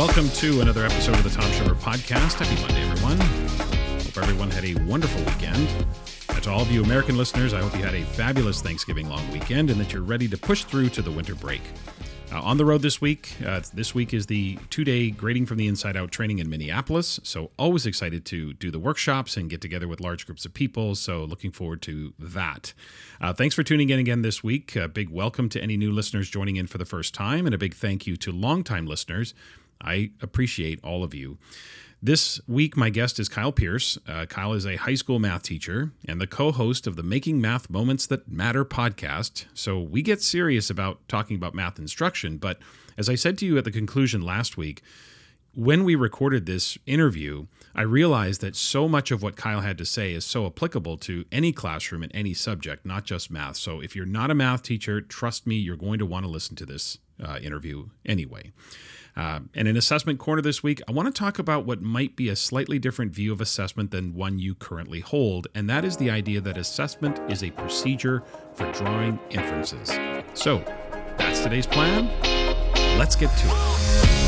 Welcome 0.00 0.30
to 0.30 0.62
another 0.62 0.86
episode 0.86 1.16
of 1.16 1.24
the 1.24 1.28
Tom 1.28 1.52
Sugar 1.52 1.74
Podcast. 1.74 2.42
Happy 2.42 2.58
Monday, 2.62 2.90
everyone. 2.90 3.20
Hope 4.00 4.16
everyone 4.16 4.50
had 4.50 4.64
a 4.64 4.74
wonderful 4.84 5.22
weekend. 5.24 5.68
And 6.30 6.42
to 6.42 6.50
all 6.50 6.62
of 6.62 6.72
you 6.72 6.82
American 6.82 7.18
listeners, 7.18 7.52
I 7.52 7.60
hope 7.60 7.76
you 7.76 7.84
had 7.84 7.94
a 7.94 8.02
fabulous 8.02 8.62
Thanksgiving 8.62 9.10
long 9.10 9.30
weekend 9.30 9.68
and 9.68 9.78
that 9.78 9.92
you're 9.92 10.00
ready 10.00 10.26
to 10.28 10.38
push 10.38 10.64
through 10.64 10.88
to 10.88 11.02
the 11.02 11.10
winter 11.10 11.34
break. 11.34 11.60
Uh, 12.32 12.40
on 12.40 12.56
the 12.56 12.64
road 12.64 12.80
this 12.80 13.00
week, 13.00 13.34
uh, 13.44 13.60
this 13.74 13.94
week 13.94 14.14
is 14.14 14.24
the 14.26 14.56
two 14.70 14.84
day 14.84 15.10
Grading 15.10 15.44
from 15.44 15.58
the 15.58 15.66
Inside 15.66 15.98
Out 15.98 16.10
training 16.10 16.38
in 16.38 16.48
Minneapolis. 16.48 17.20
So, 17.22 17.50
always 17.58 17.84
excited 17.84 18.24
to 18.26 18.54
do 18.54 18.70
the 18.70 18.78
workshops 18.78 19.36
and 19.36 19.50
get 19.50 19.60
together 19.60 19.86
with 19.86 20.00
large 20.00 20.24
groups 20.24 20.46
of 20.46 20.54
people. 20.54 20.94
So, 20.94 21.24
looking 21.24 21.50
forward 21.50 21.82
to 21.82 22.14
that. 22.18 22.72
Uh, 23.20 23.34
thanks 23.34 23.54
for 23.54 23.62
tuning 23.62 23.90
in 23.90 23.98
again 23.98 24.22
this 24.22 24.42
week. 24.42 24.76
A 24.76 24.88
big 24.88 25.10
welcome 25.10 25.50
to 25.50 25.60
any 25.60 25.76
new 25.76 25.92
listeners 25.92 26.30
joining 26.30 26.56
in 26.56 26.68
for 26.68 26.78
the 26.78 26.84
first 26.86 27.12
time, 27.12 27.44
and 27.44 27.54
a 27.54 27.58
big 27.58 27.74
thank 27.74 28.06
you 28.06 28.16
to 28.18 28.32
longtime 28.32 28.86
listeners. 28.86 29.34
I 29.80 30.10
appreciate 30.20 30.80
all 30.82 31.02
of 31.02 31.14
you. 31.14 31.38
This 32.02 32.40
week, 32.48 32.78
my 32.78 32.88
guest 32.88 33.18
is 33.18 33.28
Kyle 33.28 33.52
Pearce. 33.52 33.98
Uh, 34.08 34.24
Kyle 34.24 34.54
is 34.54 34.64
a 34.64 34.76
high 34.76 34.94
school 34.94 35.18
math 35.18 35.42
teacher 35.42 35.92
and 36.08 36.18
the 36.18 36.26
co 36.26 36.50
host 36.50 36.86
of 36.86 36.96
the 36.96 37.02
Making 37.02 37.42
Math 37.42 37.68
Moments 37.68 38.06
That 38.06 38.26
Matter 38.26 38.64
podcast. 38.64 39.44
So 39.52 39.78
we 39.78 40.00
get 40.00 40.22
serious 40.22 40.70
about 40.70 41.06
talking 41.08 41.36
about 41.36 41.54
math 41.54 41.78
instruction. 41.78 42.38
But 42.38 42.58
as 42.96 43.10
I 43.10 43.16
said 43.16 43.36
to 43.38 43.46
you 43.46 43.58
at 43.58 43.64
the 43.64 43.70
conclusion 43.70 44.22
last 44.22 44.56
week, 44.56 44.82
when 45.54 45.84
we 45.84 45.94
recorded 45.94 46.46
this 46.46 46.78
interview, 46.86 47.46
I 47.74 47.82
realized 47.82 48.40
that 48.40 48.56
so 48.56 48.88
much 48.88 49.10
of 49.10 49.22
what 49.22 49.36
Kyle 49.36 49.60
had 49.60 49.76
to 49.78 49.84
say 49.84 50.12
is 50.12 50.24
so 50.24 50.46
applicable 50.46 50.96
to 50.98 51.24
any 51.30 51.52
classroom 51.52 52.02
and 52.02 52.14
any 52.14 52.32
subject, 52.34 52.86
not 52.86 53.04
just 53.04 53.30
math. 53.30 53.56
So 53.56 53.80
if 53.80 53.94
you're 53.94 54.06
not 54.06 54.30
a 54.30 54.34
math 54.34 54.62
teacher, 54.62 55.00
trust 55.00 55.46
me, 55.46 55.56
you're 55.56 55.76
going 55.76 55.98
to 55.98 56.06
want 56.06 56.24
to 56.24 56.30
listen 56.30 56.56
to 56.56 56.66
this 56.66 56.98
uh, 57.22 57.38
interview 57.42 57.88
anyway. 58.06 58.52
Uh, 59.16 59.40
and 59.54 59.68
in 59.68 59.76
Assessment 59.76 60.18
Corner 60.18 60.42
this 60.42 60.62
week, 60.62 60.80
I 60.88 60.92
want 60.92 61.12
to 61.12 61.18
talk 61.18 61.38
about 61.38 61.66
what 61.66 61.82
might 61.82 62.16
be 62.16 62.28
a 62.28 62.36
slightly 62.36 62.78
different 62.78 63.12
view 63.12 63.32
of 63.32 63.40
assessment 63.40 63.90
than 63.90 64.14
one 64.14 64.38
you 64.38 64.54
currently 64.54 65.00
hold, 65.00 65.48
and 65.54 65.68
that 65.68 65.84
is 65.84 65.96
the 65.96 66.10
idea 66.10 66.40
that 66.40 66.56
assessment 66.56 67.20
is 67.30 67.42
a 67.42 67.50
procedure 67.50 68.22
for 68.54 68.70
drawing 68.72 69.18
inferences. 69.30 69.90
So, 70.34 70.58
that's 71.18 71.40
today's 71.40 71.66
plan. 71.66 72.08
Let's 72.98 73.16
get 73.16 73.36
to 73.36 73.46
it. 73.46 74.19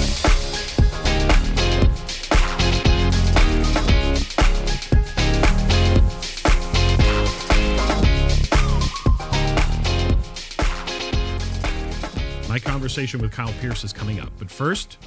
My 12.52 12.58
conversation 12.58 13.22
with 13.22 13.32
Kyle 13.32 13.54
Pearce 13.62 13.82
is 13.82 13.94
coming 13.94 14.20
up. 14.20 14.30
But 14.38 14.50
first, 14.50 14.98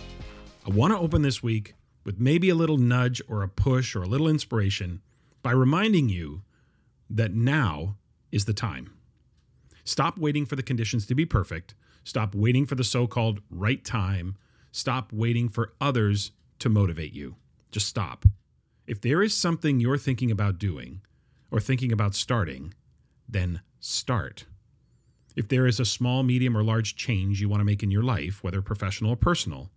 I 0.65 0.71
want 0.71 0.93
to 0.93 0.97
open 0.97 1.21
this 1.21 1.43
week 1.43 1.75
with 2.03 2.19
maybe 2.19 2.49
a 2.49 2.55
little 2.55 2.79
nudge 2.79 3.21
or 3.27 3.43
a 3.43 3.47
push 3.47 3.95
or 3.95 4.01
a 4.01 4.07
little 4.07 4.27
inspiration 4.27 4.99
by 5.43 5.51
reminding 5.51 6.09
you 6.09 6.41
that 7.07 7.35
now 7.35 7.97
is 8.31 8.45
the 8.45 8.53
time. 8.55 8.95
Stop 9.83 10.17
waiting 10.17 10.47
for 10.47 10.55
the 10.55 10.63
conditions 10.63 11.05
to 11.05 11.13
be 11.13 11.23
perfect. 11.23 11.75
Stop 12.03 12.33
waiting 12.33 12.65
for 12.65 12.73
the 12.73 12.83
so 12.83 13.05
called 13.05 13.41
right 13.51 13.85
time. 13.85 14.37
Stop 14.71 15.13
waiting 15.13 15.47
for 15.47 15.73
others 15.79 16.31
to 16.57 16.67
motivate 16.67 17.13
you. 17.13 17.35
Just 17.69 17.87
stop. 17.87 18.25
If 18.87 19.01
there 19.01 19.21
is 19.21 19.35
something 19.35 19.79
you're 19.79 19.99
thinking 19.99 20.31
about 20.31 20.57
doing 20.57 21.01
or 21.51 21.59
thinking 21.59 21.91
about 21.91 22.15
starting, 22.15 22.73
then 23.29 23.61
start. 23.79 24.45
If 25.35 25.49
there 25.49 25.67
is 25.67 25.79
a 25.79 25.85
small, 25.85 26.23
medium, 26.23 26.57
or 26.57 26.63
large 26.63 26.95
change 26.95 27.41
you 27.41 27.49
want 27.49 27.61
to 27.61 27.65
make 27.65 27.83
in 27.83 27.91
your 27.91 28.03
life, 28.03 28.43
whether 28.43 28.61
professional 28.61 29.11
or 29.11 29.17
personal, 29.17 29.69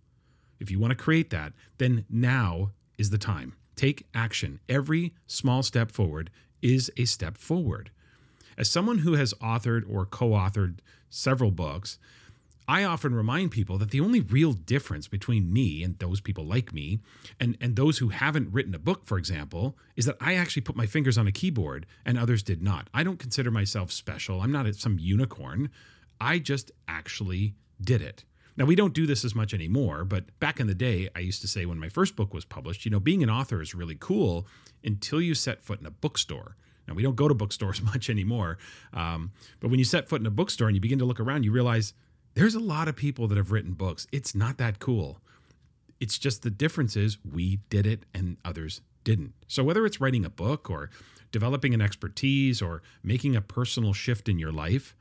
if 0.59 0.71
you 0.71 0.79
want 0.79 0.91
to 0.91 0.95
create 0.95 1.29
that, 1.31 1.53
then 1.77 2.05
now 2.09 2.71
is 2.97 3.09
the 3.09 3.17
time. 3.17 3.55
Take 3.75 4.07
action. 4.13 4.59
Every 4.67 5.13
small 5.25 5.63
step 5.63 5.91
forward 5.91 6.29
is 6.61 6.91
a 6.97 7.05
step 7.05 7.37
forward. 7.37 7.91
As 8.57 8.69
someone 8.69 8.99
who 8.99 9.13
has 9.13 9.33
authored 9.35 9.83
or 9.89 10.05
co 10.05 10.31
authored 10.31 10.79
several 11.09 11.51
books, 11.51 11.97
I 12.69 12.83
often 12.83 13.15
remind 13.15 13.49
people 13.49 13.79
that 13.79 13.89
the 13.89 13.99
only 13.99 14.19
real 14.19 14.53
difference 14.53 15.07
between 15.07 15.51
me 15.51 15.81
and 15.81 15.97
those 15.97 16.21
people 16.21 16.45
like 16.45 16.71
me 16.71 16.99
and, 17.39 17.57
and 17.59 17.75
those 17.75 17.97
who 17.97 18.09
haven't 18.09 18.53
written 18.53 18.75
a 18.75 18.79
book, 18.79 19.07
for 19.07 19.17
example, 19.17 19.75
is 19.95 20.05
that 20.05 20.17
I 20.21 20.35
actually 20.35 20.61
put 20.61 20.75
my 20.75 20.85
fingers 20.85 21.17
on 21.17 21.25
a 21.25 21.31
keyboard 21.31 21.87
and 22.05 22.15
others 22.15 22.43
did 22.43 22.61
not. 22.61 22.87
I 22.93 23.01
don't 23.01 23.17
consider 23.17 23.49
myself 23.49 23.91
special. 23.91 24.41
I'm 24.41 24.51
not 24.51 24.71
some 24.75 24.99
unicorn. 24.99 25.71
I 26.21 26.37
just 26.37 26.71
actually 26.87 27.55
did 27.81 28.03
it. 28.03 28.23
Now, 28.55 28.65
we 28.65 28.75
don't 28.75 28.93
do 28.93 29.07
this 29.07 29.25
as 29.25 29.33
much 29.33 29.55
anymore, 29.55 30.05
but 30.05 30.25
back 30.39 30.59
in 30.59 30.67
the 30.67 30.75
day, 30.75 31.09
I 31.15 31.21
used 31.21 31.41
to 31.41 31.47
say 31.47 31.65
when 31.65 31.79
my 31.79 31.89
first 31.89 32.15
book 32.15 32.35
was 32.35 32.45
published, 32.45 32.85
you 32.85 32.91
know, 32.91 32.99
being 32.99 33.23
an 33.23 33.31
author 33.31 33.63
is 33.63 33.73
really 33.73 33.97
cool 33.99 34.45
until 34.83 35.19
you 35.19 35.33
set 35.33 35.63
foot 35.63 35.79
in 35.79 35.87
a 35.87 35.91
bookstore. 35.91 36.55
Now, 36.87 36.93
we 36.93 37.01
don't 37.01 37.15
go 37.15 37.27
to 37.27 37.33
bookstores 37.33 37.81
much 37.93 38.11
anymore, 38.11 38.59
um, 38.93 39.31
but 39.59 39.71
when 39.71 39.79
you 39.79 39.85
set 39.85 40.07
foot 40.07 40.21
in 40.21 40.27
a 40.27 40.31
bookstore 40.31 40.67
and 40.67 40.75
you 40.75 40.81
begin 40.81 40.99
to 40.99 41.05
look 41.05 41.19
around, 41.19 41.45
you 41.45 41.51
realize, 41.51 41.93
there's 42.33 42.55
a 42.55 42.59
lot 42.59 42.87
of 42.87 42.95
people 42.95 43.27
that 43.27 43.37
have 43.37 43.51
written 43.51 43.73
books. 43.73 44.07
It's 44.11 44.35
not 44.35 44.57
that 44.57 44.79
cool. 44.79 45.19
It's 45.99 46.17
just 46.17 46.43
the 46.43 46.49
difference 46.49 46.95
is 46.95 47.17
we 47.23 47.59
did 47.69 47.85
it 47.85 48.03
and 48.13 48.37
others 48.45 48.81
didn't. 49.03 49.33
So 49.47 49.63
whether 49.63 49.85
it's 49.85 49.99
writing 49.99 50.25
a 50.25 50.29
book 50.29 50.69
or 50.69 50.89
developing 51.31 51.73
an 51.73 51.81
expertise 51.81 52.61
or 52.61 52.81
making 53.03 53.35
a 53.35 53.41
personal 53.41 53.93
shift 53.93 54.29
in 54.29 54.39
your 54.39 54.51
life, 54.51 54.95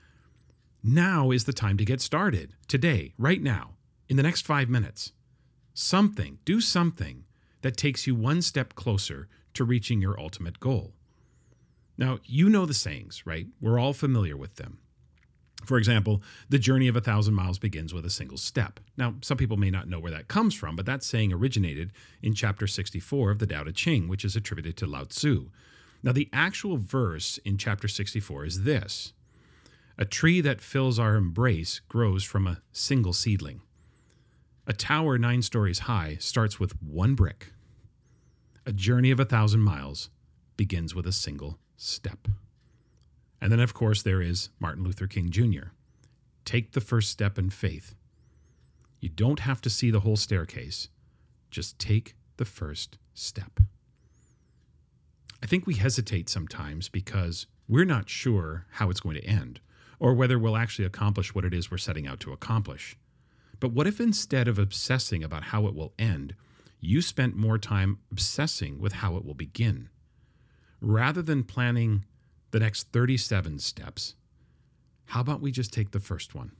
now 0.83 1.31
is 1.31 1.44
the 1.44 1.53
time 1.53 1.77
to 1.77 1.84
get 1.84 2.00
started. 2.00 2.55
Today, 2.67 3.15
right 3.19 3.43
now, 3.43 3.75
in 4.09 4.17
the 4.17 4.22
next 4.22 4.47
five 4.47 4.69
minutes. 4.69 5.12
Something, 5.75 6.38
do 6.44 6.61
something 6.61 7.25
that 7.62 7.77
takes 7.77 8.06
you 8.06 8.15
one 8.15 8.43
step 8.43 8.75
closer 8.75 9.28
to 9.55 9.65
reaching 9.65 10.00
your 10.00 10.19
ultimate 10.19 10.61
goal. 10.61 10.93
Now, 11.97 12.19
you 12.25 12.49
know 12.49 12.67
the 12.67 12.75
sayings, 12.75 13.27
right? 13.27 13.47
We're 13.61 13.78
all 13.78 13.93
familiar 13.93 14.37
with 14.37 14.56
them. 14.56 14.78
For 15.65 15.77
example, 15.77 16.23
the 16.49 16.59
journey 16.59 16.89
of 16.89 16.97
a 16.97 17.01
thousand 17.01 17.35
miles 17.35 17.59
begins 17.59 17.93
with 17.93 18.07
a 18.07 18.11
single 18.11 18.39
step. 18.39 18.81
Now, 18.97 19.15
some 19.21 19.37
people 19.37 19.57
may 19.57 19.71
not 19.71 19.89
know 19.89 19.99
where 19.99 20.13
that 20.13 20.29
comes 20.29 20.55
from, 20.55 20.77
but 20.77 20.87
that 20.87 21.03
saying 21.03 21.33
originated 21.33 21.93
in 22.23 22.35
chapter 22.35 22.67
64 22.67 23.31
of 23.33 23.39
the 23.39 23.47
Tao 23.47 23.65
Te 23.65 23.73
Ching, 23.73 24.09
which 24.09 24.25
is 24.25 24.37
attributed 24.37 24.77
to 24.77 24.87
Lao 24.87 25.05
Tzu. 25.05 25.51
Now, 26.03 26.13
the 26.13 26.29
actual 26.33 26.77
verse 26.77 27.39
in 27.45 27.59
chapter 27.59 27.89
64 27.89 28.45
is 28.45 28.63
this 28.63 29.13
A 29.99 30.05
tree 30.05 30.41
that 30.41 30.61
fills 30.61 30.99
our 30.99 31.17
embrace 31.17 31.81
grows 31.89 32.25
from 32.25 32.47
a 32.47 32.63
single 32.73 33.13
seedling. 33.13 33.61
A 34.67 34.73
tower 34.73 35.19
nine 35.19 35.43
stories 35.43 35.81
high 35.81 36.17
starts 36.21 36.61
with 36.61 36.81
one 36.83 37.15
brick. 37.15 37.53
A 38.65 38.73
journey 38.73 39.11
of 39.11 39.19
a 39.19 39.25
thousand 39.25 39.61
miles 39.61 40.11
begins 40.57 40.95
with 40.95 41.07
a 41.07 41.13
single 41.13 41.59
step. 41.77 42.29
And 43.41 43.53
then, 43.53 43.60
of 43.60 43.75
course, 43.75 44.03
there 44.03 44.21
is 44.21 44.49
Martin 44.59 44.84
Luther 44.84 45.06
King 45.06 45.31
Jr. 45.31 45.69
Take 46.44 46.72
the 46.72 46.81
first 46.81 47.10
step 47.10 47.38
in 47.38 47.50
faith. 47.50 47.94
You 49.00 49.09
don't 49.09 49.41
have 49.41 49.60
to 49.62 49.71
see 49.71 49.91
the 49.91 50.00
whole 50.00 50.16
staircase, 50.16 50.88
just 51.50 51.78
take 51.78 52.16
the 52.37 52.44
first 52.44 52.99
step. 53.15 53.60
I 55.43 55.47
think 55.47 55.66
we 55.66 55.75
hesitate 55.75 56.28
sometimes 56.28 56.88
because 56.88 57.47
we're 57.69 57.84
not 57.84 58.09
sure 58.09 58.66
how 58.72 58.91
it's 58.91 59.00
going 59.00 59.16
to 59.16 59.25
end 59.25 59.60
or 60.00 60.15
whether 60.15 60.38
we'll 60.38 60.56
actually 60.56 60.84
accomplish 60.84 61.34
what 61.34 61.44
it 61.44 61.55
is 61.55 61.70
we're 61.70 61.78
setting 61.78 62.06
out 62.06 62.20
to 62.20 62.32
accomplish. 62.32 62.97
But 63.60 63.72
what 63.72 63.87
if 63.87 64.00
instead 64.00 64.49
of 64.49 64.59
obsessing 64.59 65.25
about 65.25 65.44
how 65.44 65.66
it 65.66 65.75
will 65.75 65.93
end, 65.99 66.34
you 66.81 67.03
spent 67.03 67.37
more 67.37 67.59
time 67.59 67.99
obsessing 68.10 68.78
with 68.78 68.94
how 68.94 69.16
it 69.16 69.25
will 69.25 69.34
begin? 69.34 69.88
Rather 70.81 71.22
than 71.22 71.43
planning 71.43 72.05
the 72.51 72.61
next 72.61 72.93
37 72.93 73.59
steps, 73.59 74.15
how 75.06 75.21
about 75.21 75.41
we 75.41 75.50
just 75.50 75.73
take 75.73 75.91
the 75.91 76.00
first 76.00 76.35
one? 76.35 76.53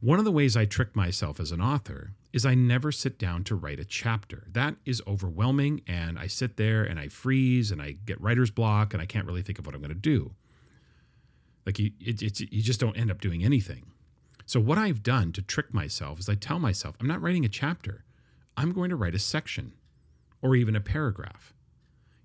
One 0.00 0.18
of 0.18 0.24
the 0.24 0.32
ways 0.32 0.56
I 0.56 0.64
trick 0.64 0.96
myself 0.96 1.38
as 1.38 1.52
an 1.52 1.60
author 1.60 2.14
is 2.32 2.44
I 2.44 2.54
never 2.54 2.90
sit 2.90 3.18
down 3.18 3.44
to 3.44 3.54
write 3.54 3.78
a 3.78 3.84
chapter. 3.84 4.48
That 4.50 4.74
is 4.84 5.02
overwhelming, 5.06 5.82
and 5.86 6.18
I 6.18 6.26
sit 6.26 6.56
there 6.56 6.82
and 6.82 6.98
I 6.98 7.08
freeze 7.08 7.70
and 7.70 7.80
I 7.80 7.92
get 8.04 8.20
writer's 8.20 8.50
block 8.50 8.92
and 8.92 9.02
I 9.02 9.06
can't 9.06 9.26
really 9.26 9.42
think 9.42 9.58
of 9.58 9.66
what 9.66 9.74
I'm 9.74 9.80
going 9.80 9.90
to 9.90 9.94
do. 9.94 10.34
Like 11.64 11.78
you, 11.78 11.92
it, 12.00 12.40
you 12.40 12.62
just 12.62 12.80
don't 12.80 12.96
end 12.96 13.10
up 13.10 13.20
doing 13.20 13.44
anything. 13.44 13.92
So 14.44 14.58
what 14.58 14.78
I've 14.78 15.02
done 15.02 15.32
to 15.32 15.42
trick 15.42 15.72
myself 15.72 16.18
is 16.18 16.28
I 16.28 16.34
tell 16.34 16.58
myself 16.58 16.96
I'm 17.00 17.06
not 17.06 17.22
writing 17.22 17.44
a 17.44 17.48
chapter. 17.48 18.04
I'm 18.56 18.72
going 18.72 18.90
to 18.90 18.96
write 18.96 19.14
a 19.14 19.20
section 19.20 19.72
or 20.40 20.56
even 20.56 20.74
a 20.74 20.80
paragraph. 20.80 21.54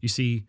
You 0.01 0.09
see, 0.09 0.45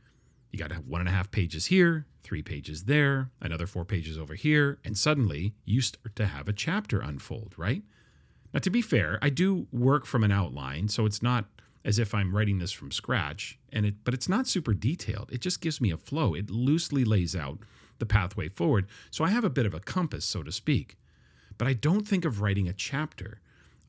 you 0.51 0.59
got 0.59 0.73
one 0.85 1.01
and 1.01 1.09
a 1.09 1.13
half 1.13 1.31
pages 1.31 1.67
here, 1.67 2.07
three 2.23 2.43
pages 2.43 2.85
there, 2.85 3.31
another 3.41 3.67
four 3.67 3.85
pages 3.85 4.19
over 4.19 4.35
here, 4.35 4.79
and 4.85 4.97
suddenly 4.97 5.55
you 5.65 5.81
start 5.81 6.17
to 6.17 6.27
have 6.27 6.49
a 6.49 6.53
chapter 6.53 7.01
unfold, 7.01 7.55
right? 7.57 7.83
Now, 8.53 8.61
to 8.61 8.71
be 8.71 8.83
fair, 8.83 9.19
I 9.21 9.29
do 9.29 9.67
work 9.73 10.07
from 10.07 10.25
an 10.25 10.33
outline, 10.33 10.89
so 10.89 11.05
it's 11.05 11.23
not 11.23 11.47
as 11.85 11.99
if 11.99 12.15
I'm 12.15 12.35
writing 12.35 12.59
this 12.59 12.73
from 12.73 12.91
scratch, 12.91 13.59
and 13.73 13.87
it 13.87 14.05
but 14.05 14.15
it's 14.15 14.29
not 14.29 14.47
super 14.47 14.75
detailed. 14.75 15.31
It 15.33 15.41
just 15.41 15.61
gives 15.61 15.81
me 15.81 15.91
a 15.91 15.97
flow. 15.97 16.35
It 16.35 16.51
loosely 16.51 17.05
lays 17.05 17.37
out 17.37 17.59
the 17.99 18.07
pathway 18.07 18.49
forward, 18.49 18.87
so 19.11 19.25
I 19.25 19.31
have 19.31 19.45
a 19.45 19.51
bit 19.51 19.67
of 19.67 19.75
a 19.75 19.81
compass, 19.81 20.25
so 20.25 20.43
to 20.43 20.53
speak. 20.53 20.97
But 21.57 21.69
I 21.69 21.73
don't 21.73 22.07
think 22.07 22.25
of 22.25 22.41
writing 22.41 22.69
a 22.69 22.73
chapter. 22.73 23.41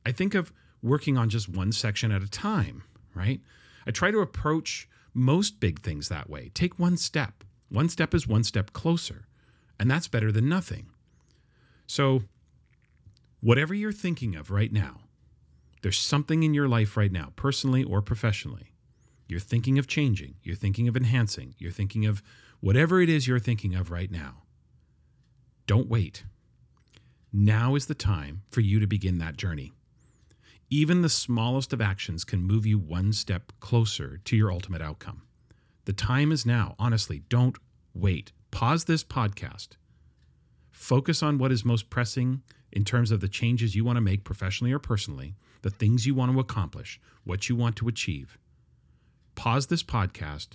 I 0.06 0.12
think 0.12 0.34
of 0.34 0.52
working 0.82 1.18
on 1.18 1.30
just 1.30 1.50
one 1.50 1.72
section 1.72 2.12
at 2.12 2.24
a 2.24 2.30
time, 2.30 2.84
right? 3.14 3.42
I 3.86 3.92
try 3.92 4.12
to 4.12 4.20
approach 4.20 4.88
most 5.20 5.60
big 5.60 5.82
things 5.82 6.10
that 6.10 6.30
way. 6.30 6.50
Take 6.54 6.80
one 6.80 6.98
step. 6.98 7.44
One 7.70 7.90
step 7.90 8.14
is 8.14 8.28
one 8.28 8.44
step 8.44 8.74
closer, 8.74 9.28
and 9.80 9.90
that's 9.90 10.08
better 10.08 10.32
than 10.32 10.50
nothing. 10.50 10.88
So, 11.86 12.24
whatever 13.42 13.74
you're 13.74 13.92
thinking 13.92 14.36
of 14.36 14.50
right 14.50 14.72
now, 14.72 15.02
there's 15.82 16.00
something 16.00 16.44
in 16.44 16.54
your 16.54 16.68
life 16.68 16.98
right 16.98 17.12
now, 17.12 17.32
personally 17.36 17.84
or 17.84 18.02
professionally. 18.02 18.74
You're 19.28 19.40
thinking 19.40 19.78
of 19.78 19.88
changing, 19.88 20.36
you're 20.42 20.56
thinking 20.56 20.88
of 20.88 20.98
enhancing, 20.98 21.54
you're 21.60 21.72
thinking 21.72 22.06
of 22.06 22.24
whatever 22.60 23.02
it 23.02 23.10
is 23.10 23.28
you're 23.28 23.40
thinking 23.40 23.76
of 23.76 23.92
right 23.92 24.12
now. 24.12 24.44
Don't 25.68 25.88
wait. 25.88 26.24
Now 27.32 27.76
is 27.76 27.86
the 27.86 27.94
time 27.94 28.42
for 28.50 28.62
you 28.62 28.80
to 28.80 28.88
begin 28.88 29.20
that 29.20 29.38
journey. 29.38 29.74
Even 30.72 31.02
the 31.02 31.10
smallest 31.10 31.74
of 31.74 31.82
actions 31.82 32.24
can 32.24 32.44
move 32.44 32.66
you 32.66 32.78
one 32.78 33.12
step 33.12 33.52
closer 33.60 34.20
to 34.26 34.38
your 34.38 34.52
ultimate 34.52 34.84
outcome. 34.84 35.24
The 35.86 35.94
time 35.94 36.32
is 36.32 36.46
now. 36.46 36.76
Honestly, 36.78 37.24
don't 37.28 37.58
wait. 37.96 38.32
Pause 38.52 38.86
this 38.86 39.04
podcast. 39.04 39.70
Focus 40.72 41.24
on 41.24 41.40
what 41.40 41.52
is 41.52 41.66
most 41.66 41.90
pressing 41.90 42.44
in 42.72 42.86
terms 42.86 43.10
of 43.10 43.20
the 43.20 43.28
changes 43.28 43.76
you 43.76 43.84
want 43.84 43.98
to 43.98 44.02
make 44.02 44.24
professionally 44.24 44.72
or 44.72 44.78
personally, 44.78 45.36
the 45.64 45.72
things 45.72 46.06
you 46.06 46.14
want 46.14 46.32
to 46.32 46.40
accomplish, 46.40 47.00
what 47.24 47.50
you 47.50 47.56
want 47.56 47.76
to 47.78 47.88
achieve. 47.88 48.38
Pause 49.34 49.68
this 49.68 49.84
podcast, 49.84 50.50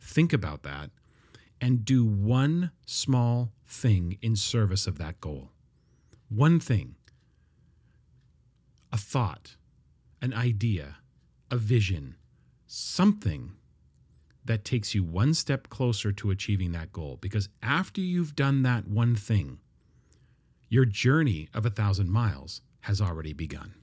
think 0.00 0.32
about 0.32 0.62
that, 0.62 0.90
and 1.60 1.84
do 1.84 2.04
one 2.04 2.70
small 2.86 3.50
thing 3.66 4.18
in 4.22 4.36
service 4.36 4.86
of 4.86 4.98
that 4.98 5.20
goal. 5.20 5.50
One 6.28 6.60
thing 6.60 6.95
a 8.92 8.96
thought, 8.96 9.56
an 10.20 10.34
idea, 10.34 10.96
a 11.50 11.56
vision, 11.56 12.16
something 12.66 13.52
that 14.44 14.64
takes 14.64 14.94
you 14.94 15.02
one 15.04 15.34
step 15.34 15.68
closer 15.68 16.12
to 16.12 16.30
achieving 16.30 16.72
that 16.72 16.92
goal. 16.92 17.18
Because 17.20 17.48
after 17.62 18.00
you've 18.00 18.36
done 18.36 18.62
that 18.62 18.86
one 18.88 19.16
thing, 19.16 19.58
your 20.68 20.84
journey 20.84 21.48
of 21.54 21.64
a 21.64 21.70
thousand 21.70 22.10
miles 22.10 22.60
has 22.80 23.00
already 23.00 23.32
begun. 23.32 23.74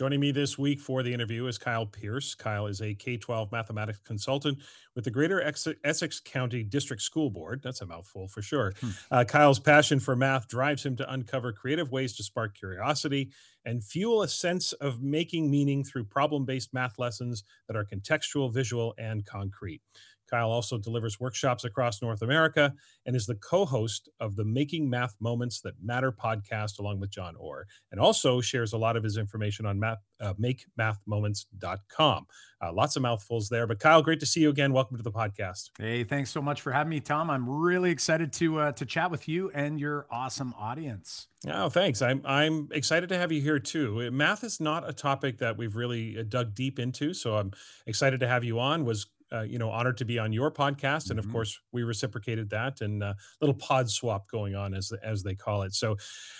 Joining 0.00 0.20
me 0.20 0.32
this 0.32 0.56
week 0.56 0.80
for 0.80 1.02
the 1.02 1.12
interview 1.12 1.46
is 1.46 1.58
Kyle 1.58 1.84
Pearce. 1.84 2.34
Kyle 2.34 2.66
is 2.66 2.80
a 2.80 2.94
K 2.94 3.18
12 3.18 3.52
mathematics 3.52 3.98
consultant 3.98 4.56
with 4.94 5.04
the 5.04 5.10
Greater 5.10 5.42
Essex 5.84 6.20
County 6.20 6.62
District 6.62 7.02
School 7.02 7.28
Board. 7.28 7.60
That's 7.62 7.82
a 7.82 7.86
mouthful 7.86 8.26
for 8.26 8.40
sure. 8.40 8.72
Hmm. 8.80 8.90
Uh, 9.10 9.24
Kyle's 9.24 9.58
passion 9.58 10.00
for 10.00 10.16
math 10.16 10.48
drives 10.48 10.86
him 10.86 10.96
to 10.96 11.12
uncover 11.12 11.52
creative 11.52 11.92
ways 11.92 12.16
to 12.16 12.22
spark 12.22 12.56
curiosity 12.56 13.30
and 13.66 13.84
fuel 13.84 14.22
a 14.22 14.28
sense 14.28 14.72
of 14.72 15.02
making 15.02 15.50
meaning 15.50 15.84
through 15.84 16.04
problem 16.04 16.46
based 16.46 16.72
math 16.72 16.98
lessons 16.98 17.44
that 17.68 17.76
are 17.76 17.84
contextual, 17.84 18.50
visual, 18.50 18.94
and 18.96 19.26
concrete. 19.26 19.82
Kyle 20.30 20.50
also 20.50 20.78
delivers 20.78 21.18
workshops 21.18 21.64
across 21.64 22.00
North 22.00 22.22
America 22.22 22.72
and 23.06 23.16
is 23.16 23.26
the 23.26 23.34
co 23.34 23.64
host 23.64 24.08
of 24.20 24.36
the 24.36 24.44
Making 24.44 24.88
Math 24.88 25.16
Moments 25.20 25.60
That 25.62 25.74
Matter 25.82 26.12
podcast, 26.12 26.78
along 26.78 27.00
with 27.00 27.10
Jon 27.10 27.34
Orr, 27.36 27.66
and 27.90 28.00
also 28.00 28.40
shares 28.40 28.72
a 28.72 28.78
lot 28.78 28.96
of 28.96 29.02
his 29.02 29.16
information 29.16 29.66
on 29.66 29.80
math, 29.80 29.98
uh, 30.20 30.34
makemathmoments.com. 30.34 32.26
Uh, 32.62 32.72
lots 32.72 32.94
of 32.96 33.02
mouthfuls 33.02 33.48
there. 33.48 33.66
But 33.66 33.78
Kyle, 33.78 34.02
great 34.02 34.20
to 34.20 34.26
see 34.26 34.40
you 34.40 34.50
again. 34.50 34.72
Welcome 34.72 34.96
to 34.98 35.02
the 35.02 35.10
podcast. 35.10 35.70
Hey, 35.78 36.04
thanks 36.04 36.30
so 36.30 36.42
much 36.42 36.60
for 36.60 36.72
having 36.72 36.90
me, 36.90 37.00
Tom. 37.00 37.30
I'm 37.30 37.48
really 37.48 37.90
excited 37.90 38.32
to 38.34 38.60
uh, 38.60 38.72
to 38.72 38.84
chat 38.84 39.10
with 39.10 39.28
you 39.28 39.50
and 39.54 39.80
your 39.80 40.06
awesome 40.10 40.54
audience. 40.58 41.28
Oh, 41.48 41.70
thanks. 41.70 42.02
I'm 42.02 42.20
I'm 42.24 42.68
excited 42.70 43.08
to 43.08 43.18
have 43.18 43.32
you 43.32 43.40
here 43.40 43.58
too. 43.58 44.10
Math 44.10 44.44
is 44.44 44.60
not 44.60 44.88
a 44.88 44.92
topic 44.92 45.38
that 45.38 45.56
we've 45.56 45.74
really 45.74 46.18
uh, 46.18 46.22
dug 46.28 46.54
deep 46.54 46.78
into, 46.78 47.14
so 47.14 47.36
I'm 47.36 47.52
excited 47.86 48.20
to 48.20 48.28
have 48.28 48.44
you 48.44 48.60
on. 48.60 48.84
Was 48.84 49.06
uh, 49.32 49.42
you 49.42 49.58
know, 49.58 49.70
honored 49.70 49.96
to 49.98 50.04
be 50.04 50.18
on 50.18 50.32
your 50.32 50.50
podcast, 50.50 51.10
and 51.10 51.18
of 51.18 51.26
mm-hmm. 51.26 51.32
course, 51.32 51.60
we 51.72 51.82
reciprocated 51.82 52.50
that, 52.50 52.80
and 52.80 53.02
uh, 53.02 53.14
little 53.40 53.54
pod 53.54 53.90
swap 53.90 54.28
going 54.28 54.54
on 54.54 54.74
as 54.74 54.92
as 55.02 55.22
they 55.22 55.34
call 55.34 55.62
it. 55.62 55.74
So, 55.74 55.96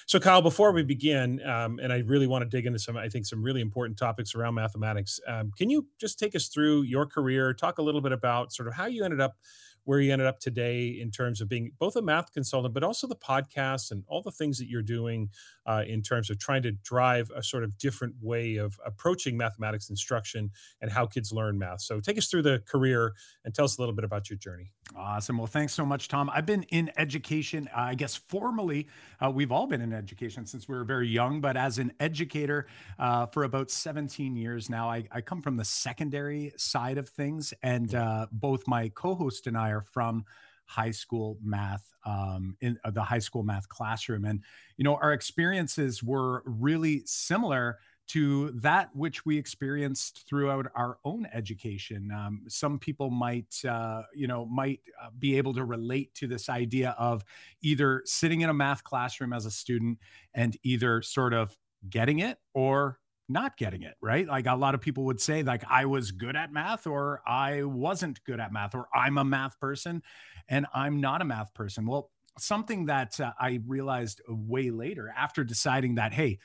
so 0.06 0.18
Kyle, 0.18 0.42
before 0.42 0.72
we 0.72 0.82
begin, 0.82 1.40
um, 1.46 1.78
and 1.82 1.92
I 1.92 1.98
really 1.98 2.26
want 2.26 2.42
to 2.42 2.48
dig 2.48 2.66
into 2.66 2.78
some, 2.78 2.96
I 2.96 3.08
think, 3.08 3.26
some 3.26 3.42
really 3.42 3.60
important 3.60 3.98
topics 3.98 4.34
around 4.34 4.54
mathematics. 4.54 5.20
Um, 5.26 5.50
can 5.56 5.70
you 5.70 5.86
just 6.00 6.18
take 6.18 6.34
us 6.34 6.48
through 6.48 6.82
your 6.82 7.06
career? 7.06 7.54
Talk 7.54 7.78
a 7.78 7.82
little 7.82 8.00
bit 8.00 8.12
about 8.12 8.52
sort 8.52 8.68
of 8.68 8.74
how 8.74 8.86
you 8.86 9.04
ended 9.04 9.20
up 9.20 9.36
where 9.84 10.00
you 10.00 10.12
ended 10.12 10.28
up 10.28 10.38
today 10.40 10.88
in 10.88 11.10
terms 11.10 11.40
of 11.40 11.48
being 11.48 11.72
both 11.78 11.96
a 11.96 12.02
math 12.02 12.32
consultant, 12.32 12.74
but 12.74 12.84
also 12.84 13.06
the 13.06 13.16
podcast 13.16 13.90
and 13.90 14.04
all 14.06 14.22
the 14.22 14.30
things 14.30 14.58
that 14.58 14.68
you're 14.68 14.82
doing 14.82 15.30
uh, 15.70 15.84
in 15.86 16.02
terms 16.02 16.30
of 16.30 16.38
trying 16.38 16.62
to 16.62 16.72
drive 16.72 17.30
a 17.36 17.42
sort 17.42 17.62
of 17.62 17.78
different 17.78 18.14
way 18.20 18.56
of 18.56 18.78
approaching 18.84 19.36
mathematics 19.36 19.88
instruction 19.88 20.50
and 20.80 20.90
how 20.90 21.06
kids 21.06 21.32
learn 21.32 21.56
math. 21.58 21.80
So 21.80 22.00
take 22.00 22.18
us 22.18 22.26
through 22.26 22.42
the 22.42 22.60
career 22.66 23.12
and 23.44 23.54
tell 23.54 23.64
us 23.64 23.78
a 23.78 23.80
little 23.80 23.94
bit 23.94 24.04
about 24.04 24.28
your 24.28 24.36
journey. 24.36 24.72
Awesome. 24.96 25.38
Well, 25.38 25.46
thanks 25.46 25.72
so 25.72 25.86
much, 25.86 26.08
Tom. 26.08 26.28
I've 26.34 26.46
been 26.46 26.64
in 26.64 26.90
education, 26.96 27.68
uh, 27.68 27.82
I 27.82 27.94
guess 27.94 28.16
formally, 28.16 28.88
uh, 29.24 29.30
we've 29.30 29.52
all 29.52 29.68
been 29.68 29.80
in 29.80 29.92
education 29.92 30.44
since 30.44 30.68
we 30.68 30.74
were 30.74 30.84
very 30.84 31.08
young, 31.08 31.40
but 31.40 31.56
as 31.56 31.78
an 31.78 31.92
educator 32.00 32.66
uh, 32.98 33.26
for 33.26 33.44
about 33.44 33.70
17 33.70 34.34
years 34.34 34.68
now, 34.68 34.90
I, 34.90 35.04
I, 35.12 35.20
come 35.20 35.40
from 35.40 35.56
the 35.56 35.64
secondary 35.64 36.52
side 36.56 36.98
of 36.98 37.08
things. 37.08 37.54
And 37.62 37.94
uh, 37.94 38.26
both 38.32 38.66
my 38.66 38.88
co 38.88 39.14
host 39.14 39.46
and 39.46 39.56
I 39.56 39.70
are 39.70 39.82
from 39.82 40.24
high 40.70 40.92
school 40.92 41.36
math 41.42 41.92
um, 42.06 42.56
in 42.60 42.78
uh, 42.84 42.90
the 42.92 43.02
high 43.02 43.18
school 43.18 43.42
math 43.42 43.68
classroom. 43.68 44.24
And, 44.24 44.40
you 44.76 44.84
know, 44.84 44.94
our 44.94 45.12
experiences 45.12 46.00
were 46.00 46.44
really 46.46 47.02
similar 47.06 47.78
to 48.06 48.50
that 48.52 48.94
which 48.94 49.26
we 49.26 49.36
experienced 49.36 50.24
throughout 50.28 50.66
our 50.76 50.98
own 51.04 51.26
education. 51.32 52.10
Um, 52.12 52.42
some 52.48 52.78
people 52.78 53.10
might, 53.10 53.54
uh, 53.68 54.02
you 54.14 54.28
know, 54.28 54.46
might 54.46 54.80
uh, 55.02 55.10
be 55.18 55.36
able 55.38 55.54
to 55.54 55.64
relate 55.64 56.14
to 56.14 56.28
this 56.28 56.48
idea 56.48 56.94
of 56.98 57.24
either 57.62 58.02
sitting 58.04 58.40
in 58.40 58.50
a 58.50 58.54
math 58.54 58.84
classroom 58.84 59.32
as 59.32 59.46
a 59.46 59.50
student 59.50 59.98
and 60.34 60.56
either 60.62 61.02
sort 61.02 61.34
of 61.34 61.56
getting 61.88 62.20
it 62.20 62.38
or 62.54 63.00
not 63.30 63.56
getting 63.56 63.82
it 63.82 63.94
right 64.02 64.26
like 64.26 64.46
a 64.46 64.54
lot 64.54 64.74
of 64.74 64.80
people 64.80 65.04
would 65.04 65.20
say 65.20 65.42
like 65.44 65.62
i 65.70 65.84
was 65.84 66.10
good 66.10 66.34
at 66.34 66.52
math 66.52 66.86
or 66.86 67.22
i 67.26 67.62
wasn't 67.62 68.22
good 68.24 68.40
at 68.40 68.52
math 68.52 68.74
or 68.74 68.88
i'm 68.92 69.16
a 69.18 69.24
math 69.24 69.58
person 69.60 70.02
and 70.50 70.66
i'm 70.74 71.00
not 71.00 71.22
a 71.22 71.24
math 71.24 71.54
person 71.54 71.86
well 71.86 72.10
something 72.38 72.86
that 72.86 73.18
uh, 73.18 73.32
i 73.40 73.60
realized 73.66 74.20
way 74.28 74.70
later 74.70 75.12
after 75.16 75.42
deciding 75.44 75.94
that 75.94 76.12
hey 76.12 76.38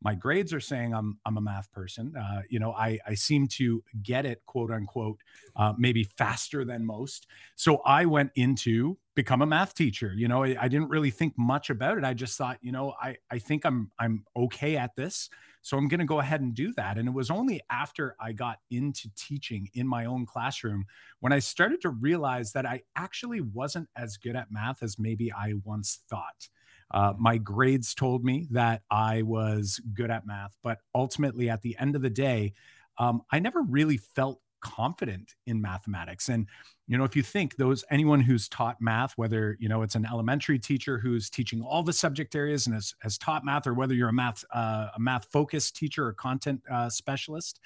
my 0.00 0.14
grades 0.14 0.52
are 0.52 0.60
saying 0.60 0.94
I'm 0.94 1.18
I'm 1.24 1.36
a 1.36 1.40
math 1.40 1.72
person. 1.72 2.14
Uh, 2.16 2.42
you 2.48 2.60
know, 2.60 2.72
I 2.72 2.98
I 3.06 3.14
seem 3.14 3.48
to 3.48 3.82
get 4.02 4.26
it, 4.26 4.42
quote 4.46 4.70
unquote, 4.70 5.20
uh, 5.56 5.74
maybe 5.76 6.04
faster 6.04 6.64
than 6.64 6.86
most. 6.86 7.26
So 7.56 7.78
I 7.78 8.04
went 8.04 8.30
into 8.36 8.98
become 9.14 9.42
a 9.42 9.46
math 9.46 9.74
teacher. 9.74 10.12
You 10.16 10.28
know, 10.28 10.44
I, 10.44 10.56
I, 10.60 10.68
didn't 10.68 10.90
really 10.90 11.10
think 11.10 11.34
much 11.36 11.70
about 11.70 11.98
it. 11.98 12.04
I 12.04 12.14
just 12.14 12.38
thought, 12.38 12.58
you 12.60 12.70
know, 12.70 12.94
I 13.02 13.16
I 13.30 13.38
think 13.38 13.66
I'm 13.66 13.90
I'm 13.98 14.24
okay 14.36 14.76
at 14.76 14.94
this. 14.94 15.28
So 15.68 15.76
I'm 15.76 15.86
going 15.86 16.00
to 16.00 16.06
go 16.06 16.18
ahead 16.18 16.40
and 16.40 16.54
do 16.54 16.72
that. 16.78 16.96
And 16.96 17.06
it 17.06 17.12
was 17.12 17.30
only 17.30 17.60
after 17.68 18.16
I 18.18 18.32
got 18.32 18.60
into 18.70 19.10
teaching 19.14 19.68
in 19.74 19.86
my 19.86 20.06
own 20.06 20.24
classroom 20.24 20.86
when 21.20 21.30
I 21.30 21.40
started 21.40 21.82
to 21.82 21.90
realize 21.90 22.52
that 22.52 22.64
I 22.64 22.84
actually 22.96 23.42
wasn't 23.42 23.90
as 23.94 24.16
good 24.16 24.34
at 24.34 24.50
math 24.50 24.82
as 24.82 24.98
maybe 24.98 25.30
I 25.30 25.52
once 25.64 25.98
thought. 26.08 26.48
Uh, 26.90 27.12
my 27.18 27.36
grades 27.36 27.94
told 27.94 28.24
me 28.24 28.46
that 28.50 28.80
I 28.90 29.20
was 29.20 29.78
good 29.92 30.10
at 30.10 30.26
math, 30.26 30.56
but 30.62 30.78
ultimately, 30.94 31.50
at 31.50 31.60
the 31.60 31.76
end 31.78 31.94
of 31.94 32.00
the 32.00 32.08
day, 32.08 32.54
um, 32.96 33.20
I 33.30 33.38
never 33.38 33.60
really 33.60 33.98
felt 33.98 34.40
confident 34.60 35.34
in 35.46 35.60
mathematics. 35.60 36.28
And 36.28 36.46
you 36.86 36.96
know, 36.96 37.04
if 37.04 37.14
you 37.14 37.22
think 37.22 37.56
those 37.56 37.84
anyone 37.90 38.20
who's 38.20 38.48
taught 38.48 38.76
math, 38.80 39.12
whether 39.16 39.56
you 39.60 39.68
know 39.68 39.82
it's 39.82 39.94
an 39.94 40.06
elementary 40.06 40.58
teacher 40.58 40.98
who's 40.98 41.28
teaching 41.28 41.62
all 41.62 41.82
the 41.82 41.92
subject 41.92 42.34
areas 42.34 42.66
and 42.66 42.74
has, 42.74 42.94
has 43.00 43.18
taught 43.18 43.44
math, 43.44 43.66
or 43.66 43.74
whether 43.74 43.94
you're 43.94 44.08
a 44.08 44.12
math 44.12 44.44
uh, 44.54 44.88
a 44.96 45.00
math 45.00 45.26
focused 45.30 45.76
teacher 45.76 46.06
or 46.06 46.12
content 46.12 46.62
uh, 46.70 46.88
specialist, 46.88 47.60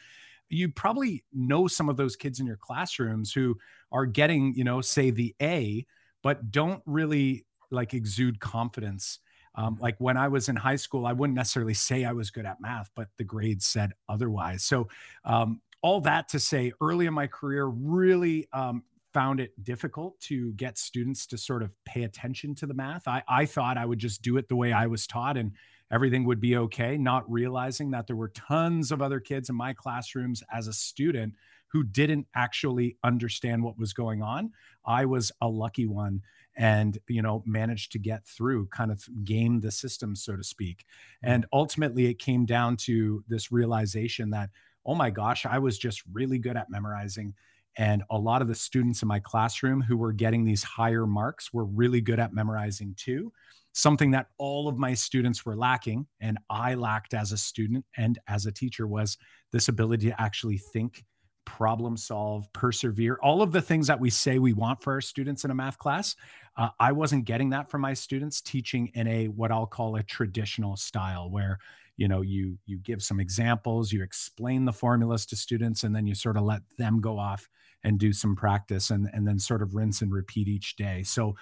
you 0.49 0.69
probably 0.69 1.25
know 1.33 1.67
some 1.67 1.89
of 1.89 1.97
those 1.97 2.17
kids 2.17 2.41
in 2.41 2.47
your 2.47 2.57
classrooms 2.57 3.33
who 3.33 3.57
are 3.93 4.07
getting 4.07 4.55
you 4.55 4.65
know 4.65 4.81
say 4.81 5.11
the 5.11 5.35
A, 5.41 5.87
but 6.23 6.51
don't 6.51 6.83
really 6.87 7.47
like 7.71 7.95
exude 7.95 8.41
confidence. 8.41 9.19
Um, 9.55 9.77
like 9.81 9.97
when 9.99 10.17
I 10.17 10.29
was 10.29 10.49
in 10.49 10.57
high 10.57 10.77
school, 10.77 11.07
I 11.07 11.13
wouldn't 11.13 11.37
necessarily 11.37 11.75
say 11.75 12.05
I 12.05 12.13
was 12.13 12.31
good 12.31 12.47
at 12.47 12.61
math, 12.61 12.91
but 12.97 13.09
the 13.19 13.25
grades 13.25 13.67
said 13.67 13.93
otherwise. 14.09 14.63
So, 14.63 14.89
um, 15.25 15.61
all 15.83 16.01
that 16.03 16.29
to 16.29 16.39
say, 16.39 16.73
early 16.81 17.07
in 17.07 17.15
my 17.15 17.27
career, 17.27 17.67
really 17.67 18.49
um, 18.53 18.85
found 19.13 19.41
it 19.41 19.53
difficult 19.63 20.19
to 20.21 20.53
get 20.53 20.79
students 20.79 21.27
to 21.27 21.39
sort 21.39 21.63
of 21.63 21.75
pay 21.85 22.05
attention 22.05 22.55
to 22.55 22.67
the 22.67 22.75
math. 22.75 23.07
I, 23.07 23.23
I 23.29 23.47
thought 23.47 23.77
I 23.77 23.85
would 23.85 23.99
just 23.99 24.23
do 24.23 24.37
it 24.37 24.49
the 24.49 24.57
way 24.57 24.73
I 24.73 24.87
was 24.87 25.07
taught 25.07 25.37
and 25.37 25.53
everything 25.91 26.25
would 26.25 26.41
be 26.41 26.57
okay, 26.57 26.97
not 26.97 27.31
realizing 27.31 27.91
that 27.91 28.07
there 28.07 28.17
were 28.17 28.29
tons 28.29 28.91
of 28.91 29.03
other 29.03 29.21
kids 29.21 29.51
in 29.51 29.57
my 29.57 29.75
classrooms 29.75 30.43
as 30.51 30.67
a 30.67 30.73
student 30.73 31.35
who 31.69 31.83
didn't 31.83 32.27
actually 32.35 32.97
understand 33.03 33.63
what 33.63 33.79
was 33.79 33.93
going 33.93 34.23
on. 34.23 34.53
I 34.85 35.05
was 35.05 35.33
a 35.41 35.49
lucky 35.49 35.87
one 35.87 36.23
and 36.55 36.99
you 37.09 37.23
know 37.23 37.43
managed 37.47 37.93
to 37.93 37.99
get 37.99 38.27
through 38.27 38.67
kind 38.67 38.91
of 38.91 39.09
game 39.25 39.61
the 39.61 39.71
system 39.71 40.15
so 40.15 40.37
to 40.37 40.45
speak 40.45 40.85
and 41.23 41.47
ultimately 41.51 42.07
it 42.07 42.19
came 42.19 42.45
down 42.45 42.77
to 42.77 43.25
this 43.27 43.51
realization 43.51 44.29
that 44.29 44.51
oh 44.87 44.95
my 44.95 45.11
gosh 45.11 45.47
i 45.47 45.59
was 45.59 45.79
just 45.79 46.03
really 46.13 46.39
good 46.39 46.57
at 46.57 46.71
memorizing 46.71 47.35
and 47.79 48.03
a 48.11 48.19
lot 48.19 48.43
of 48.43 48.49
the 48.49 48.55
students 48.55 49.01
in 49.03 49.09
my 49.09 49.19
classroom 49.19 49.81
who 49.81 49.97
were 49.97 50.13
getting 50.13 50.45
these 50.45 50.63
higher 50.63 51.07
marks 51.07 51.53
were 51.53 51.65
really 51.65 52.01
good 52.01 52.21
at 52.21 52.35
memorizing 52.35 52.95
too 52.97 53.33
something 53.75 54.11
that 54.11 54.27
all 54.37 54.69
of 54.69 54.77
my 54.77 54.93
students 54.93 55.47
were 55.47 55.57
lacking 55.57 56.07
and 56.21 56.39
i 56.51 56.75
lacked 56.75 57.15
as 57.15 57.33
a 57.33 57.39
student 57.39 57.85
and 57.97 58.19
as 58.29 58.47
a 58.47 58.53
teacher 58.53 58.87
was 58.87 59.17
this 59.53 59.69
ability 59.69 60.09
to 60.09 60.21
actually 60.21 60.59
think 60.59 61.05
problem 61.45 61.97
solve, 61.97 62.51
persevere, 62.53 63.19
all 63.23 63.43
of 63.43 63.53
the 63.53 63.63
things 63.63 63.87
that 63.87 64.01
we 64.01 64.11
say 64.11 64.39
we 64.39 64.53
want 64.53 64.83
for 64.83 64.95
our 64.95 65.01
students 65.01 65.45
in 65.45 65.51
a 65.51 65.55
math 65.55 65.79
class. 65.79 66.17
Uh, 66.57 66.69
I 66.79 66.93
wasn't 66.93 67.25
getting 67.25 67.51
that 67.51 67.71
from 67.71 67.81
my 67.81 67.95
students 67.95 68.41
teaching 68.41 68.91
in 68.95 69.07
a 69.07 69.29
what 69.29 69.51
I'll 69.51 69.67
call 69.67 69.97
a 69.97 70.03
traditional 70.03 70.77
style 70.77 71.31
where 71.31 71.59
you 72.03 72.09
know 72.09 72.21
you 72.21 72.59
you 72.67 72.79
give 72.79 73.01
some 73.01 73.21
examples, 73.21 73.93
you 73.93 74.03
explain 74.03 74.65
the 74.65 74.73
formulas 74.73 75.25
to 75.27 75.37
students 75.37 75.85
and 75.85 75.95
then 75.95 76.05
you 76.05 76.17
sort 76.17 76.37
of 76.37 76.43
let 76.43 76.63
them 76.77 77.01
go 77.01 77.17
off 77.17 77.49
and 77.85 77.97
do 77.97 78.13
some 78.13 78.35
practice 78.35 78.91
and 78.91 79.09
and 79.13 79.25
then 79.25 79.39
sort 79.39 79.63
of 79.63 79.77
rinse 79.77 80.03
and 80.03 80.13
repeat 80.13 80.49
each 80.49 80.75
day. 80.75 81.05
So 81.05 81.37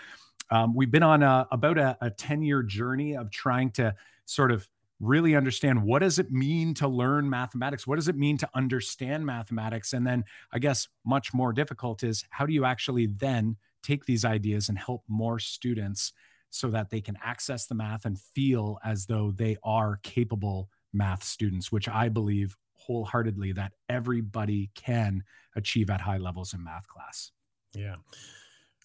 um, 0.51 0.75
we've 0.75 0.91
been 0.91 1.03
on 1.03 1.23
a, 1.23 1.49
about 1.51 1.79
a, 1.79 1.97
a 2.03 2.11
10 2.11 2.43
year 2.43 2.63
journey 2.63 3.17
of 3.17 3.31
trying 3.31 3.71
to 3.71 3.95
sort 4.27 4.53
of 4.53 4.69
really 4.99 5.35
understand 5.35 5.83
what 5.83 6.01
does 6.01 6.19
it 6.19 6.31
mean 6.31 6.75
to 6.75 6.87
learn 6.87 7.31
mathematics 7.31 7.87
what 7.87 7.97
does 7.97 8.09
it 8.09 8.17
mean 8.17 8.37
to 8.37 8.47
understand 8.55 9.25
mathematics 9.25 9.95
and 9.95 10.07
then 10.07 10.23
i 10.53 10.59
guess 10.59 10.89
much 11.07 11.33
more 11.33 11.55
difficult 11.55 12.03
is 12.03 12.27
how 12.29 12.45
do 12.45 12.53
you 12.53 12.67
actually 12.67 13.07
then 13.07 13.57
take 13.83 14.05
these 14.05 14.27
ideas 14.27 14.69
and 14.69 14.79
help 14.79 15.03
more 15.09 15.39
students 15.39 16.13
so 16.51 16.69
that 16.69 16.91
they 16.91 17.01
can 17.01 17.17
access 17.23 17.67
the 17.67 17.75
math 17.75 18.05
and 18.05 18.19
feel 18.19 18.79
as 18.85 19.07
though 19.07 19.31
they 19.31 19.57
are 19.63 19.99
capable 20.03 20.69
math 20.93 21.23
students 21.23 21.71
which 21.71 21.89
i 21.89 22.09
believe 22.09 22.57
wholeheartedly 22.75 23.53
that 23.53 23.73
everybody 23.89 24.71
can 24.75 25.23
achieve 25.57 25.91
at 25.91 26.01
high 26.01 26.19
levels 26.19 26.53
in 26.55 26.63
math 26.63 26.87
class 26.89 27.31
yeah 27.75 27.95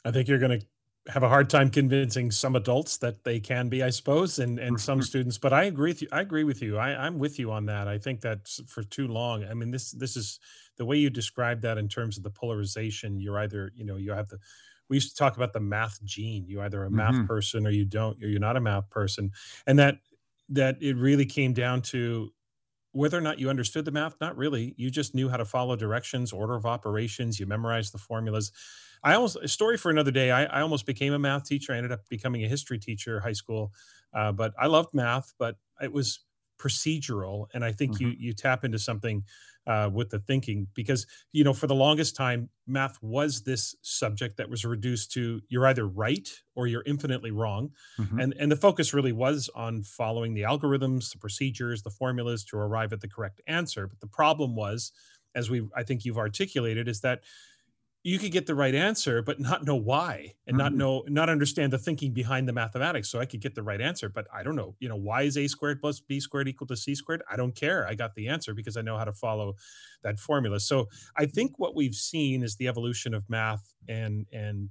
i 0.04 0.12
think 0.12 0.28
you're 0.28 0.40
going 0.40 0.60
to 0.60 0.66
have 1.08 1.24
a 1.24 1.30
hard 1.30 1.50
time 1.50 1.70
convincing 1.70 2.32
some 2.32 2.56
adults 2.56 2.98
that 2.98 3.24
they 3.24 3.40
can 3.40 3.70
be, 3.70 3.84
I 3.84 3.92
suppose, 3.92 4.40
and 4.40 4.58
and 4.58 4.80
some 4.80 5.02
students. 5.04 5.38
But 5.38 5.54
I 5.54 5.66
agree 5.66 5.92
with 5.92 6.02
you. 6.02 6.08
I 6.12 6.22
agree 6.22 6.44
with 6.44 6.62
you. 6.62 6.78
I, 6.78 7.06
I'm 7.06 7.20
with 7.20 7.38
you 7.38 7.52
on 7.52 7.68
that. 7.68 7.88
I 7.88 7.98
think 7.98 8.22
that's 8.22 8.62
for 8.68 8.84
too 8.84 9.08
long. 9.08 9.44
I 9.46 9.54
mean, 9.54 9.72
this 9.72 9.92
this 9.92 10.16
is 10.16 10.40
the 10.78 10.86
way 10.86 10.98
you 10.98 11.10
describe 11.10 11.62
that 11.62 11.78
in 11.78 11.88
terms 11.88 12.18
of 12.18 12.24
the 12.24 12.32
polarization. 12.32 13.20
You're 13.20 13.40
either, 13.40 13.72
you 13.76 13.86
know, 13.86 13.98
you 13.98 14.14
have 14.14 14.30
the 14.30 14.40
we 14.89 14.98
used 14.98 15.10
to 15.10 15.15
talk 15.15 15.36
about 15.38 15.54
the 15.54 15.60
math 15.60 16.04
gene. 16.04 16.46
You're 16.48 16.63
either 16.63 16.84
a 16.84 16.92
math 16.92 17.22
Mhm. 17.22 17.25
person 17.25 17.65
or 17.68 17.72
you 17.72 17.86
don't, 17.86 18.22
or 18.24 18.27
you're 18.27 18.39
not 18.39 18.58
a 18.58 18.62
math 18.62 18.89
person. 18.89 19.32
And 19.68 19.80
that 19.80 20.00
that 20.50 20.77
it 20.82 20.96
really 20.96 21.25
came 21.25 21.54
down 21.54 21.82
to 21.82 22.32
whether 22.92 23.18
or 23.18 23.22
not 23.22 23.39
you 23.39 23.50
understood 23.50 23.84
the 23.84 23.92
math, 23.92 24.15
not 24.22 24.38
really. 24.38 24.74
You 24.77 24.89
just 24.89 25.13
knew 25.13 25.27
how 25.27 25.36
to 25.38 25.44
follow 25.46 25.75
directions, 25.75 26.32
order 26.32 26.56
of 26.56 26.65
operations, 26.65 27.39
you 27.39 27.46
memorized 27.46 27.94
the 27.94 27.98
formulas. 27.98 28.51
I 29.04 29.13
almost 29.15 29.36
a 29.38 29.48
story 29.50 29.77
for 29.77 29.92
another 29.92 30.12
day. 30.12 30.32
I, 30.32 30.46
I 30.46 30.62
almost 30.62 30.86
became 30.86 31.12
a 31.13 31.20
math 31.20 31.46
teacher. 31.46 31.74
I 31.74 31.77
ended 31.77 31.92
up 31.92 32.08
becoming 32.10 32.44
a 32.46 32.48
history 32.48 32.80
teacher, 32.80 33.20
high 33.20 33.34
school. 33.34 33.74
Uh, 34.13 34.32
but 34.32 34.54
I 34.58 34.68
loved 34.68 34.94
math, 34.94 35.34
but 35.38 35.58
it 35.82 35.92
was 35.92 36.22
procedural. 36.58 37.48
And 37.54 37.65
I 37.65 37.74
think 37.74 38.00
you 38.00 38.08
Mhm. 38.08 38.15
you 38.18 38.34
tap 38.34 38.63
into 38.63 38.80
something 38.80 39.25
uh, 39.68 39.90
with 39.92 40.10
the 40.12 40.20
thinking 40.20 40.68
because 40.74 41.08
you 41.32 41.44
know 41.44 41.54
for 41.54 41.68
the 41.68 41.76
longest 41.76 42.16
time, 42.16 42.50
math 42.68 43.02
was 43.02 43.44
this 43.44 43.76
subject 43.82 44.38
that 44.38 44.50
was 44.50 44.64
reduced 44.66 45.12
to 45.14 45.42
you're 45.50 45.68
either 45.68 45.88
right 45.88 46.30
or 46.56 46.68
you're 46.68 46.84
infinitely 46.86 47.32
wrong 47.32 47.72
Mhm. 48.00 48.22
and 48.24 48.34
and 48.40 48.52
the 48.52 48.56
focus 48.56 48.94
really 48.94 49.12
was 49.12 49.50
on 49.56 49.84
following 49.84 50.34
the 50.34 50.42
algorithms 50.44 51.12
the 51.12 51.18
procedures 51.20 51.84
the 51.84 51.90
formulas 51.90 52.44
to 52.46 52.58
arrive 52.58 52.94
at 52.94 53.02
the 53.02 53.08
correct 53.10 53.42
answer 53.48 53.88
but 53.88 54.00
the 54.00 54.08
problem 54.08 54.56
was 54.56 54.92
as 55.36 55.50
we 55.50 55.68
i 55.76 55.84
think 55.84 56.06
you've 56.06 56.18
articulated 56.18 56.88
is 56.88 57.02
that 57.02 57.22
you 58.06 58.20
could 58.20 58.32
get 58.32 58.46
the 58.46 58.56
right 58.56 58.76
answer 58.76 59.22
but 59.22 59.40
not 59.40 59.66
know 59.66 59.76
why 59.76 60.36
and 60.48 60.58
not 60.58 60.74
Mhm. 60.74 60.78
know 60.78 61.04
not 61.08 61.30
understand 61.30 61.74
the 61.74 61.78
thinking 61.80 62.14
behind 62.14 62.48
the 62.48 62.54
mathematics 62.54 63.10
so 63.10 63.20
i 63.20 63.26
could 63.26 63.42
get 63.42 63.56
the 63.56 63.64
right 63.64 63.82
answer 63.82 64.10
but 64.10 64.28
i 64.34 64.44
don't 64.44 64.56
know 64.56 64.76
you 64.80 64.88
know 64.90 64.96
why 64.96 65.24
is 65.24 65.38
a 65.38 65.48
squared 65.48 65.82
plus 65.82 66.00
b 66.00 66.20
squared 66.20 66.48
equal 66.48 66.68
to 66.68 66.78
c 66.78 66.96
squared 66.96 67.24
i 67.30 67.36
don't 67.36 67.56
care 67.56 67.88
i 67.88 67.96
got 67.96 68.16
the 68.16 68.28
answer 68.28 68.54
because 68.54 68.78
i 68.78 68.82
know 68.82 68.98
how 68.98 69.06
to 69.06 69.14
follow 69.14 69.56
that 70.04 70.20
formula 70.20 70.60
so 70.60 70.88
i 71.18 71.26
think 71.26 71.60
what 71.60 71.76
we've 71.76 71.96
seen 71.96 72.44
is 72.44 72.58
the 72.58 72.68
evolution 72.68 73.14
of 73.14 73.30
math 73.30 73.76
and 73.88 74.28
and 74.32 74.70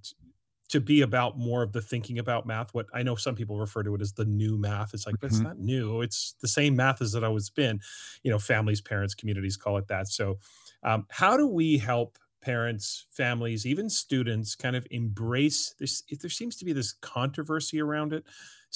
to 0.69 0.81
be 0.81 1.03
about 1.03 1.39
more 1.39 1.63
of 1.63 1.73
the 1.73 1.81
thinking 1.83 2.19
about 2.19 2.47
math. 2.47 2.73
What 2.75 2.87
I 2.95 3.03
know 3.03 3.17
some 3.17 3.35
people 3.35 3.59
refer 3.59 3.83
to 3.83 3.95
it 3.95 4.01
as 4.01 4.15
the 4.15 4.25
new 4.25 4.57
math. 4.59 4.95
It's 4.95 5.07
like, 5.07 5.17
but 5.21 5.27
it's 5.29 5.43
not 5.43 5.59
new. 5.59 6.01
It's 6.01 6.35
the 6.41 6.49
same 6.49 6.75
math 6.75 7.03
as 7.03 7.15
it 7.15 7.23
always 7.23 7.51
been. 7.51 7.81
You 8.23 8.31
know, 8.31 8.39
families, 8.39 8.81
parents, 8.81 9.15
communities 9.15 9.57
call 9.59 9.77
it 9.77 9.89
that. 9.89 10.09
So, 10.09 10.39
um, 10.83 11.07
how 11.11 11.37
do 11.37 11.47
we 11.47 11.79
help 11.79 12.19
parents, 12.45 13.07
families, 13.11 13.67
even 13.67 13.89
students 13.89 14.55
kind 14.55 14.77
of 14.77 14.87
embrace 14.91 15.75
this? 15.79 16.03
If 16.09 16.21
there 16.21 16.31
seems 16.31 16.57
to 16.57 16.65
be 16.65 16.73
this 16.73 16.93
controversy 16.93 17.81
around 17.81 18.13
it 18.13 18.25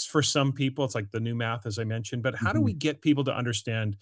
for 0.08 0.22
some 0.22 0.52
people, 0.52 0.84
it's 0.84 0.94
like 0.94 1.10
the 1.10 1.20
new 1.20 1.34
math, 1.34 1.66
as 1.66 1.78
I 1.78 1.84
mentioned. 1.84 2.22
But 2.22 2.34
how 2.36 2.52
do 2.52 2.60
we 2.62 2.74
Mhm. 2.74 2.78
get 2.78 3.02
people 3.02 3.24
to 3.24 3.34
understand 3.34 3.96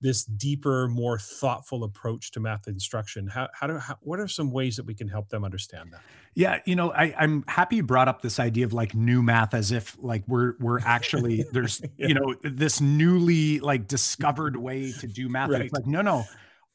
this 0.00 0.24
deeper, 0.24 0.88
more 0.88 1.18
thoughtful 1.18 1.84
approach 1.84 2.30
to 2.32 2.40
math 2.40 2.68
instruction? 2.68 3.28
How, 3.28 3.48
how 3.54 3.66
do 3.68 3.78
how, 3.78 3.96
what 4.00 4.20
are 4.20 4.28
some 4.28 4.50
ways 4.50 4.76
that 4.76 4.84
we 4.86 4.94
can 4.94 5.08
help 5.08 5.28
them 5.30 5.44
understand 5.44 5.92
that? 5.92 6.02
Yeah, 6.34 6.60
you 6.66 6.74
know, 6.76 6.92
I, 6.92 7.14
I'm 7.16 7.44
happy 7.46 7.76
you 7.76 7.84
brought 7.84 8.08
up 8.08 8.20
this 8.22 8.40
idea 8.40 8.64
of 8.66 8.72
like 8.72 8.94
new 8.94 9.22
math 9.22 9.54
as 9.54 9.70
if 9.72 9.96
like 10.00 10.24
we're 10.26 10.54
we're 10.58 10.80
actually 10.80 11.44
there's 11.52 11.80
Yeah. 11.96 12.08
you 12.08 12.14
know 12.14 12.34
this 12.42 12.80
newly 12.80 13.60
like 13.60 13.86
discovered 13.86 14.56
way 14.68 14.92
to 14.92 15.06
do 15.06 15.28
math. 15.28 15.54
It's 15.54 15.58
Right. 15.60 15.72
like, 15.72 15.86
no, 15.86 16.02
no. 16.02 16.24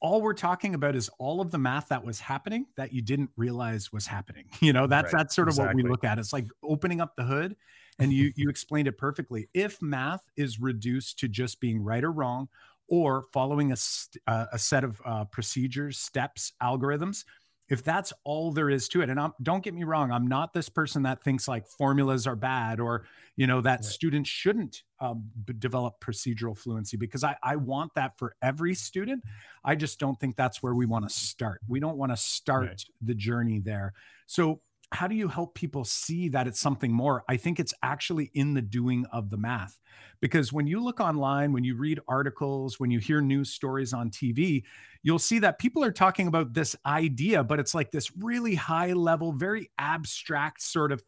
All 0.02 0.22
we're 0.22 0.34
talking 0.34 0.76
about 0.76 0.96
is 0.96 1.10
all 1.20 1.42
of 1.42 1.52
the 1.52 1.58
math 1.58 1.90
that 1.90 2.06
was 2.06 2.20
happening 2.22 2.68
that 2.78 2.94
you 2.94 3.02
didn't 3.02 3.32
realize 3.36 3.92
was 3.92 4.08
happening. 4.08 4.46
You 4.62 4.74
know, 4.74 4.88
that's 4.88 5.14
Right. 5.14 5.20
that's 5.20 5.36
sort 5.36 5.50
of 5.50 5.58
what 5.58 5.74
we 5.76 5.84
look 5.84 6.04
at. 6.04 6.20
It's 6.20 6.32
like 6.34 6.48
opening 6.64 7.02
up 7.02 7.16
the 7.16 7.24
hood 7.24 7.56
and 8.00 8.14
you 8.14 8.32
you 8.36 8.50
explained 8.50 8.88
it 8.88 8.98
perfectly. 8.98 9.50
If 9.54 9.82
math 9.82 10.22
is 10.38 10.60
reduced 10.60 11.20
to 11.20 11.28
just 11.28 11.60
being 11.60 11.82
right 11.84 12.04
or 12.04 12.12
wrong 12.12 12.48
or 12.88 13.26
following 13.34 13.72
a, 13.72 13.76
st- 13.76 14.22
uh, 14.26 14.46
a 14.54 14.58
set 14.58 14.84
of 14.84 15.02
uh, 15.06 15.26
procedures, 15.26 16.00
steps, 16.00 16.54
algorithms, 16.64 17.24
if 17.70 17.84
that's 17.84 18.12
all 18.24 18.52
there 18.52 18.70
is 18.70 18.88
to 18.90 19.02
it 19.02 19.10
and 19.10 19.20
I'm, 19.20 19.34
don't 19.42 19.64
get 19.64 19.74
me 19.74 19.84
wrong 19.84 20.12
i'm 20.12 20.28
not 20.28 20.54
this 20.54 20.70
person 20.70 21.04
that 21.04 21.24
thinks 21.24 21.48
like 21.48 21.68
formulas 21.68 22.28
are 22.28 22.36
bad 22.36 22.80
or 22.80 23.06
you 23.36 23.48
know 23.48 23.62
that 23.62 23.80
Right. 23.80 23.86
students 23.86 24.30
shouldn't 24.30 24.84
um, 25.00 25.30
develop 25.60 26.00
procedural 26.02 26.58
fluency 26.58 26.98
because 26.98 27.24
I, 27.24 27.38
I 27.42 27.56
want 27.56 27.94
that 27.96 28.18
for 28.18 28.36
every 28.42 28.74
student 28.76 29.24
i 29.64 29.76
just 29.76 30.00
don't 30.00 30.20
think 30.20 30.36
that's 30.36 30.62
where 30.62 30.74
we 30.74 30.86
want 30.86 31.08
to 31.08 31.14
start 31.14 31.62
we 31.68 31.80
don't 31.80 31.98
want 31.98 32.10
to 32.10 32.14
Right. 32.14 32.20
start 32.20 32.86
the 33.02 33.14
journey 33.16 33.60
there 33.60 33.94
so 34.28 34.62
how 34.92 35.08
do 35.08 35.16
you 35.16 35.28
help 35.28 35.54
people 35.56 35.84
see 35.86 36.30
that 36.30 36.48
it's 36.48 36.60
something 36.60 36.92
more 36.92 37.24
i 37.30 37.38
think 37.38 37.60
it's 37.60 37.74
actually 37.84 38.32
in 38.34 38.54
the 38.54 38.62
doing 38.62 39.06
of 39.12 39.30
the 39.30 39.38
math 39.38 39.80
because 40.20 40.52
when 40.52 40.68
you 40.68 40.84
look 40.84 41.00
online 41.00 41.54
when 41.54 41.64
you 41.64 41.76
read 41.76 42.00
articles 42.08 42.80
when 42.80 42.92
you 42.92 43.00
hear 43.00 43.22
news 43.22 43.50
stories 43.50 43.94
on 43.94 44.10
tv 44.10 44.64
you'll 45.02 45.20
see 45.20 45.40
that 45.40 45.60
people 45.60 45.84
are 45.84 45.92
talking 45.92 46.28
about 46.28 46.54
this 46.54 46.76
idea, 46.86 47.44
but 47.44 47.60
it's 47.60 47.74
like 47.74 47.92
this 47.92 48.12
really 48.18 48.56
high 48.56 48.94
level, 48.94 49.32
very 49.32 49.70
abstract 49.78 50.62
sort 50.62 50.92
of 50.92 51.02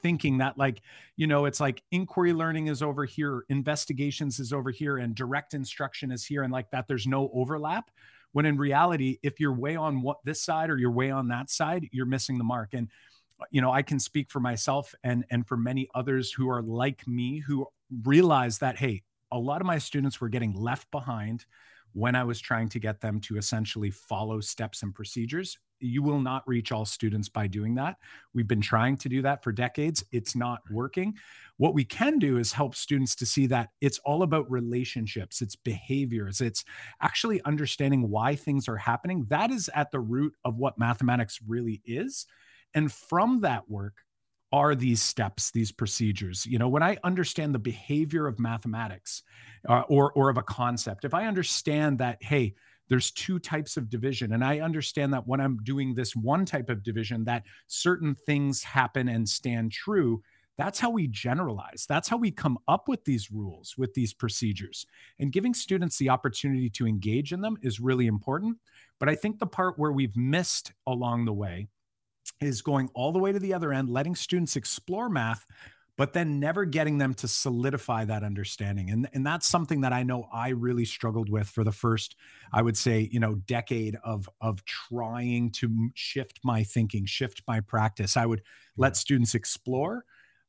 thinking 0.00 0.38
that, 0.38 0.56
like, 0.56 0.80
you 1.16 1.26
know, 1.26 1.44
it's 1.44 1.60
like 1.60 1.82
inquiry 1.90 2.32
learning 2.32 2.68
is 2.68 2.82
over 2.82 3.04
here, 3.04 3.44
investigations 3.48 4.38
is 4.38 4.52
over 4.52 4.70
here, 4.70 4.96
and 4.96 5.14
direct 5.14 5.54
instruction 5.54 6.12
is 6.12 6.24
here, 6.24 6.42
and 6.42 6.52
like 6.52 6.70
that, 6.70 6.86
there's 6.86 7.06
no 7.06 7.30
overlap. 7.34 7.90
When 8.30 8.46
in 8.46 8.56
reality, 8.56 9.18
if 9.22 9.40
you're 9.40 9.52
way 9.52 9.76
on 9.76 10.00
what 10.00 10.18
this 10.24 10.40
side 10.40 10.70
or 10.70 10.78
you're 10.78 10.90
way 10.90 11.10
on 11.10 11.28
that 11.28 11.50
side, 11.50 11.88
you're 11.92 12.06
missing 12.06 12.38
the 12.38 12.44
mark. 12.44 12.72
And 12.72 12.88
you 13.50 13.60
know, 13.60 13.72
I 13.72 13.82
can 13.82 13.98
speak 13.98 14.30
for 14.30 14.40
myself 14.40 14.94
and 15.04 15.24
and 15.30 15.46
for 15.46 15.56
many 15.56 15.88
others 15.94 16.32
who 16.32 16.48
are 16.48 16.62
like 16.62 17.06
me 17.06 17.38
who 17.38 17.66
realize 18.04 18.58
that 18.58 18.76
hey, 18.78 19.02
a 19.30 19.38
lot 19.38 19.60
of 19.60 19.66
my 19.66 19.78
students 19.78 20.20
were 20.20 20.28
getting 20.28 20.54
left 20.54 20.90
behind 20.90 21.46
when 21.94 22.14
I 22.14 22.24
was 22.24 22.40
trying 22.40 22.68
to 22.70 22.78
get 22.78 23.00
them 23.00 23.20
to 23.20 23.36
essentially 23.36 23.90
follow 23.90 24.40
steps 24.40 24.82
and 24.82 24.94
procedures. 24.94 25.58
You 25.78 26.02
will 26.02 26.20
not 26.20 26.46
reach 26.46 26.72
all 26.72 26.84
students 26.84 27.28
by 27.28 27.48
doing 27.48 27.74
that. 27.74 27.96
We've 28.34 28.46
been 28.46 28.60
trying 28.60 28.96
to 28.98 29.08
do 29.08 29.20
that 29.22 29.42
for 29.42 29.52
decades. 29.52 30.04
It's 30.12 30.34
not 30.36 30.60
working. 30.70 31.14
What 31.56 31.74
we 31.74 31.84
can 31.84 32.18
do 32.18 32.38
is 32.38 32.52
help 32.52 32.74
students 32.74 33.14
to 33.16 33.26
see 33.26 33.46
that 33.48 33.70
it's 33.80 33.98
all 34.00 34.22
about 34.22 34.50
relationships, 34.50 35.42
it's 35.42 35.56
behaviors, 35.56 36.40
it's 36.40 36.64
actually 37.00 37.42
understanding 37.42 38.08
why 38.08 38.36
things 38.36 38.68
are 38.68 38.76
happening. 38.76 39.26
That 39.28 39.50
is 39.50 39.68
at 39.74 39.90
the 39.90 40.00
root 40.00 40.34
of 40.44 40.56
what 40.56 40.78
mathematics 40.78 41.40
really 41.46 41.82
is. 41.84 42.26
And 42.74 42.92
from 42.92 43.40
that 43.40 43.68
work, 43.68 43.94
are 44.52 44.74
these 44.74 45.02
steps, 45.02 45.50
these 45.50 45.72
procedures? 45.72 46.44
You 46.44 46.58
know, 46.58 46.68
when 46.68 46.82
I 46.82 46.98
understand 47.04 47.54
the 47.54 47.58
behavior 47.58 48.26
of 48.26 48.38
mathematics 48.38 49.22
uh, 49.68 49.82
or, 49.88 50.12
or 50.12 50.28
of 50.28 50.36
a 50.36 50.42
concept, 50.42 51.04
if 51.04 51.14
I 51.14 51.26
understand 51.26 51.98
that, 51.98 52.22
hey, 52.22 52.54
there's 52.88 53.10
two 53.10 53.38
types 53.38 53.78
of 53.78 53.88
division, 53.88 54.34
and 54.34 54.44
I 54.44 54.60
understand 54.60 55.14
that 55.14 55.26
when 55.26 55.40
I'm 55.40 55.56
doing 55.64 55.94
this 55.94 56.14
one 56.14 56.44
type 56.44 56.68
of 56.68 56.82
division, 56.82 57.24
that 57.24 57.44
certain 57.66 58.14
things 58.14 58.62
happen 58.62 59.08
and 59.08 59.26
stand 59.26 59.72
true. 59.72 60.22
That's 60.58 60.78
how 60.78 60.90
we 60.90 61.06
generalize. 61.06 61.86
That's 61.88 62.08
how 62.08 62.18
we 62.18 62.30
come 62.30 62.58
up 62.68 62.88
with 62.88 63.02
these 63.06 63.30
rules, 63.30 63.74
with 63.78 63.94
these 63.94 64.12
procedures. 64.12 64.84
And 65.18 65.32
giving 65.32 65.54
students 65.54 65.96
the 65.96 66.10
opportunity 66.10 66.68
to 66.70 66.86
engage 66.86 67.32
in 67.32 67.40
them 67.40 67.56
is 67.62 67.80
really 67.80 68.06
important. 68.06 68.58
But 69.00 69.08
I 69.08 69.14
think 69.14 69.38
the 69.38 69.46
part 69.46 69.78
where 69.78 69.92
we've 69.92 70.16
missed 70.16 70.72
along 70.86 71.24
the 71.24 71.32
way 71.32 71.68
is 72.40 72.62
going 72.62 72.90
all 72.94 73.12
the 73.12 73.18
way 73.18 73.32
to 73.32 73.38
the 73.38 73.54
other 73.54 73.72
end, 73.72 73.88
letting 73.88 74.14
students 74.14 74.56
explore 74.56 75.08
math, 75.08 75.46
but 75.96 76.12
then 76.12 76.40
never 76.40 76.64
getting 76.64 76.98
them 76.98 77.14
to 77.14 77.28
solidify 77.28 78.04
that 78.04 78.24
understanding. 78.24 78.90
And, 78.90 79.08
and 79.12 79.26
that's 79.26 79.46
something 79.46 79.82
that 79.82 79.92
I 79.92 80.02
know 80.02 80.28
I 80.32 80.50
really 80.50 80.84
struggled 80.84 81.28
with 81.28 81.48
for 81.48 81.64
the 81.64 81.72
first, 81.72 82.16
I 82.52 82.62
would 82.62 82.76
say, 82.76 83.08
you 83.12 83.20
know, 83.20 83.34
decade 83.34 83.96
of, 84.02 84.28
of 84.40 84.64
trying 84.64 85.50
to 85.52 85.90
shift 85.94 86.40
my 86.42 86.64
thinking, 86.64 87.04
shift 87.06 87.42
my 87.46 87.60
practice. 87.60 88.16
I 88.16 88.26
would 88.26 88.42
let 88.76 88.96
students 88.96 89.34
explore, 89.34 90.04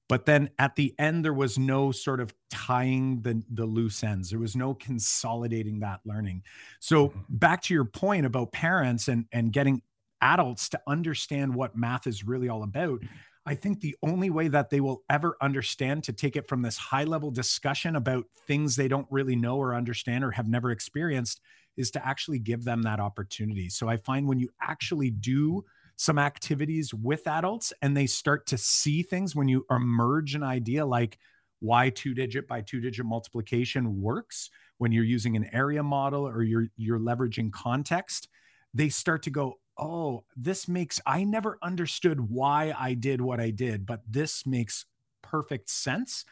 but 0.07 0.25
then 0.25 0.49
at 0.59 0.75
the 0.75 0.93
end 0.97 1.25
there 1.25 1.33
was 1.33 1.57
no 1.57 1.91
sort 1.91 2.19
of 2.19 2.33
tying 2.51 3.21
the 3.21 3.41
the 3.49 3.65
loose 3.65 4.03
ends 4.03 4.29
there 4.29 4.39
was 4.39 4.55
no 4.55 4.73
consolidating 4.73 5.79
that 5.79 5.99
learning 6.05 6.43
so 6.79 7.09
mm-hmm. 7.09 7.19
back 7.29 7.61
to 7.61 7.73
your 7.73 7.85
point 7.85 8.25
about 8.25 8.51
parents 8.51 9.07
and 9.07 9.25
and 9.31 9.51
getting 9.51 9.81
adults 10.23 10.69
to 10.69 10.81
understand 10.87 11.53
what 11.53 11.75
math 11.75 12.07
is 12.07 12.23
really 12.23 12.49
all 12.49 12.63
about, 12.63 13.01
I 13.45 13.55
think 13.55 13.81
the 13.81 13.95
only 14.01 14.29
way 14.29 14.47
that 14.47 14.69
they 14.69 14.79
will 14.79 15.03
ever 15.09 15.35
understand 15.41 16.05
to 16.05 16.13
take 16.13 16.37
it 16.37 16.47
from 16.47 16.61
this 16.61 16.77
high 16.77 17.03
level 17.03 17.29
discussion 17.29 17.97
about 17.97 18.25
things 18.47 18.75
they 18.75 18.87
don't 18.87 19.07
really 19.11 19.35
know 19.35 19.57
or 19.57 19.75
understand 19.75 20.23
or 20.23 20.31
have 20.31 20.47
never 20.47 20.71
experienced 20.71 21.41
is 21.75 21.91
to 21.91 22.07
actually 22.07 22.39
give 22.39 22.63
them 22.63 22.83
that 22.83 23.01
opportunity. 23.01 23.67
So 23.67 23.89
I 23.89 23.97
find 23.97 24.27
when 24.27 24.39
you 24.39 24.49
actually 24.61 25.09
do 25.09 25.65
some 25.97 26.17
activities 26.17 26.93
with 26.93 27.27
adults 27.27 27.73
and 27.81 27.97
they 27.97 28.07
start 28.07 28.45
to 28.47 28.57
see 28.57 29.03
things, 29.03 29.35
when 29.35 29.49
you 29.49 29.65
emerge 29.69 30.35
an 30.35 30.43
idea 30.43 30.85
like 30.85 31.17
why 31.59 31.89
two 31.89 32.13
digit 32.13 32.47
by 32.47 32.61
two 32.61 32.79
digit 32.79 33.05
multiplication 33.05 34.01
works, 34.01 34.49
when 34.77 34.91
you're 34.91 35.03
using 35.03 35.35
an 35.35 35.49
area 35.53 35.83
model 35.83 36.27
or 36.27 36.43
you're 36.43 36.67
you're 36.77 36.99
leveraging 36.99 37.51
context, 37.51 38.27
they 38.73 38.89
start 38.89 39.23
to 39.23 39.29
go, 39.29 39.59
oh, 39.77 40.23
this 40.35 40.67
makes, 40.67 41.01
I 41.05 41.23
never 41.23 41.57
understood 41.61 42.29
why 42.29 42.73
I 42.77 42.93
did 42.93 43.21
what 43.21 43.39
I 43.39 43.49
did, 43.49 43.85
but 43.85 44.01
this 44.07 44.45
makes 44.45 44.85
perfect 45.21 45.69
sense. 45.69 46.25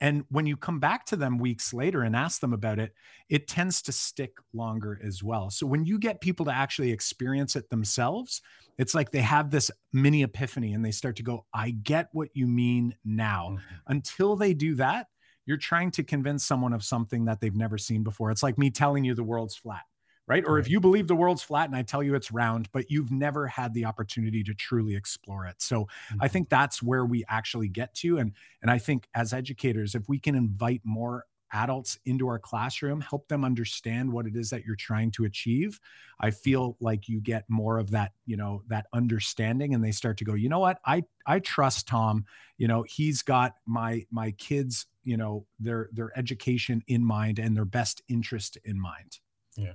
And 0.00 0.24
when 0.28 0.46
you 0.46 0.56
come 0.56 0.78
back 0.78 1.06
to 1.06 1.16
them 1.16 1.38
weeks 1.38 1.72
later 1.72 2.02
and 2.02 2.14
ask 2.14 2.40
them 2.40 2.52
about 2.52 2.78
it, 2.78 2.92
it 3.30 3.48
tends 3.48 3.80
to 3.82 3.92
stick 3.92 4.32
longer 4.52 5.00
as 5.02 5.22
well. 5.22 5.48
So 5.50 5.66
when 5.66 5.86
you 5.86 5.98
get 5.98 6.20
people 6.20 6.44
to 6.46 6.52
actually 6.52 6.92
experience 6.92 7.56
it 7.56 7.70
themselves, 7.70 8.42
it's 8.78 8.94
like 8.94 9.10
they 9.10 9.22
have 9.22 9.50
this 9.50 9.70
mini 9.92 10.22
epiphany 10.22 10.74
and 10.74 10.84
they 10.84 10.90
start 10.90 11.16
to 11.16 11.22
go, 11.22 11.46
I 11.54 11.70
get 11.70 12.08
what 12.12 12.28
you 12.34 12.46
mean 12.46 12.94
now. 13.04 13.52
Mm-hmm. 13.52 13.76
Until 13.86 14.36
they 14.36 14.52
do 14.52 14.74
that, 14.74 15.06
you're 15.46 15.56
trying 15.56 15.92
to 15.92 16.02
convince 16.02 16.44
someone 16.44 16.74
of 16.74 16.84
something 16.84 17.24
that 17.24 17.40
they've 17.40 17.54
never 17.54 17.78
seen 17.78 18.02
before. 18.02 18.30
It's 18.30 18.42
like 18.42 18.58
me 18.58 18.70
telling 18.70 19.04
you 19.04 19.14
the 19.14 19.24
world's 19.24 19.56
flat 19.56 19.84
right? 20.26 20.44
Or 20.46 20.58
if 20.58 20.68
you 20.68 20.80
believe 20.80 21.06
the 21.06 21.14
world's 21.14 21.42
flat 21.42 21.68
and 21.68 21.76
I 21.76 21.82
tell 21.82 22.02
you 22.02 22.14
it's 22.14 22.32
round, 22.32 22.68
but 22.72 22.90
you've 22.90 23.12
never 23.12 23.46
had 23.46 23.72
the 23.74 23.84
opportunity 23.84 24.42
to 24.44 24.54
truly 24.54 24.96
explore 24.96 25.46
it. 25.46 25.62
So 25.62 25.82
mm-hmm. 25.82 26.18
I 26.20 26.28
think 26.28 26.48
that's 26.48 26.82
where 26.82 27.04
we 27.04 27.24
actually 27.28 27.68
get 27.68 27.94
to. 27.96 28.18
And 28.18 28.32
and 28.62 28.70
I 28.70 28.78
think 28.78 29.08
as 29.14 29.32
educators, 29.32 29.94
if 29.94 30.08
we 30.08 30.18
can 30.18 30.34
invite 30.34 30.80
more 30.84 31.26
adults 31.52 31.98
into 32.04 32.26
our 32.28 32.38
classroom, 32.38 33.00
help 33.00 33.28
them 33.28 33.44
understand 33.44 34.12
what 34.12 34.26
it 34.26 34.36
is 34.36 34.50
that 34.50 34.64
you're 34.64 34.76
trying 34.76 35.10
to 35.12 35.24
achieve, 35.24 35.78
I 36.20 36.30
feel 36.30 36.76
like 36.80 37.08
you 37.08 37.20
get 37.20 37.44
more 37.48 37.78
of 37.78 37.90
that, 37.92 38.12
you 38.26 38.36
know, 38.36 38.62
that 38.68 38.86
understanding 38.92 39.74
and 39.74 39.82
they 39.82 39.92
start 39.92 40.16
to 40.18 40.24
go, 40.24 40.34
you 40.34 40.48
know 40.48 40.58
what? 40.58 40.80
I 40.84 41.04
I 41.26 41.38
trust 41.40 41.86
Tom, 41.86 42.24
you 42.58 42.68
know, 42.68 42.84
he's 42.88 43.22
got 43.22 43.54
my 43.64 44.06
my 44.10 44.32
kids, 44.32 44.86
you 45.04 45.16
know, 45.16 45.46
their 45.60 45.88
their 45.92 46.16
education 46.18 46.82
in 46.88 47.04
mind 47.04 47.38
and 47.38 47.56
their 47.56 47.64
best 47.64 48.02
interest 48.08 48.58
in 48.64 48.80
mind. 48.80 49.20
Yeah. 49.56 49.74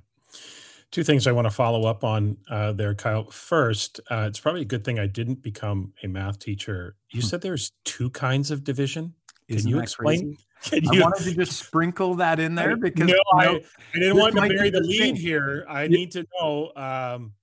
Two 0.91 1.03
things 1.03 1.25
I 1.25 1.31
want 1.31 1.45
to 1.45 1.51
follow 1.51 1.85
up 1.85 2.03
on 2.03 2.37
uh, 2.49 2.73
there, 2.73 2.93
Kyle. 2.93 3.29
First, 3.31 4.01
uh, 4.09 4.25
it's 4.27 4.41
probably 4.41 4.61
a 4.61 4.65
good 4.65 4.83
thing 4.83 4.99
I 4.99 5.07
didn't 5.07 5.41
become 5.41 5.93
a 6.03 6.07
math 6.07 6.39
teacher. 6.39 6.97
You 7.11 7.21
hmm. 7.21 7.27
said 7.27 7.41
there's 7.41 7.71
two 7.85 8.09
kinds 8.09 8.51
of 8.51 8.63
division. 8.65 9.13
Can 9.47 9.57
Isn't 9.57 9.69
you 9.69 9.79
explain? 9.79 10.37
Can 10.63 10.83
you, 10.83 11.01
I 11.01 11.05
wanted 11.05 11.23
to 11.23 11.33
just 11.33 11.57
sprinkle 11.57 12.15
that 12.15 12.39
in 12.39 12.55
there 12.55 12.75
because 12.75 13.07
no, 13.07 13.19
I, 13.35 13.47
I, 13.47 13.61
didn't 13.93 14.17
want 14.17 14.35
to 14.35 14.41
bury 14.41 14.69
the 14.69 14.81
lead 14.81 15.17
here. 15.17 15.65
I 15.67 15.87
need 15.87 16.11
to 16.11 16.25
know. 16.39 16.71
Um, 16.75 17.33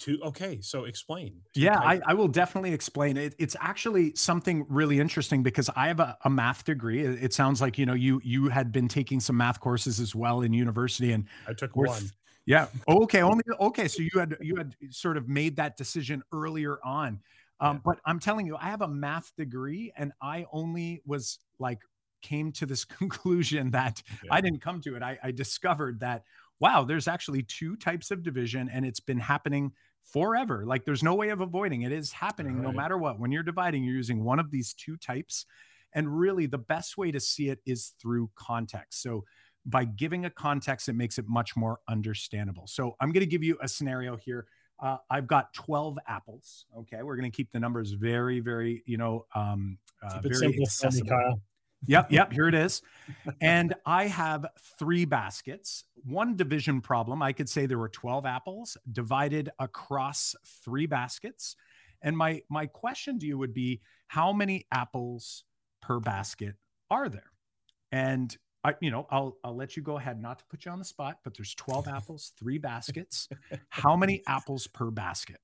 to 0.00 0.20
okay, 0.22 0.60
so 0.60 0.84
explain. 0.84 1.40
Yeah, 1.54 1.78
I, 1.78 2.00
I, 2.06 2.14
will 2.14 2.28
definitely 2.28 2.72
explain. 2.72 3.16
It, 3.16 3.34
it's 3.38 3.56
actually 3.60 4.14
something 4.14 4.66
really 4.68 5.00
interesting 5.00 5.42
because 5.42 5.70
I 5.76 5.88
have 5.88 6.00
a, 6.00 6.16
a 6.24 6.30
math 6.30 6.64
degree. 6.64 7.04
It, 7.04 7.22
it, 7.22 7.34
sounds 7.34 7.60
like 7.60 7.78
you 7.78 7.86
know 7.86 7.94
you 7.94 8.20
you 8.24 8.48
had 8.48 8.72
been 8.72 8.88
taking 8.88 9.20
some 9.20 9.36
math 9.36 9.60
courses 9.60 10.00
as 10.00 10.14
well 10.14 10.42
in 10.42 10.52
university, 10.52 11.12
and 11.12 11.26
I 11.48 11.52
took 11.52 11.76
one. 11.76 12.10
Yeah. 12.46 12.66
Okay. 12.88 13.22
Only 13.22 13.42
okay. 13.60 13.88
So 13.88 14.02
you 14.02 14.18
had 14.18 14.36
you 14.40 14.56
had 14.56 14.74
sort 14.90 15.16
of 15.16 15.28
made 15.28 15.56
that 15.56 15.76
decision 15.76 16.22
earlier 16.32 16.78
on. 16.84 17.20
Um, 17.60 17.76
yeah. 17.76 17.80
But 17.84 17.98
I'm 18.04 18.18
telling 18.18 18.46
you, 18.46 18.56
I 18.56 18.64
have 18.64 18.82
a 18.82 18.88
math 18.88 19.32
degree, 19.36 19.92
and 19.96 20.12
I 20.20 20.46
only 20.52 21.02
was 21.06 21.38
like 21.58 21.78
came 22.24 22.50
to 22.52 22.66
this 22.66 22.84
conclusion 23.00 23.70
that 23.70 24.02
yeah. 24.24 24.34
I 24.34 24.40
didn't 24.40 24.60
come 24.60 24.80
to 24.82 24.96
it. 24.96 25.02
I, 25.02 25.18
I 25.22 25.30
discovered 25.30 26.00
that 26.00 26.24
wow, 26.60 26.84
there's 26.84 27.08
actually 27.08 27.42
two 27.42 27.76
types 27.76 28.10
of 28.10 28.22
division, 28.22 28.68
and 28.68 28.84
it's 28.84 29.00
been 29.00 29.18
happening 29.18 29.72
forever. 30.04 30.64
Like 30.66 30.84
there's 30.84 31.02
no 31.02 31.14
way 31.14 31.30
of 31.30 31.40
avoiding 31.40 31.82
it. 31.82 31.92
Is 31.92 32.12
happening 32.12 32.56
right. 32.56 32.64
no 32.64 32.72
matter 32.72 32.98
what. 32.98 33.18
When 33.18 33.32
you're 33.32 33.42
dividing, 33.42 33.84
you're 33.84 33.96
using 33.96 34.24
one 34.24 34.38
of 34.38 34.50
these 34.50 34.74
two 34.74 34.96
types. 34.96 35.46
And 35.92 36.18
really, 36.18 36.46
the 36.46 36.58
best 36.58 36.98
way 36.98 37.12
to 37.12 37.20
see 37.20 37.48
it 37.48 37.60
is 37.64 37.92
through 38.00 38.30
context. 38.34 39.00
So 39.00 39.24
by 39.64 39.84
giving 39.84 40.24
a 40.24 40.30
context, 40.30 40.88
it 40.88 40.94
makes 40.94 41.18
it 41.18 41.26
much 41.28 41.56
more 41.56 41.78
understandable. 41.88 42.66
So 42.66 42.96
I'm 43.00 43.12
going 43.12 43.20
to 43.20 43.30
give 43.30 43.42
you 43.42 43.56
a 43.62 43.68
scenario 43.68 44.16
here. 44.16 44.46
Uh, 44.80 44.96
I've 45.08 45.26
got 45.26 45.54
12 45.54 45.98
apples. 46.08 46.66
Okay. 46.76 47.02
We're 47.02 47.16
going 47.16 47.30
to 47.30 47.34
keep 47.34 47.52
the 47.52 47.60
numbers 47.60 47.92
very, 47.92 48.40
very, 48.40 48.82
you 48.86 48.98
know, 48.98 49.24
um, 49.34 49.78
uh, 50.02 50.20
very 50.20 50.34
simple 50.34 50.64
accessible. 50.64 51.08
Kyle. 51.08 51.40
Yep. 51.86 52.12
Yep. 52.12 52.32
Here 52.32 52.48
it 52.48 52.54
is. 52.54 52.82
And 53.40 53.74
I 53.84 54.06
have 54.06 54.46
three 54.78 55.04
baskets. 55.04 55.84
One 56.04 56.36
division 56.36 56.80
problem. 56.80 57.22
I 57.22 57.32
could 57.32 57.48
say 57.48 57.66
there 57.66 57.78
were 57.78 57.88
12 57.88 58.26
apples 58.26 58.76
divided 58.90 59.50
across 59.58 60.34
three 60.64 60.86
baskets. 60.86 61.56
And 62.02 62.16
my, 62.16 62.42
my 62.48 62.66
question 62.66 63.18
to 63.18 63.26
you 63.26 63.38
would 63.38 63.54
be 63.54 63.80
how 64.08 64.32
many 64.32 64.66
apples 64.72 65.44
per 65.80 66.00
basket 66.00 66.54
are 66.90 67.08
there? 67.08 67.30
And 67.92 68.36
I, 68.64 68.74
you 68.80 68.90
know, 68.90 69.06
I'll 69.10 69.36
I'll 69.44 69.54
let 69.54 69.76
you 69.76 69.82
go 69.82 69.98
ahead, 69.98 70.20
not 70.20 70.38
to 70.38 70.44
put 70.46 70.64
you 70.64 70.70
on 70.70 70.78
the 70.78 70.84
spot, 70.84 71.18
but 71.22 71.36
there's 71.36 71.54
12 71.54 71.86
apples, 71.86 72.32
three 72.38 72.56
baskets. 72.58 73.28
How 73.68 73.94
many 73.94 74.22
apples 74.26 74.66
per 74.66 74.90
basket? 74.90 75.36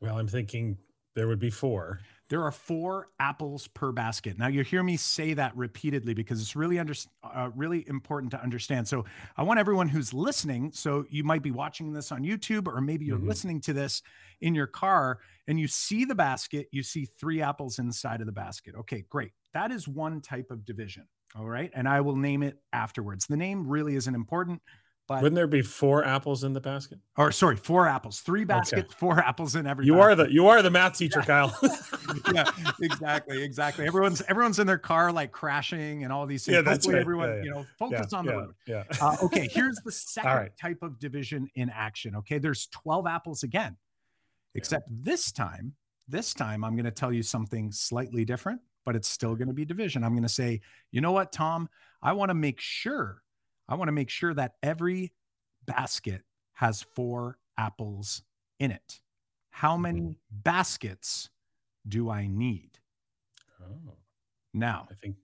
Well, 0.00 0.18
I'm 0.18 0.26
thinking 0.26 0.78
there 1.14 1.28
would 1.28 1.38
be 1.38 1.50
four. 1.50 2.00
There 2.30 2.42
are 2.42 2.50
four 2.50 3.08
apples 3.20 3.68
per 3.68 3.92
basket. 3.92 4.38
Now 4.38 4.46
you 4.46 4.62
hear 4.62 4.82
me 4.82 4.96
say 4.96 5.34
that 5.34 5.54
repeatedly 5.56 6.14
because 6.14 6.40
it's 6.40 6.56
really 6.56 6.78
under, 6.78 6.94
uh, 7.22 7.50
really 7.54 7.86
important 7.86 8.30
to 8.32 8.42
understand. 8.42 8.88
So 8.88 9.04
I 9.36 9.42
want 9.42 9.60
everyone 9.60 9.88
who's 9.88 10.14
listening. 10.14 10.72
So 10.72 11.04
you 11.10 11.22
might 11.22 11.42
be 11.42 11.50
watching 11.50 11.92
this 11.92 12.10
on 12.10 12.22
YouTube, 12.22 12.66
or 12.66 12.80
maybe 12.80 13.04
you're 13.04 13.18
mm-hmm. 13.18 13.28
listening 13.28 13.60
to 13.62 13.72
this 13.72 14.02
in 14.40 14.54
your 14.54 14.66
car, 14.66 15.20
and 15.46 15.60
you 15.60 15.68
see 15.68 16.04
the 16.04 16.14
basket. 16.14 16.68
You 16.72 16.82
see 16.82 17.04
three 17.04 17.42
apples 17.42 17.78
inside 17.78 18.20
of 18.20 18.26
the 18.26 18.32
basket. 18.32 18.74
Okay, 18.74 19.04
great. 19.10 19.32
That 19.52 19.70
is 19.70 19.86
one 19.86 20.20
type 20.20 20.50
of 20.50 20.64
division. 20.64 21.06
All 21.36 21.48
right. 21.48 21.70
And 21.74 21.88
I 21.88 22.00
will 22.00 22.16
name 22.16 22.42
it 22.42 22.58
afterwards. 22.72 23.26
The 23.26 23.36
name 23.36 23.66
really 23.66 23.96
isn't 23.96 24.14
important. 24.14 24.62
But 25.06 25.22
wouldn't 25.22 25.36
there 25.36 25.46
be 25.46 25.60
four 25.60 26.02
apples 26.02 26.44
in 26.44 26.54
the 26.54 26.60
basket? 26.60 26.98
Or 27.18 27.30
sorry, 27.30 27.56
four 27.56 27.86
apples, 27.86 28.20
three 28.20 28.44
baskets, 28.44 28.84
okay. 28.84 28.94
four 28.96 29.18
apples 29.18 29.54
in 29.54 29.66
every. 29.66 29.84
You 29.84 29.94
basket. 29.94 30.04
are 30.04 30.14
the 30.14 30.32
you 30.32 30.46
are 30.48 30.62
the 30.62 30.70
math 30.70 30.96
teacher, 30.96 31.20
yeah. 31.20 31.50
Kyle. 31.50 31.58
yeah, 32.34 32.50
exactly, 32.80 33.42
exactly. 33.42 33.86
Everyone's 33.86 34.22
everyone's 34.28 34.58
in 34.58 34.66
their 34.66 34.78
car 34.78 35.12
like 35.12 35.30
crashing 35.30 36.04
and 36.04 36.12
all 36.12 36.26
these 36.26 36.46
things. 36.46 36.54
Yeah, 36.54 36.62
that's 36.62 36.86
Hopefully 36.86 36.94
right. 36.94 37.00
everyone, 37.02 37.28
yeah, 37.28 37.36
yeah. 37.36 37.42
you 37.42 37.50
know, 37.50 37.66
focus 37.78 38.12
on 38.14 38.24
the 38.24 38.32
road. 38.32 38.54
Yeah. 38.66 38.84
Uh, 38.98 39.16
okay, 39.24 39.46
here's 39.46 39.76
the 39.84 39.92
second 39.92 40.30
right. 40.30 40.56
type 40.56 40.82
of 40.82 40.98
division 40.98 41.48
in 41.54 41.68
action. 41.68 42.16
Okay, 42.16 42.38
there's 42.38 42.66
12 42.68 43.06
apples 43.06 43.42
again, 43.42 43.76
except 44.54 44.88
this 44.90 45.32
time, 45.32 45.74
this 46.08 46.32
time 46.32 46.64
I'm 46.64 46.76
going 46.76 46.86
to 46.86 46.90
tell 46.90 47.12
you 47.12 47.22
something 47.22 47.72
slightly 47.72 48.24
different 48.24 48.62
but 48.84 48.94
it's 48.94 49.08
still 49.08 49.34
going 49.34 49.48
to 49.48 49.54
be 49.54 49.64
division. 49.64 50.04
I'm 50.04 50.12
going 50.12 50.24
to 50.24 50.28
say, 50.28 50.60
you 50.90 51.00
know 51.00 51.12
what, 51.12 51.32
Tom? 51.32 51.68
I 52.02 52.12
want 52.12 52.30
to 52.30 52.34
make 52.34 52.60
sure, 52.60 53.22
I 53.68 53.74
want 53.74 53.88
to 53.88 53.92
make 53.92 54.10
sure 54.10 54.34
that 54.34 54.54
every 54.62 55.12
basket 55.66 56.22
has 56.54 56.82
four 56.82 57.38
apples 57.58 58.22
in 58.58 58.70
it. 58.70 59.00
How 59.50 59.76
many 59.76 60.00
mm-hmm. 60.00 60.12
baskets 60.30 61.30
do 61.86 62.10
I 62.10 62.26
need? 62.26 62.78
Oh. 63.62 63.94
Now, 64.52 64.88
I 64.90 64.94
think 64.94 65.16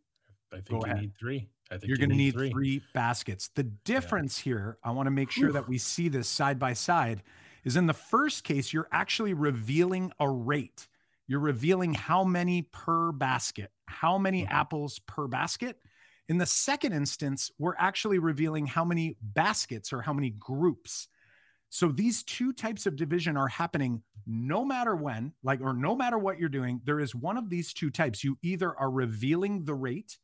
I 0.52 0.60
think 0.60 0.86
you 0.86 0.94
need 0.94 1.12
three. 1.18 1.48
I 1.70 1.76
think 1.76 1.88
you're 1.88 1.96
going 1.96 2.10
to 2.10 2.16
need, 2.16 2.34
need 2.34 2.34
three. 2.34 2.50
three. 2.50 2.82
baskets. 2.94 3.48
The 3.54 3.62
difference 3.62 4.40
yeah. 4.40 4.52
here, 4.52 4.78
I 4.82 4.90
want 4.90 5.06
to 5.06 5.12
make 5.12 5.30
sure 5.30 5.52
that 5.52 5.68
we 5.68 5.78
see 5.78 6.08
this 6.08 6.26
side 6.26 6.58
by 6.58 6.72
side, 6.72 7.22
is 7.64 7.76
in 7.76 7.86
the 7.86 7.94
first 7.94 8.42
case, 8.42 8.72
you're 8.72 8.88
actually 8.90 9.34
revealing 9.34 10.12
a 10.18 10.28
rate. 10.28 10.88
You're 11.28 11.38
revealing 11.38 11.94
how 11.94 12.24
many 12.24 12.62
per 12.62 13.12
basket, 13.12 13.70
how 13.86 14.18
many 14.18 14.42
mm-hmm. 14.42 14.52
apples 14.52 14.98
per 15.06 15.28
basket. 15.28 15.78
In 16.30 16.38
the 16.38 16.46
second 16.46 16.92
instance, 16.92 17.50
we're 17.58 17.74
actually 17.76 18.20
revealing 18.20 18.64
how 18.64 18.84
many 18.84 19.16
baskets 19.20 19.92
or 19.92 20.00
how 20.00 20.12
many 20.12 20.30
groups. 20.30 21.08
So 21.70 21.88
these 21.88 22.22
two 22.22 22.52
types 22.52 22.86
of 22.86 22.94
division 22.94 23.36
are 23.36 23.48
happening 23.48 24.04
no 24.28 24.64
matter 24.64 24.94
when, 24.94 25.32
like, 25.42 25.60
or 25.60 25.74
no 25.74 25.96
matter 25.96 26.18
what 26.18 26.38
you're 26.38 26.48
doing. 26.48 26.82
There 26.84 27.00
is 27.00 27.16
one 27.16 27.36
of 27.36 27.50
these 27.50 27.72
two 27.72 27.90
types. 27.90 28.22
You 28.22 28.38
either 28.42 28.78
are 28.78 28.92
revealing 28.92 29.64
the 29.64 29.74
rate 29.74 30.18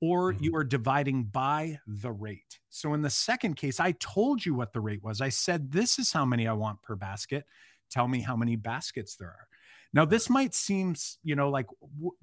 or 0.00 0.32
mm-hmm. 0.32 0.44
you 0.44 0.56
are 0.56 0.64
dividing 0.64 1.24
by 1.24 1.78
the 1.86 2.10
rate. 2.10 2.58
So 2.70 2.94
in 2.94 3.02
the 3.02 3.10
second 3.10 3.56
case, 3.56 3.80
I 3.80 3.92
told 3.92 4.46
you 4.46 4.54
what 4.54 4.72
the 4.72 4.80
rate 4.80 5.04
was. 5.04 5.20
I 5.20 5.28
said, 5.28 5.72
this 5.72 5.98
is 5.98 6.10
how 6.10 6.24
many 6.24 6.48
I 6.48 6.54
want 6.54 6.80
per 6.80 6.96
basket. 6.96 7.44
Tell 7.90 8.08
me 8.08 8.20
how 8.20 8.34
many 8.34 8.56
baskets 8.56 9.14
there 9.14 9.28
are. 9.28 9.46
Now, 9.92 10.04
this 10.04 10.30
might 10.30 10.54
seem, 10.54 10.94
you 11.22 11.34
know, 11.34 11.50
like, 11.50 11.66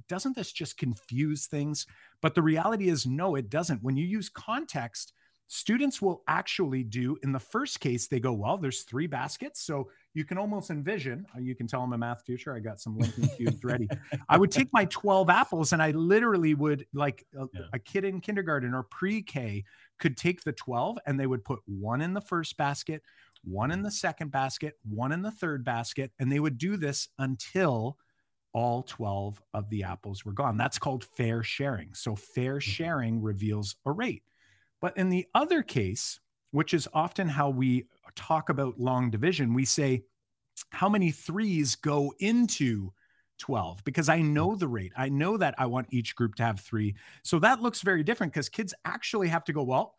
doesn't 0.08 0.36
this 0.36 0.52
just 0.52 0.78
confuse 0.78 1.48
things? 1.48 1.86
But 2.22 2.34
the 2.34 2.42
reality 2.42 2.90
is, 2.90 3.06
no, 3.06 3.36
it 3.36 3.50
doesn't. 3.50 3.84
When 3.84 3.98
you 3.98 4.06
use 4.06 4.30
context, 4.30 5.14
students 5.48 6.02
will 6.02 6.24
actually 6.28 6.84
do 6.84 7.18
in 7.24 7.32
the 7.32 7.40
first 7.40 7.80
case, 7.80 8.08
they 8.08 8.20
go, 8.20 8.34
well, 8.34 8.58
there's 8.58 8.84
three 8.84 9.08
baskets. 9.08 9.62
So 9.62 9.90
you 10.14 10.26
can 10.26 10.38
almost 10.38 10.70
envision, 10.70 11.26
uh, 11.36 11.40
you 11.40 11.56
can 11.56 11.68
tell 11.68 11.82
I'm 11.82 11.94
a 11.94 11.98
math 11.98 12.26
teacher. 12.26 12.54
I 12.54 12.60
got 12.60 12.80
some 12.80 12.98
linking 12.98 13.30
cubes 13.38 13.64
ready. 13.64 13.88
I 14.30 14.38
would 14.38 14.52
take 14.52 14.68
my 14.74 14.86
12 14.86 15.30
apples 15.30 15.74
and 15.74 15.82
I 15.82 15.92
literally 15.92 16.54
would, 16.54 16.86
like 16.94 17.26
a, 17.38 17.46
yeah. 17.54 17.62
a 17.74 17.80
kid 17.80 18.04
in 18.04 18.20
kindergarten 18.20 18.74
or 18.74 18.84
pre 18.84 19.22
K, 19.22 19.64
could 20.00 20.18
take 20.18 20.44
the 20.44 20.54
12 20.54 21.00
and 21.06 21.20
they 21.20 21.28
would 21.28 21.44
put 21.44 21.60
one 21.66 22.02
in 22.02 22.14
the 22.14 22.22
first 22.22 22.58
basket, 22.58 23.02
one 23.50 23.72
in 23.72 23.82
the 23.82 23.92
second 23.92 24.32
basket, 24.32 24.76
one 24.84 25.12
in 25.12 25.22
the 25.22 25.32
third 25.32 25.64
basket, 25.64 26.12
and 26.20 26.32
they 26.32 26.40
would 26.40 26.58
do 26.58 26.78
this 26.78 27.08
until 27.20 27.98
all 28.54 28.84
12 28.84 29.42
of 29.54 29.70
the 29.70 29.84
apples 29.84 30.26
were 30.26 30.34
gone. 30.34 30.58
That's 30.58 30.80
called 30.80 31.06
fair 31.16 31.44
sharing. 31.44 31.94
So, 31.94 32.16
fair 32.16 32.54
mm-hmm. 32.54 32.72
sharing 32.72 33.22
reveals 33.22 33.76
a 33.86 33.92
rate. 33.92 34.24
But 34.82 34.98
in 34.98 35.10
the 35.10 35.26
other 35.34 35.64
case, 35.64 36.20
which 36.52 36.74
is 36.74 36.88
often 36.94 37.28
how 37.28 37.50
we 37.50 37.86
talk 38.16 38.50
about 38.50 38.80
long 38.80 39.10
division, 39.10 39.54
we 39.54 39.66
say, 39.66 40.04
how 40.70 40.90
many 40.90 41.12
threes 41.12 41.76
go 41.76 42.14
into 42.20 42.92
12 43.38 43.84
because 43.84 44.10
I 44.10 44.22
know 44.22 44.56
the 44.56 44.68
rate. 44.68 44.92
I 44.98 45.10
know 45.10 45.38
that 45.38 45.56
I 45.58 45.68
want 45.68 45.88
each 45.92 46.16
group 46.16 46.36
to 46.36 46.44
have 46.44 46.60
three. 46.60 46.96
So 47.24 47.40
that 47.40 47.62
looks 47.62 47.82
very 47.82 48.04
different 48.04 48.34
because 48.34 48.50
kids 48.50 48.74
actually 48.86 49.28
have 49.28 49.44
to 49.46 49.54
go, 49.54 49.64
well, 49.64 49.96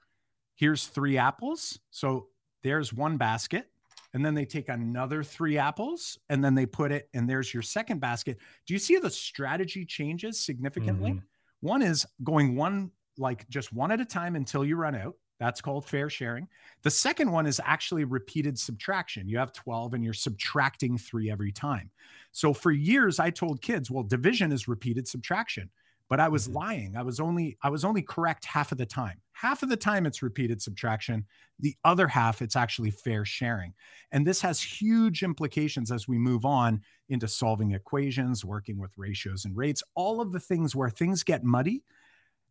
here's 0.57 0.87
three 0.87 1.19
apples. 1.19 1.79
So 1.91 2.29
there's 2.63 2.93
one 2.93 3.17
basket 3.17 3.71
and 4.15 4.25
then 4.25 4.35
they 4.35 4.45
take 4.45 4.69
another 4.69 5.23
three 5.23 5.59
apples 5.59 6.19
and 6.29 6.43
then 6.43 6.55
they 6.55 6.67
put 6.67 6.93
it 6.93 7.09
and 7.15 7.29
there's 7.29 7.53
your 7.53 7.63
second 7.63 8.01
basket. 8.01 8.39
Do 8.67 8.75
you 8.75 8.79
see 8.79 8.97
the 8.97 9.11
strategy 9.11 9.85
changes 9.85 10.41
significantly? 10.41 11.11
Mm-hmm. 11.11 11.67
one 11.67 11.83
is 11.83 12.07
going 12.25 12.57
one 12.57 12.91
like 13.19 13.49
just 13.49 13.73
one 13.73 13.91
at 13.91 14.01
a 14.01 14.05
time 14.05 14.37
until 14.37 14.65
you 14.65 14.77
run 14.77 14.95
out. 14.95 15.15
That's 15.41 15.61
called 15.61 15.87
fair 15.87 16.11
sharing. 16.11 16.49
The 16.83 16.91
second 16.91 17.31
one 17.31 17.47
is 17.47 17.61
actually 17.65 18.05
repeated 18.05 18.59
subtraction. 18.59 19.29
You 19.29 19.39
have 19.39 19.53
12 19.53 19.95
and 19.95 20.03
you're 20.05 20.13
subtracting 20.13 20.99
three 20.99 21.31
every 21.31 21.53
time. 21.53 21.91
So 22.33 22.53
for 22.53 22.71
years 22.71 23.19
i 23.19 23.31
told 23.31 23.63
kids 23.63 23.91
well 23.91 24.05
division 24.05 24.53
is 24.53 24.69
repeated 24.69 25.09
subtraction 25.09 25.71
but 26.09 26.21
I 26.21 26.29
was 26.29 26.47
mm-hmm. 26.47 26.57
lying. 26.57 26.97
I 26.97 27.03
was 27.03 27.21
only 27.21 27.57
I 27.63 27.71
was 27.71 27.85
only 27.85 28.03
correct 28.03 28.45
half 28.45 28.73
of 28.73 28.79
the 28.79 28.87
time. 28.87 29.21
Half 29.33 29.63
of 29.63 29.69
the 29.69 29.77
time 29.77 30.07
it's 30.07 30.23
repeated 30.23 30.61
subtraction. 30.61 31.27
The 31.61 31.77
other 31.85 32.09
half 32.09 32.43
it's 32.43 32.57
actually 32.57 32.91
fair 32.91 33.25
sharing. 33.25 33.75
And 34.11 34.27
this 34.27 34.41
has 34.41 34.61
huge 34.61 35.23
implications 35.23 35.93
as 35.93 36.09
we 36.09 36.19
move 36.19 36.45
on 36.45 36.81
into 37.09 37.29
solving 37.29 37.73
equations, 37.73 38.45
working 38.45 38.79
with 38.79 38.93
ratios 38.97 39.45
and 39.45 39.57
rates, 39.57 39.83
all 39.95 40.21
of 40.21 40.33
the 40.33 40.41
things 40.41 40.75
where 40.75 40.91
things 40.91 41.23
get 41.23 41.45
muddy 41.45 41.83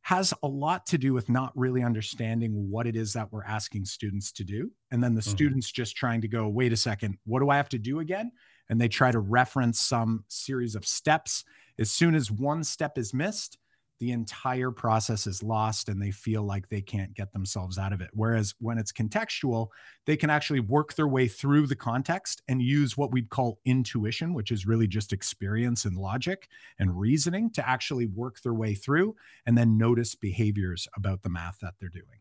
has 0.01 0.33
a 0.41 0.47
lot 0.47 0.85
to 0.85 0.97
do 0.97 1.13
with 1.13 1.27
not 1.27 1.51
really 1.53 1.83
understanding 1.83 2.69
what 2.69 2.87
it 2.87 2.95
is 2.95 3.11
that 3.11 3.29
we're 3.31 3.43
asking 3.43 3.83
students 3.83 4.31
to 4.31 4.43
do. 4.45 4.71
And 4.89 5.03
then 5.03 5.15
the 5.15 5.21
mm-hmm. 5.21 5.31
students 5.31 5.69
just 5.69 5.97
trying 5.97 6.21
to 6.21 6.29
go, 6.29 6.47
wait 6.47 6.71
a 6.71 6.77
second, 6.77 7.17
what 7.25 7.39
do 7.39 7.49
I 7.49 7.57
have 7.57 7.67
to 7.69 7.77
do 7.77 7.99
again? 7.99 8.31
And 8.69 8.79
they 8.79 8.87
try 8.87 9.11
to 9.11 9.19
reference 9.19 9.81
some 9.81 10.23
series 10.29 10.75
of 10.75 10.85
steps 10.85 11.43
as 11.79 11.91
soon 11.91 12.15
as 12.15 12.31
one 12.31 12.63
step 12.63 12.97
is 12.97 13.13
missed, 13.13 13.57
the 13.99 14.11
entire 14.11 14.69
process 14.69 15.25
is 15.25 15.41
lost 15.41 15.89
and 15.89 16.01
they 16.01 16.11
feel 16.11 16.43
like 16.43 16.69
they 16.69 16.81
can't 16.81 17.13
get 17.15 17.33
themselves 17.33 17.77
out 17.77 17.93
of 17.93 18.01
it. 18.01 18.09
Whereas 18.13 18.53
when 18.59 18.77
it's 18.77 18.91
contextual, 18.91 19.69
they 20.05 20.15
can 20.15 20.29
actually 20.29 20.59
work 20.59 20.93
their 20.93 21.07
way 21.07 21.27
through 21.27 21.65
the 21.65 21.75
context 21.75 22.43
and 22.47 22.61
use 22.61 22.95
what 22.95 23.11
we'd 23.11 23.29
call 23.29 23.59
intuition, 23.65 24.33
which 24.33 24.51
is 24.51 24.67
really 24.67 24.87
just 24.87 25.13
experience 25.13 25.85
and 25.85 25.97
logic 25.97 26.47
and 26.77 26.99
reasoning 26.99 27.49
to 27.51 27.67
actually 27.67 28.05
work 28.05 28.39
their 28.41 28.53
way 28.53 28.75
through 28.75 29.15
and 29.45 29.57
then 29.57 29.77
notice 29.77 30.13
behaviors 30.13 30.87
about 30.95 31.23
the 31.23 31.29
math 31.29 31.57
that 31.61 31.73
they're 31.79 31.89
doing. 31.89 32.19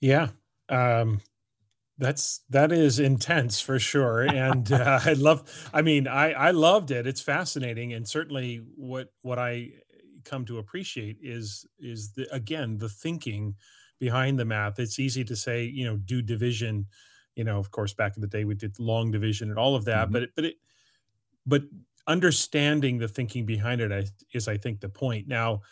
Yeah. 0.00 0.28
Um, 0.68 1.20
that's 1.98 2.40
that 2.50 2.72
is 2.72 2.98
intense 2.98 3.60
for 3.60 3.78
sure, 3.78 4.22
and 4.22 4.70
uh, 4.72 5.00
I 5.04 5.14
love. 5.14 5.68
I 5.72 5.82
mean, 5.82 6.06
I 6.06 6.32
I 6.32 6.50
loved 6.50 6.90
it. 6.90 7.06
It's 7.06 7.20
fascinating, 7.20 7.92
and 7.92 8.06
certainly 8.06 8.62
what 8.76 9.12
what 9.22 9.38
I 9.38 9.70
come 10.24 10.44
to 10.46 10.58
appreciate 10.58 11.18
is 11.22 11.64
is 11.78 12.12
the 12.12 12.26
again 12.32 12.78
the 12.78 12.88
thinking 12.88 13.54
behind 13.98 14.38
the 14.38 14.44
math. 14.44 14.78
It's 14.78 14.98
easy 14.98 15.24
to 15.24 15.36
say, 15.36 15.64
you 15.64 15.84
know, 15.86 15.96
do 15.96 16.20
division. 16.20 16.86
You 17.34 17.44
know, 17.44 17.58
of 17.58 17.70
course, 17.70 17.94
back 17.94 18.16
in 18.16 18.20
the 18.22 18.26
day 18.26 18.44
we 18.44 18.54
did 18.54 18.78
long 18.78 19.10
division 19.10 19.50
and 19.50 19.58
all 19.58 19.74
of 19.74 19.84
that, 19.86 20.04
mm-hmm. 20.04 20.12
but 20.12 20.22
it, 20.22 20.30
but 20.36 20.44
it 20.44 20.54
but 21.46 21.62
understanding 22.06 22.98
the 22.98 23.08
thinking 23.08 23.46
behind 23.46 23.80
it 23.80 24.10
is, 24.32 24.48
I 24.48 24.56
think, 24.56 24.80
the 24.80 24.88
point. 24.88 25.28
Now, 25.28 25.62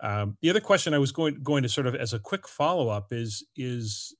um, 0.00 0.36
the 0.42 0.50
other 0.50 0.60
question 0.60 0.94
I 0.94 0.98
was 0.98 1.12
going 1.12 1.42
going 1.42 1.62
to 1.62 1.68
sort 1.68 1.86
of 1.86 1.94
as 1.94 2.12
a 2.12 2.18
quick 2.18 2.46
follow 2.46 2.88
up 2.88 3.12
is 3.12 3.44
is 3.56 4.14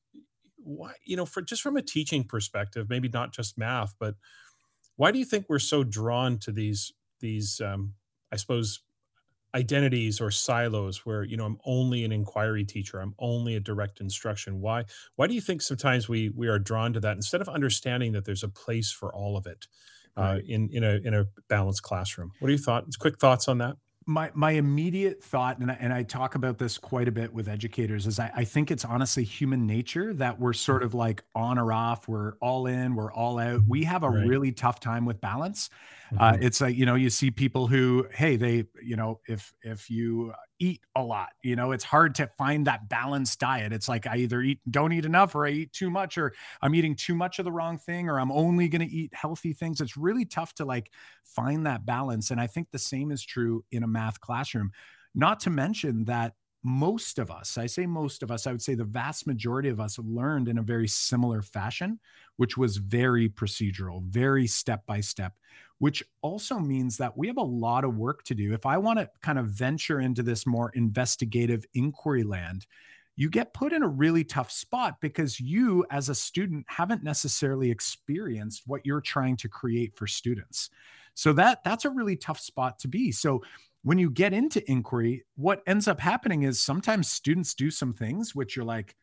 why 0.59 0.93
you 1.05 1.17
know 1.17 1.27
for 1.27 1.43
just 1.43 1.63
from 1.63 1.77
a 1.77 1.83
teaching 1.83 2.25
perspective 2.25 2.89
maybe 2.89 3.09
not 3.09 3.33
just 3.33 3.57
math 3.59 3.95
but 3.99 4.15
why 4.97 5.11
do 5.11 5.19
you 5.19 5.25
think 5.25 5.47
we're 5.49 5.59
so 5.59 5.85
drawn 5.85 6.39
to 6.39 6.53
these 6.53 6.93
these 7.21 7.61
um, 7.61 7.95
i 8.33 8.37
suppose 8.37 8.81
identities 9.55 10.21
or 10.21 10.31
silos 10.31 11.07
where 11.07 11.25
you 11.25 11.37
know 11.37 11.45
i'm 11.45 11.59
only 11.65 12.05
an 12.05 12.13
inquiry 12.13 12.65
teacher 12.65 13.01
i'm 13.01 13.15
only 13.19 13.55
a 13.57 13.61
direct 13.61 14.01
instruction? 14.01 14.61
Why 14.61 14.85
why 15.17 15.27
do 15.27 15.35
you 15.35 15.41
think 15.41 15.63
sometimes 15.63 16.09
we 16.09 16.31
we 16.31 16.49
are 16.49 16.59
drawn 16.59 16.93
to 16.93 17.01
that 17.01 17.17
instead 17.17 17.41
of 17.41 17.49
understanding 17.49 18.13
that 18.13 18.25
there's 18.25 18.43
a 18.43 18.49
place 18.49 18.93
for 18.93 19.15
all 19.15 19.37
of 19.37 19.47
it 19.47 19.67
uh, 20.17 20.23
right. 20.23 20.45
in 20.47 20.69
in 20.71 20.85
a 20.85 20.97
in 21.03 21.15
a 21.15 21.27
balanced 21.49 21.83
classroom? 21.83 22.33
What 22.39 22.49
are 22.49 22.51
your 22.51 22.59
thoughts 22.59 22.97
quick 22.97 23.19
thoughts 23.19 23.49
on 23.49 23.59
that 23.59 23.77
my 24.09 24.31
my 24.35 24.53
immediate 24.53 25.23
thought, 25.23 25.59
and 25.59 25.71
I, 25.71 25.77
and 25.79 25.93
I 25.93 26.03
talk 26.03 26.35
about 26.35 26.57
this 26.57 26.79
quite 26.79 27.09
a 27.09 27.13
bit 27.13 27.33
with 27.33 27.47
educators, 27.47 28.07
is 28.07 28.19
I, 28.19 28.33
I 28.35 28.45
think 28.45 28.71
it's 28.71 28.85
honestly 28.85 29.23
human 29.23 29.67
nature 29.67 30.15
that 30.15 30.41
we're 30.41 30.55
sort 30.55 30.83
of 30.83 30.95
like 30.95 31.23
on 31.35 31.59
or 31.59 31.73
off, 31.73 32.09
we're 32.09 32.33
all 32.41 32.67
in, 32.67 32.95
we're 32.95 33.13
all 33.13 33.39
out. 33.39 33.61
We 33.69 33.85
have 33.85 34.03
a 34.03 34.09
right. 34.09 34.27
really 34.27 34.51
tough 34.51 34.81
time 34.81 35.05
with 35.05 35.21
balance. 35.21 35.69
Mm-hmm. 36.11 36.23
Uh, 36.23 36.37
it's 36.41 36.61
like 36.61 36.75
you 36.75 36.87
know 36.87 36.95
you 36.95 37.11
see 37.11 37.31
people 37.31 37.67
who 37.67 38.07
hey 38.11 38.37
they 38.37 38.65
you 38.83 38.97
know 38.97 39.21
if 39.29 39.53
if 39.63 39.91
you 39.91 40.33
eat 40.61 40.81
a 40.97 41.03
lot 41.03 41.29
you 41.43 41.57
know? 41.57 41.73
It's 41.73 41.85
hard 41.85 42.15
to 42.17 42.27
find 42.39 42.67
that 42.67 42.89
balanced 42.89 43.41
diet. 43.41 43.73
It's 43.73 43.89
like 43.89 44.07
i 44.07 44.17
either 44.17 44.41
eat 44.41 44.61
don't 44.71 44.93
eat 44.93 45.05
enough 45.05 45.35
or 45.35 45.47
i 45.47 45.51
eat 45.51 45.73
too 45.73 45.91
much 45.91 46.19
or 46.19 46.33
i'm 46.63 46.75
eating 46.75 46.95
too 46.95 47.15
much 47.15 47.39
of 47.39 47.45
the 47.45 47.53
wrong 47.53 47.79
thing 47.79 48.09
or 48.09 48.19
i'm 48.19 48.33
only 48.33 48.69
going 48.69 48.87
to 48.87 48.95
eat 48.95 49.13
healthy 49.15 49.53
things. 49.53 49.81
It's 49.81 49.97
really 49.97 50.25
tough 50.25 50.55
to 50.55 50.65
like 50.65 50.91
find 51.25 51.67
that 51.67 51.87
balance 51.87 52.31
and 52.31 52.41
i 52.41 52.47
think 52.47 52.71
the 52.71 52.79
same 52.79 53.11
is 53.11 53.25
true 53.25 53.65
in 53.71 53.83
a 53.83 53.89
math 53.89 54.21
classroom. 54.21 54.73
Not 55.15 55.41
to 55.41 55.51
mention 55.51 56.05
that 56.05 56.35
most 56.65 57.19
of 57.19 57.31
us, 57.31 57.57
I 57.57 57.67
say 57.67 57.87
most 57.87 58.23
of 58.23 58.31
us, 58.31 58.47
I 58.47 58.53
would 58.53 58.63
say 58.63 58.75
the 58.75 58.85
vast 58.85 59.27
majority 59.27 59.69
of 59.69 59.81
us 59.81 59.99
learned 59.99 60.49
in 60.49 60.59
a 60.59 60.63
very 60.63 60.89
similar 60.89 61.41
fashion, 61.41 62.01
which 62.37 62.57
was 62.57 62.79
very 62.79 63.29
procedural, 63.29 64.03
very 64.03 64.47
step 64.47 64.85
by 64.87 65.01
step, 65.01 65.35
which 65.79 66.03
also 66.23 66.59
means 66.59 66.97
that 66.97 67.17
we 67.17 67.27
have 67.29 67.37
a 67.37 67.43
lot 67.43 67.85
of 67.85 67.97
work 67.97 68.25
to 68.25 68.35
do. 68.35 68.53
If 68.53 68.67
I 68.67 68.79
want 68.79 68.99
to 68.99 69.11
kind 69.23 69.39
of 69.39 69.47
venture 69.47 70.01
into 70.01 70.23
this 70.23 70.47
more 70.47 70.71
investigative 70.75 71.65
inquiry 71.75 72.25
land, 72.25 72.67
you 73.17 73.29
get 73.29 73.55
put 73.55 73.73
in 73.73 73.83
a 73.83 73.89
really 73.89 74.25
tough 74.25 74.51
spot 74.51 75.01
because 75.01 75.41
you, 75.41 75.85
as 75.91 76.09
a 76.09 76.15
student, 76.15 76.65
haven't 76.69 77.03
necessarily 77.03 77.71
experienced 77.71 78.63
what 78.67 78.85
you're 78.85 79.01
trying 79.01 79.37
to 79.39 79.49
create 79.49 79.97
for 79.97 80.07
students. 80.07 80.71
So 81.15 81.33
that 81.33 81.65
that's 81.65 81.85
a 81.85 81.91
really 81.91 82.17
tough 82.17 82.39
spot 82.39 82.79
to 82.81 82.89
be. 82.89 83.11
So 83.11 83.43
when 83.83 83.99
you 83.99 84.11
get 84.11 84.33
into 84.33 84.69
inquiry, 84.71 85.25
what 85.37 85.63
ends 85.67 85.89
up 85.89 85.99
happening 85.99 86.45
is 86.45 86.61
sometimes 86.61 87.09
students 87.09 87.55
do 87.55 87.71
some 87.71 87.93
things 87.93 88.35
which 88.35 88.55
you're 88.55 88.65
like, 88.65 88.95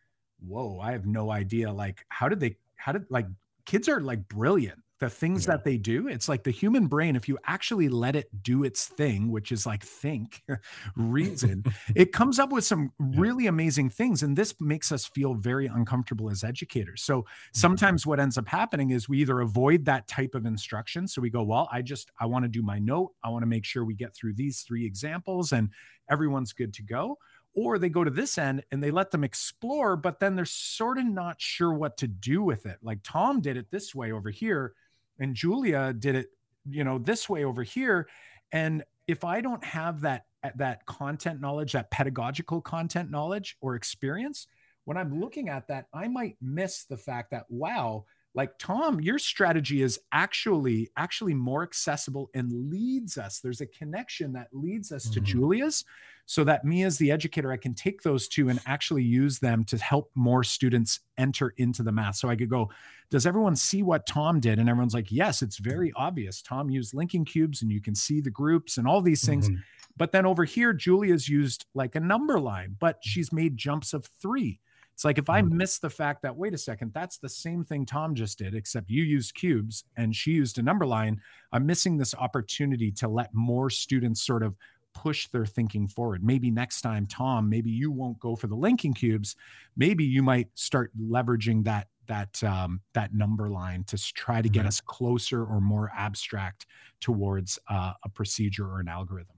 whoa, 0.45 0.79
I 0.79 0.91
have 0.93 1.05
no 1.05 1.31
idea. 1.31 1.71
Like, 1.71 2.05
how 2.09 2.29
did 2.29 2.39
they, 2.39 2.57
how 2.75 2.91
did 2.93 3.05
like 3.09 3.27
kids 3.65 3.89
are 3.89 3.99
like 3.99 4.27
brilliant. 4.27 4.79
The 4.99 5.10
things 5.10 5.45
yeah. 5.45 5.53
that 5.53 5.63
they 5.63 5.77
do 5.77 6.08
it's 6.08 6.29
like 6.29 6.43
the 6.43 6.51
human 6.51 6.88
brain 6.88 7.15
if 7.15 7.27
you 7.27 7.38
actually 7.45 7.89
let 7.89 8.15
it 8.15 8.27
do 8.43 8.63
its 8.63 8.86
thing 8.86 9.31
which 9.31 9.51
is 9.51 9.65
like 9.65 9.84
think 9.84 10.41
reason 10.95 11.63
it 11.95 12.12
comes 12.13 12.39
up 12.39 12.51
with 12.51 12.63
some 12.63 12.91
really 12.99 13.47
amazing 13.47 13.89
things 13.89 14.23
and 14.23 14.38
this 14.38 14.55
makes 14.60 14.91
us 14.91 15.05
feel 15.05 15.34
very 15.34 15.67
uncomfortable 15.67 16.29
as 16.29 16.43
educators. 16.43 17.03
So 17.03 17.25
sometimes 17.53 18.05
what 18.05 18.19
ends 18.19 18.38
up 18.38 18.47
happening 18.47 18.91
is 18.91 19.08
we 19.08 19.19
either 19.19 19.41
avoid 19.41 19.86
that 19.86 20.08
type 20.08 20.36
of 20.36 20.45
instruction 20.45 21.08
so 21.08 21.21
we 21.21 21.29
go 21.29 21.43
well 21.43 21.67
i 21.71 21.81
just 21.81 22.12
i 22.19 22.25
want 22.25 22.43
to 22.43 22.49
do 22.49 22.62
my 22.62 22.79
note 22.79 23.12
i 23.23 23.29
want 23.29 23.43
to 23.43 23.47
make 23.47 23.65
sure 23.65 23.84
we 23.84 23.93
get 23.93 24.15
through 24.15 24.34
these 24.34 24.62
three 24.62 24.86
examples 24.86 25.51
and 25.51 25.69
everyone's 26.10 26.53
good 26.53 26.73
to 26.73 26.84
go 26.84 27.17
or 27.55 27.79
they 27.79 27.89
go 27.89 28.03
to 28.03 28.12
this 28.12 28.38
end 28.38 28.63
and 28.71 28.84
they 28.84 28.91
let 28.91 29.12
them 29.12 29.23
explore 29.23 29.95
but 29.95 30.19
then 30.19 30.36
they're 30.36 30.45
sort 30.45 30.97
of 30.97 31.05
not 31.05 31.39
sure 31.39 31.73
what 31.73 31.97
to 31.97 32.08
do 32.08 32.43
with 32.43 32.65
it. 32.65 32.77
Like 32.81 32.99
tom 33.03 33.41
did 33.41 33.58
it 33.58 33.71
this 33.71 33.95
way 33.95 34.12
over 34.12 34.29
here 34.29 34.73
and 35.19 35.36
Julia 35.36 35.93
did 35.93 36.15
it, 36.15 36.28
you 36.69 36.84
know, 36.84 36.97
this 36.97 37.30
way 37.30 37.43
over 37.45 37.63
here. 37.63 38.08
And 38.51 38.84
if 39.08 39.23
I 39.23 39.41
don't 39.41 39.63
have 39.63 40.01
that 40.01 40.25
that 40.56 40.86
content 40.86 41.41
knowledge, 41.41 41.71
that 41.71 41.89
pedagogical 41.89 42.62
content 42.62 43.10
knowledge 43.10 43.58
or 43.62 43.75
experience, 43.75 44.47
when 44.86 44.97
I'm 44.97 45.19
looking 45.19 45.49
at 45.49 45.67
that, 45.69 45.88
I 45.93 46.08
might 46.08 46.38
miss 46.41 46.86
the 46.86 46.97
fact 46.97 47.32
that 47.32 47.45
wow, 47.49 48.06
like 48.35 48.57
Tom, 48.59 48.99
your 48.99 49.17
strategy 49.17 49.81
is 49.81 49.99
actually 50.11 50.89
actually 50.97 51.33
more 51.33 51.63
accessible 51.63 52.29
and 52.33 52.69
leads 52.69 53.17
us. 53.17 53.39
There's 53.39 53.61
a 53.61 53.65
connection 53.65 54.33
that 54.33 54.49
leads 54.51 54.91
us 54.91 55.05
mm-hmm. 55.05 55.13
to 55.13 55.19
Julia's 55.21 55.85
so 56.25 56.43
that 56.43 56.65
me 56.65 56.83
as 56.83 56.97
the 56.97 57.11
educator 57.11 57.51
i 57.51 57.57
can 57.57 57.73
take 57.73 58.01
those 58.01 58.27
two 58.27 58.49
and 58.49 58.59
actually 58.65 59.03
use 59.03 59.39
them 59.39 59.63
to 59.63 59.77
help 59.77 60.11
more 60.15 60.43
students 60.43 60.99
enter 61.17 61.53
into 61.57 61.83
the 61.83 61.91
math 61.91 62.15
so 62.15 62.29
i 62.29 62.35
could 62.35 62.49
go 62.49 62.69
does 63.09 63.25
everyone 63.25 63.55
see 63.55 63.83
what 63.83 64.07
tom 64.07 64.39
did 64.39 64.59
and 64.59 64.69
everyone's 64.69 64.93
like 64.93 65.11
yes 65.11 65.41
it's 65.41 65.57
very 65.57 65.91
obvious 65.95 66.41
tom 66.41 66.69
used 66.69 66.93
linking 66.93 67.25
cubes 67.25 67.61
and 67.61 67.71
you 67.71 67.81
can 67.81 67.95
see 67.95 68.21
the 68.21 68.29
groups 68.29 68.77
and 68.77 68.87
all 68.87 69.01
these 69.01 69.25
things 69.25 69.49
mm-hmm. 69.49 69.59
but 69.97 70.11
then 70.11 70.25
over 70.25 70.43
here 70.43 70.73
julia's 70.73 71.29
used 71.29 71.65
like 71.73 71.95
a 71.95 71.99
number 71.99 72.39
line 72.39 72.75
but 72.79 72.97
she's 73.01 73.31
made 73.31 73.57
jumps 73.57 73.93
of 73.93 74.05
three 74.19 74.59
it's 74.95 75.03
like 75.03 75.17
if 75.17 75.29
I 75.29 75.41
mm-hmm. 75.41 75.58
miss 75.58 75.77
the 75.77 75.89
fact 75.89 76.21
that, 76.21 76.38
wait 76.38 76.53
a 76.53 76.58
second, 76.58 76.93
that's 76.93 77.17
the 77.17 77.27
same 77.27 77.65
thing 77.65 77.86
Tom 77.86 78.15
just 78.15 78.38
did, 78.38 78.55
except 78.55 78.89
you 78.89 79.03
used 79.03 79.36
cubes 79.36 79.84
and 79.97 80.15
she 80.15 80.31
used 80.31 80.58
a 80.58 80.62
number 80.62 80.86
line. 80.86 81.19
I'm 81.51 81.65
missing 81.65 81.97
this 81.97 82.15
opportunity 82.15 82.91
to 82.93 83.10
let 83.10 83.34
more 83.34 83.69
students 83.69 84.25
sort 84.25 84.41
of 84.41 84.55
push 84.93 85.27
their 85.27 85.45
thinking 85.45 85.89
forward. 85.89 86.23
Maybe 86.23 86.49
next 86.49 86.79
time, 86.79 87.08
Tom, 87.08 87.49
maybe 87.49 87.69
you 87.69 87.91
won't 87.91 88.17
go 88.19 88.38
for 88.38 88.47
the 88.47 88.55
linking 88.55 88.93
cubes. 88.93 89.36
Maybe 89.75 90.05
you 90.05 90.23
might 90.23 90.47
start 90.55 90.91
leveraging 90.97 91.65
that 91.65 91.89
that 92.08 92.41
um, 92.43 92.79
that 92.93 93.13
number 93.13 93.49
line 93.49 93.84
to 93.86 93.97
try 94.13 94.41
to 94.41 94.47
get 94.47 94.62
mm-hmm. 94.62 94.67
us 94.69 94.79
closer 94.79 95.43
or 95.43 95.60
more 95.60 95.91
abstract 95.93 96.67
towards 97.01 97.60
uh, 97.69 97.91
a 98.03 98.08
procedure 98.08 98.65
or 98.65 98.79
an 98.79 98.88
algorithm. 98.88 99.36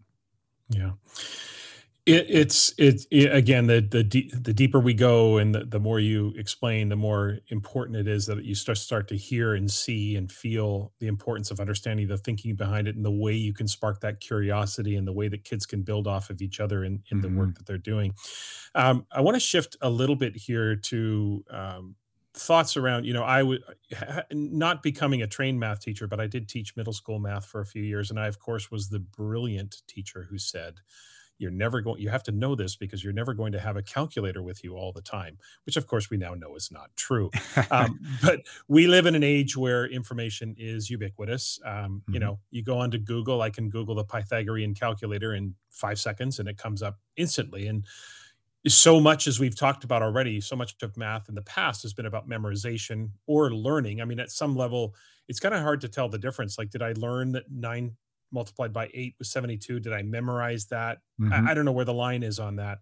Yeah. 0.70 0.92
It, 2.08 2.26
it's 2.30 2.74
it's 2.78 3.06
it, 3.12 3.36
again 3.36 3.68
the 3.68 3.82
the 3.82 4.02
the 4.34 4.54
deeper 4.54 4.80
we 4.80 4.94
go 4.94 5.36
and 5.36 5.54
the, 5.54 5.66
the 5.66 5.80
more 5.80 6.00
you 6.00 6.34
explain, 6.38 6.88
the 6.88 6.96
more 6.96 7.40
important 7.50 7.98
it 7.98 8.08
is 8.08 8.28
that 8.28 8.46
you 8.46 8.56
start 8.56 8.78
start 8.78 9.10
to 9.10 9.18
hear 9.18 9.54
and 9.54 9.70
see 9.70 10.16
and 10.16 10.32
feel 10.32 10.94
the 11.00 11.08
importance 11.08 11.52
of 11.52 11.60
understanding 11.60 12.08
the 12.08 12.18
thinking 12.18 12.56
behind 12.56 12.88
it 12.88 12.96
and 12.96 13.04
the 13.04 13.12
way 13.12 13.34
you 13.34 13.54
can 13.54 13.68
spark 13.68 14.00
that 14.00 14.22
curiosity 14.22 14.96
and 14.96 15.06
the 15.06 15.12
way 15.12 15.28
that 15.28 15.44
kids 15.44 15.66
can 15.66 15.82
build 15.82 16.08
off 16.08 16.30
of 16.30 16.42
each 16.42 16.62
other 16.62 16.86
in, 16.86 17.04
in 17.12 17.18
mm-hmm. 17.18 17.22
the 17.22 17.28
work 17.38 17.50
mm-hmm. 17.50 17.54
that 17.56 17.66
they're 17.66 17.78
doing. 17.78 18.14
Um, 18.74 19.06
I 19.12 19.20
want 19.20 19.36
to 19.36 19.42
shift 19.42 19.76
a 19.82 19.90
little 19.90 20.16
bit 20.16 20.38
here 20.38 20.78
to 20.78 21.44
um, 21.52 21.96
thoughts 22.34 22.78
around 22.78 23.04
you 23.04 23.14
know 23.14 23.24
i 23.24 23.42
would 23.42 23.64
not 24.32 24.84
becoming 24.84 25.24
a 25.24 25.28
trained 25.28 25.60
math 25.60 25.80
teacher 25.80 26.08
but 26.08 26.20
i 26.20 26.28
did 26.28 26.48
teach 26.48 26.76
middle 26.76 26.94
school 26.94 27.18
math 27.18 27.46
for 27.46 27.62
a 27.62 27.66
few 27.66 27.82
years 27.82 28.12
and 28.12 28.20
i 28.20 28.28
of 28.28 28.38
course 28.38 28.70
was 28.70 28.90
the 28.90 29.00
brilliant 29.00 29.82
teacher 29.88 30.28
who 30.30 30.38
said 30.38 30.76
you're 31.38 31.52
never 31.52 31.82
going 31.82 32.02
you 32.02 32.10
have 32.10 32.24
to 32.24 32.32
know 32.32 32.56
this 32.56 32.76
because 32.76 33.04
you're 33.04 33.14
never 33.14 33.34
going 33.34 33.52
to 33.52 33.60
have 33.60 33.78
a 33.78 33.84
calculator 33.84 34.42
with 34.42 34.64
you 34.64 34.76
all 34.76 34.92
the 34.92 35.02
time 35.02 35.38
which 35.66 35.78
of 35.78 35.88
course 35.88 36.10
we 36.10 36.18
now 36.18 36.34
know 36.34 36.56
is 36.56 36.72
not 36.72 36.90
true. 36.96 37.30
Um, 37.72 38.00
but 38.22 38.42
we 38.68 38.88
live 38.88 39.06
in 39.06 39.16
an 39.16 39.24
age 39.24 39.56
where 39.56 39.86
information 39.86 40.56
is 40.58 40.90
ubiquitous. 40.90 41.60
Um, 41.66 41.74
mm-hmm. 41.74 42.14
you 42.14 42.20
know 42.20 42.40
you 42.52 42.64
go 42.64 42.80
onto 42.80 42.98
google 42.98 43.42
i 43.42 43.50
can 43.50 43.70
google 43.70 43.96
the 43.96 44.04
pythagorean 44.04 44.74
calculator 44.74 45.34
in 45.34 45.56
five 45.78 46.00
seconds 46.00 46.40
and 46.40 46.50
it 46.50 46.58
comes 46.58 46.82
up 46.82 47.00
instantly. 47.16 47.68
And 47.68 47.86
so 48.68 49.00
much 49.00 49.28
as 49.28 49.40
we've 49.40 49.56
talked 49.56 49.84
about 49.84 50.02
already 50.02 50.42
so 50.42 50.56
much 50.56 50.76
of 50.82 50.98
math 50.98 51.30
in 51.30 51.36
the 51.36 51.42
past 51.42 51.84
has 51.84 51.94
been 51.94 52.06
about 52.06 52.28
memorization 52.28 53.12
or 53.26 53.52
learning. 53.52 54.02
I 54.02 54.06
mean 54.06 54.20
at 54.20 54.32
some 54.32 54.56
level 54.56 54.96
it's 55.28 55.40
kind 55.40 55.54
of 55.54 55.62
hard 55.62 55.82
to 55.82 55.90
tell 55.90 56.10
the 56.10 56.18
difference. 56.18 56.58
Like 56.58 56.70
did 56.70 56.82
i 56.82 56.94
learn 56.94 57.32
that 57.34 57.46
nine 57.50 57.96
multiplied 58.32 58.74
by 58.74 58.90
eight 58.94 59.16
was 59.20 59.32
72. 59.32 59.80
Did 59.80 59.94
I 59.94 60.02
memorize 60.02 60.66
that? 60.68 61.00
Mm-hmm. 61.20 61.48
I, 61.48 61.52
I, 61.52 61.54
don't 61.54 61.66
know 61.66 61.72
where 61.72 61.86
the 61.86 61.94
line 61.94 62.24
is 62.24 62.40
on 62.40 62.58
that. 62.58 62.80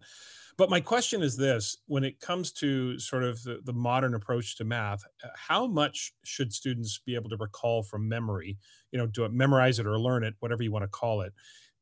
But 0.58 0.70
my 0.70 0.80
question 0.80 1.22
is 1.22 1.36
this 1.36 1.76
when 1.86 2.04
it 2.04 2.20
comes 2.20 2.50
to 2.52 2.98
sort 2.98 3.24
of 3.24 3.42
the, 3.42 3.60
the 3.62 3.72
modern 3.72 4.14
approach 4.14 4.56
to 4.56 4.64
math, 4.64 5.04
uh, 5.22 5.28
how 5.34 5.66
much 5.66 6.12
should 6.24 6.52
students 6.52 6.98
be 7.04 7.14
able 7.14 7.28
to 7.30 7.36
recall 7.36 7.82
from 7.82 8.08
memory? 8.08 8.58
You 8.90 8.98
know, 8.98 9.06
do 9.06 9.24
it, 9.24 9.32
memorize 9.32 9.78
it 9.78 9.86
or 9.86 9.98
learn 9.98 10.24
it, 10.24 10.34
whatever 10.40 10.62
you 10.62 10.72
want 10.72 10.84
to 10.84 10.88
call 10.88 11.20
it. 11.20 11.32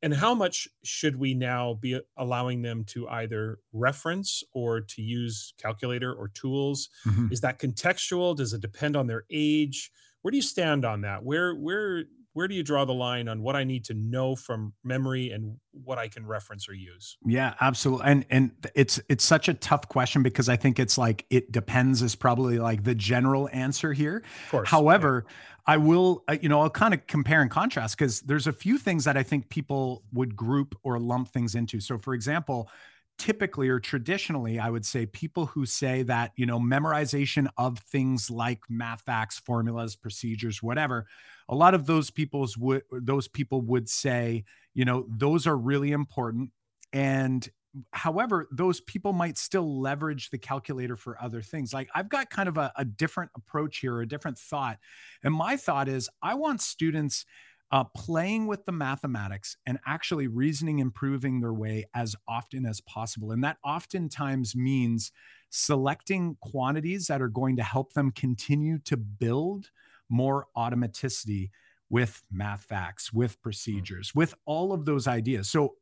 And 0.03 0.13
how 0.13 0.35
much 0.35 0.69
should 0.83 1.17
we 1.17 1.33
now 1.33 1.79
be 1.81 1.99
allowing 2.19 2.61
them 2.61 2.85
to 2.89 3.09
either 3.09 3.61
reference 3.73 4.43
or 4.53 4.83
to 4.83 5.01
use 5.01 5.55
calculator 5.57 6.13
or 6.13 6.29
tools? 6.29 6.91
Mm-hmm. 7.07 7.29
Is 7.33 7.41
that 7.41 7.59
contextual? 7.59 8.37
Does 8.37 8.53
it 8.53 8.61
depend 8.61 8.97
on 8.97 9.07
their 9.07 9.25
age? 9.31 9.91
Where 10.21 10.31
do 10.31 10.37
you 10.37 10.43
stand 10.43 10.85
on 10.85 11.03
that? 11.03 11.25
Where 11.25 11.55
where 11.55 12.05
where 12.35 12.49
do 12.49 12.55
you 12.55 12.63
draw 12.63 12.85
the 12.85 12.93
line 12.93 13.29
on 13.29 13.43
what 13.43 13.57
I 13.57 13.65
need 13.65 13.85
to 13.87 13.95
know 13.95 14.37
from 14.37 14.75
memory 14.83 15.31
and 15.31 15.57
what 15.73 15.99
I 15.99 16.09
can 16.09 16.27
reference 16.27 16.69
or 16.69 16.75
use? 16.75 17.17
Yeah, 17.25 17.55
absolutely. 17.61 18.07
And 18.07 18.27
and 18.29 18.51
it's 18.75 19.01
it's 19.09 19.25
such 19.25 19.49
a 19.49 19.55
tough 19.55 19.89
question 19.89 20.23
because 20.23 20.49
I 20.49 20.57
think 20.57 20.79
it's 20.79 20.99
like 20.99 21.25
it 21.31 21.53
depends 21.53 22.03
is 22.03 22.17
probably 22.17 22.59
like 22.59 22.83
the 22.83 22.95
general 22.95 23.49
answer 23.53 23.93
here. 23.93 24.23
Of 24.45 24.51
course. 24.51 24.69
However, 24.69 25.25
yeah. 25.27 25.35
I 25.67 25.77
will 25.77 26.25
uh, 26.29 26.37
you 26.41 26.49
know, 26.49 26.61
I'll 26.61 26.71
kind 26.71 26.93
of 26.93 27.07
compare 27.07 27.41
and 27.41 27.51
contrast 27.51 27.97
because 27.97 28.21
there's 28.23 28.49
a 28.49 28.53
few 28.53 28.79
things 28.79 29.05
that 29.05 29.17
I 29.17 29.23
think 29.23 29.49
people 29.49 30.03
would 30.13 30.35
group 30.37 30.75
or 30.83 30.99
lump 30.99 31.29
things 31.29 31.55
into. 31.55 31.81
So 31.81 31.99
for 31.99 32.15
example, 32.15 32.69
typically 33.17 33.69
or 33.69 33.79
traditionally 33.79 34.59
i 34.59 34.69
would 34.69 34.85
say 34.85 35.07
people 35.07 35.47
who 35.47 35.65
say 35.65 36.03
that 36.03 36.33
you 36.37 36.45
know 36.45 36.59
memorization 36.59 37.47
of 37.57 37.79
things 37.79 38.31
like 38.31 38.61
math 38.69 39.03
facts 39.03 39.39
formulas 39.39 39.95
procedures 39.95 40.63
whatever 40.63 41.07
a 41.49 41.55
lot 41.55 41.75
of 41.75 41.87
those 41.87 42.11
people's 42.11 42.57
would 42.57 42.83
those 42.91 43.29
people 43.29 43.61
would 43.61 43.89
say 43.89 44.45
you 44.75 44.85
know 44.85 45.07
those 45.09 45.47
are 45.47 45.57
really 45.57 45.93
important. 45.93 46.51
And 46.93 47.49
however 47.93 48.49
those 48.53 48.81
people 48.81 49.13
might 49.13 49.37
still 49.37 49.81
leverage 49.81 50.31
the 50.31 50.39
calculator 50.39 50.97
for 50.97 51.21
other 51.21 51.43
things. 51.43 51.73
Like 51.73 51.89
i've 51.95 52.09
got 52.09 52.31
kind 52.31 52.49
of 52.49 52.57
a, 52.57 52.73
a 52.77 52.85
different 52.85 53.31
approach 53.37 53.79
here 53.79 54.01
a 54.01 54.07
different 54.07 54.39
thought. 54.39 54.79
And 55.23 55.35
my 55.35 55.57
thought 55.57 55.89
is 55.89 56.09
i 56.23 56.35
want 56.35 56.61
students 56.61 57.25
uh, 57.71 57.85
playing 57.85 58.47
with 58.47 58.65
the 58.67 58.73
mathematics 58.73 59.57
and 59.67 59.79
actually 59.87 60.27
reasoning, 60.27 60.79
improving 60.79 61.41
their 61.41 61.53
way 61.53 61.85
as 61.95 62.15
often 62.29 62.67
as 62.67 62.81
possible. 62.81 63.33
And 63.33 63.43
that 63.43 63.57
oftentimes 63.65 64.55
means 64.55 65.11
selecting 65.51 66.37
quantities 66.41 67.07
that 67.07 67.23
are 67.23 67.29
going 67.29 67.57
to 67.57 67.63
help 67.63 67.95
them 67.95 68.11
continue 68.11 68.79
to 68.81 68.97
build 68.97 69.71
more 70.09 70.47
automaticity 70.57 71.51
with 71.91 72.23
math 72.31 72.65
facts, 72.65 73.13
with 73.13 73.35
hmm. 73.35 73.43
procedures, 73.43 74.15
with 74.15 74.35
all 74.45 74.73
of 74.73 74.85
those 74.85 75.07
ideas. 75.07 75.51
So 75.51 75.77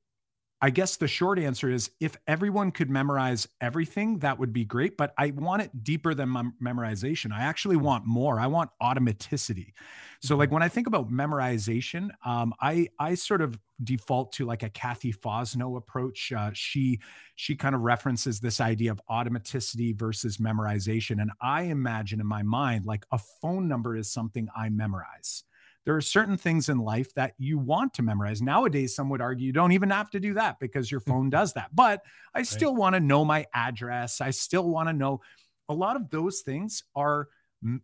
I 0.64 0.70
guess 0.70 0.96
the 0.96 1.08
short 1.08 1.40
answer 1.40 1.68
is 1.68 1.90
if 1.98 2.16
everyone 2.28 2.70
could 2.70 2.88
memorize 2.88 3.48
everything, 3.60 4.20
that 4.20 4.38
would 4.38 4.52
be 4.52 4.64
great. 4.64 4.96
But 4.96 5.12
I 5.18 5.32
want 5.32 5.62
it 5.62 5.82
deeper 5.82 6.14
than 6.14 6.30
mem- 6.30 6.54
memorization. 6.62 7.32
I 7.32 7.42
actually 7.42 7.76
mm. 7.76 7.82
want 7.82 8.06
more. 8.06 8.38
I 8.38 8.46
want 8.46 8.70
automaticity. 8.80 9.72
So, 10.20 10.36
like 10.36 10.46
mm-hmm. 10.46 10.54
when 10.54 10.62
I 10.62 10.68
think 10.68 10.86
about 10.86 11.10
memorization, 11.10 12.10
um, 12.24 12.54
I 12.60 12.86
I 13.00 13.16
sort 13.16 13.42
of 13.42 13.58
default 13.82 14.30
to 14.34 14.46
like 14.46 14.62
a 14.62 14.70
Cathy 14.70 15.12
Fosnot 15.12 15.76
approach. 15.76 16.30
Uh, 16.30 16.52
she 16.54 17.00
she 17.34 17.56
kind 17.56 17.74
of 17.74 17.80
references 17.80 18.38
this 18.38 18.60
idea 18.60 18.92
of 18.92 19.00
automaticity 19.10 19.98
versus 19.98 20.36
memorization, 20.36 21.20
and 21.20 21.32
I 21.40 21.62
imagine 21.62 22.20
in 22.20 22.26
my 22.26 22.44
mind 22.44 22.86
like 22.86 23.04
a 23.10 23.18
phone 23.18 23.66
number 23.66 23.96
is 23.96 24.12
something 24.12 24.46
I 24.56 24.68
memorize 24.68 25.42
there 25.84 25.96
are 25.96 26.00
certain 26.00 26.36
things 26.36 26.68
in 26.68 26.78
life 26.78 27.12
that 27.14 27.34
you 27.38 27.58
want 27.58 27.94
to 27.94 28.02
memorize. 28.02 28.40
Nowadays, 28.40 28.94
some 28.94 29.08
would 29.10 29.20
argue 29.20 29.46
you 29.46 29.52
don't 29.52 29.72
even 29.72 29.90
have 29.90 30.10
to 30.10 30.20
do 30.20 30.34
that 30.34 30.60
because 30.60 30.90
your 30.90 31.00
phone 31.08 31.30
does 31.30 31.52
that. 31.54 31.74
But 31.74 32.02
I 32.34 32.42
still 32.42 32.72
right. 32.72 32.80
want 32.80 32.94
to 32.94 33.00
know 33.00 33.24
my 33.24 33.46
address. 33.54 34.20
I 34.20 34.30
still 34.30 34.68
want 34.68 34.88
to 34.88 34.92
know 34.92 35.20
a 35.68 35.74
lot 35.74 35.96
of 35.96 36.10
those 36.10 36.40
things 36.40 36.84
are 36.94 37.28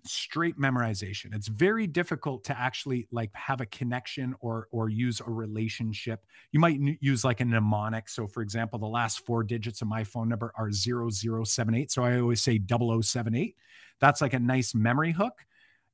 straight 0.04 0.58
memorization. 0.58 1.34
It's 1.34 1.48
very 1.48 1.86
difficult 1.86 2.44
to 2.44 2.58
actually 2.58 3.06
like 3.12 3.30
have 3.34 3.60
a 3.60 3.66
connection 3.66 4.34
or 4.40 4.66
or 4.72 4.88
use 4.88 5.20
a 5.20 5.30
relationship. 5.30 6.24
You 6.52 6.60
might 6.60 6.74
n- 6.74 6.98
use 7.00 7.24
like 7.24 7.40
a 7.40 7.44
mnemonic. 7.44 8.08
So 8.08 8.26
for 8.26 8.42
example, 8.42 8.78
the 8.78 8.86
last 8.86 9.24
four 9.24 9.44
digits 9.44 9.80
of 9.80 9.88
my 9.88 10.02
phone 10.04 10.28
number 10.28 10.52
are 10.56 10.70
0078. 10.70 11.90
So 11.92 12.02
I 12.02 12.18
always 12.18 12.42
say 12.42 12.58
0078. 12.58 13.56
That's 14.00 14.20
like 14.20 14.34
a 14.34 14.38
nice 14.38 14.74
memory 14.74 15.12
hook 15.12 15.44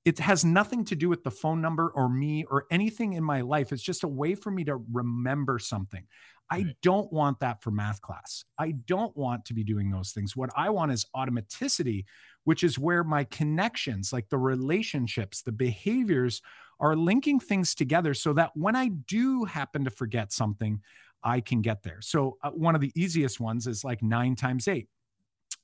it 0.05 0.19
has 0.19 0.45
nothing 0.45 0.85
to 0.85 0.97
do 0.97 1.09
with 1.09 1.25
the 1.25 1.31
phone 1.31 1.61
number 1.61 1.89
or 1.89 2.09
me 2.09 2.45
or 2.51 2.67
anything 2.71 3.15
in 3.15 3.25
my 3.25 3.41
life. 3.41 3.73
It's 3.73 3.83
just 3.83 4.05
a 4.05 4.09
way 4.09 4.35
for 4.35 4.51
me 4.51 4.65
to 4.65 4.77
remember 4.93 5.59
something. 5.59 6.07
I 6.51 6.75
don't 6.83 7.11
want 7.11 7.41
that 7.41 7.63
for 7.63 7.71
math 7.71 8.03
class. 8.03 8.45
I 8.59 8.73
don't 8.73 9.17
want 9.17 9.47
to 9.47 9.55
be 9.55 9.65
doing 9.65 9.91
those 9.91 10.13
things. 10.13 10.37
What 10.37 10.51
I 10.55 10.69
want 10.69 10.93
is 10.93 11.07
automaticity, 11.17 12.05
which 12.45 12.63
is 12.63 12.79
where 12.79 13.03
my 13.03 13.25
connections, 13.25 14.13
like 14.13 14.29
the 14.29 14.39
relationships, 14.39 15.41
the 15.41 15.53
behaviors, 15.53 16.43
are 16.81 16.97
linking 16.97 17.41
things 17.41 17.75
together 17.75 18.13
so 18.13 18.35
that 18.35 18.51
when 18.55 18.77
I 18.77 18.89
do 18.89 19.45
happen 19.45 19.85
to 19.85 19.91
forget 19.91 20.33
something, 20.33 20.83
I 21.23 21.41
can 21.41 21.63
get 21.63 21.83
there. 21.83 22.01
So, 22.03 22.37
uh, 22.43 22.51
one 22.51 22.75
of 22.75 22.83
the 22.83 22.93
easiest 22.95 23.41
ones 23.41 23.67
is 23.67 23.83
like 23.83 24.03
nine 24.03 24.37
times 24.37 24.69
eight 24.69 24.89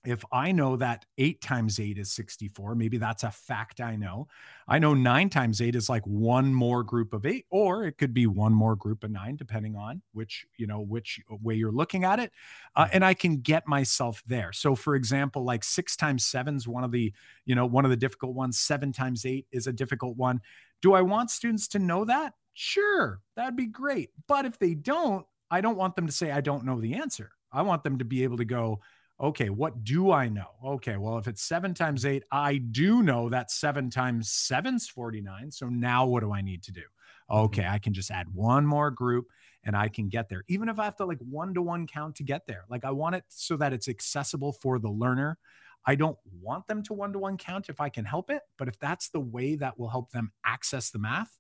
if 0.04 0.24
I 0.32 0.52
know 0.52 0.76
that 0.76 1.04
eight 1.18 1.42
times 1.42 1.78
eight 1.78 1.98
is 1.98 2.10
64, 2.12 2.74
maybe 2.74 2.96
that's 2.96 3.22
a 3.22 3.30
fact 3.30 3.80
I 3.80 3.96
know. 3.96 4.28
I 4.66 4.78
know 4.78 4.94
nine 4.94 5.28
times 5.28 5.60
eight 5.60 5.74
is 5.76 5.90
like 5.90 6.06
one 6.06 6.54
more 6.54 6.82
group 6.82 7.12
of 7.12 7.26
eight, 7.26 7.44
or 7.50 7.84
it 7.84 7.98
could 7.98 8.14
be 8.14 8.26
one 8.26 8.54
more 8.54 8.76
group 8.76 9.04
of 9.04 9.10
nine, 9.10 9.36
depending 9.36 9.76
on 9.76 10.00
which, 10.12 10.46
you 10.56 10.66
know, 10.66 10.80
which 10.80 11.20
way 11.28 11.54
you're 11.54 11.70
looking 11.70 12.04
at 12.04 12.18
it. 12.18 12.32
Uh, 12.74 12.88
and 12.92 13.04
I 13.04 13.12
can 13.12 13.38
get 13.40 13.68
myself 13.68 14.22
there. 14.26 14.52
So, 14.52 14.74
for 14.74 14.94
example, 14.94 15.44
like 15.44 15.64
six 15.64 15.96
times 15.96 16.24
seven 16.24 16.56
is 16.56 16.66
one 16.66 16.84
of 16.84 16.92
the, 16.92 17.12
you 17.44 17.54
know, 17.54 17.66
one 17.66 17.84
of 17.84 17.90
the 17.90 17.96
difficult 17.96 18.34
ones. 18.34 18.58
Seven 18.58 18.92
times 18.92 19.26
eight 19.26 19.46
is 19.52 19.66
a 19.66 19.72
difficult 19.72 20.16
one. 20.16 20.40
Do 20.80 20.94
I 20.94 21.02
want 21.02 21.30
students 21.30 21.68
to 21.68 21.78
know 21.78 22.06
that? 22.06 22.32
Sure, 22.54 23.20
that'd 23.36 23.56
be 23.56 23.66
great. 23.66 24.10
But 24.26 24.46
if 24.46 24.58
they 24.58 24.74
don't, 24.74 25.26
I 25.50 25.60
don't 25.60 25.76
want 25.76 25.96
them 25.96 26.06
to 26.06 26.12
say, 26.12 26.30
I 26.30 26.40
don't 26.40 26.64
know 26.64 26.80
the 26.80 26.94
answer. 26.94 27.32
I 27.52 27.62
want 27.62 27.82
them 27.82 27.98
to 27.98 28.04
be 28.04 28.22
able 28.22 28.36
to 28.38 28.44
go, 28.44 28.80
okay, 29.20 29.50
what 29.50 29.85
do 29.85 30.11
I 30.11 30.28
know? 30.28 30.50
Okay, 30.64 30.96
well, 30.96 31.18
if 31.18 31.28
it's 31.28 31.42
seven 31.42 31.74
times 31.74 32.06
eight, 32.06 32.24
I 32.33 32.56
do 32.56 33.02
know 33.02 33.28
that 33.28 33.50
seven 33.50 33.90
times 33.90 34.30
seven's 34.30 34.88
49. 34.88 35.50
So 35.50 35.68
now 35.68 36.06
what 36.06 36.22
do 36.22 36.33
I 36.33 36.40
need 36.40 36.62
to 36.64 36.72
do? 36.72 36.83
Okay, 37.30 37.62
mm-hmm. 37.62 37.74
I 37.74 37.78
can 37.78 37.92
just 37.92 38.11
add 38.11 38.33
one 38.33 38.66
more 38.66 38.90
group 38.90 39.26
and 39.62 39.76
I 39.76 39.88
can 39.88 40.09
get 40.09 40.28
there. 40.28 40.44
Even 40.48 40.68
if 40.68 40.78
I 40.78 40.85
have 40.85 40.96
to 40.96 41.04
like 41.04 41.18
one 41.18 41.54
to 41.54 41.62
one 41.62 41.87
count 41.87 42.16
to 42.16 42.22
get 42.22 42.46
there. 42.46 42.64
Like 42.70 42.85
I 42.85 42.92
want 42.92 43.14
it 43.14 43.24
so 43.28 43.56
that 43.59 43.72
it's 43.72 43.88
accessible 43.88 44.52
for 44.54 44.78
the 44.78 44.90
learner. 44.90 45.38
I 45.87 45.94
don't 45.94 46.18
want 46.40 46.66
them 46.66 46.83
to 46.85 46.94
one 46.94 47.12
to 47.12 47.18
one 47.18 47.37
count 47.37 47.68
if 47.68 47.80
I 47.80 47.88
can 47.88 48.04
help 48.04 48.30
it, 48.30 48.42
but 48.59 48.68
if 48.68 48.78
that's 48.78 49.11
the 49.11 49.20
way 49.20 49.56
that 49.56 49.78
will 49.78 49.88
help 49.88 50.11
them 50.12 50.33
access 50.44 50.90
the 50.90 50.98
math, 50.98 51.38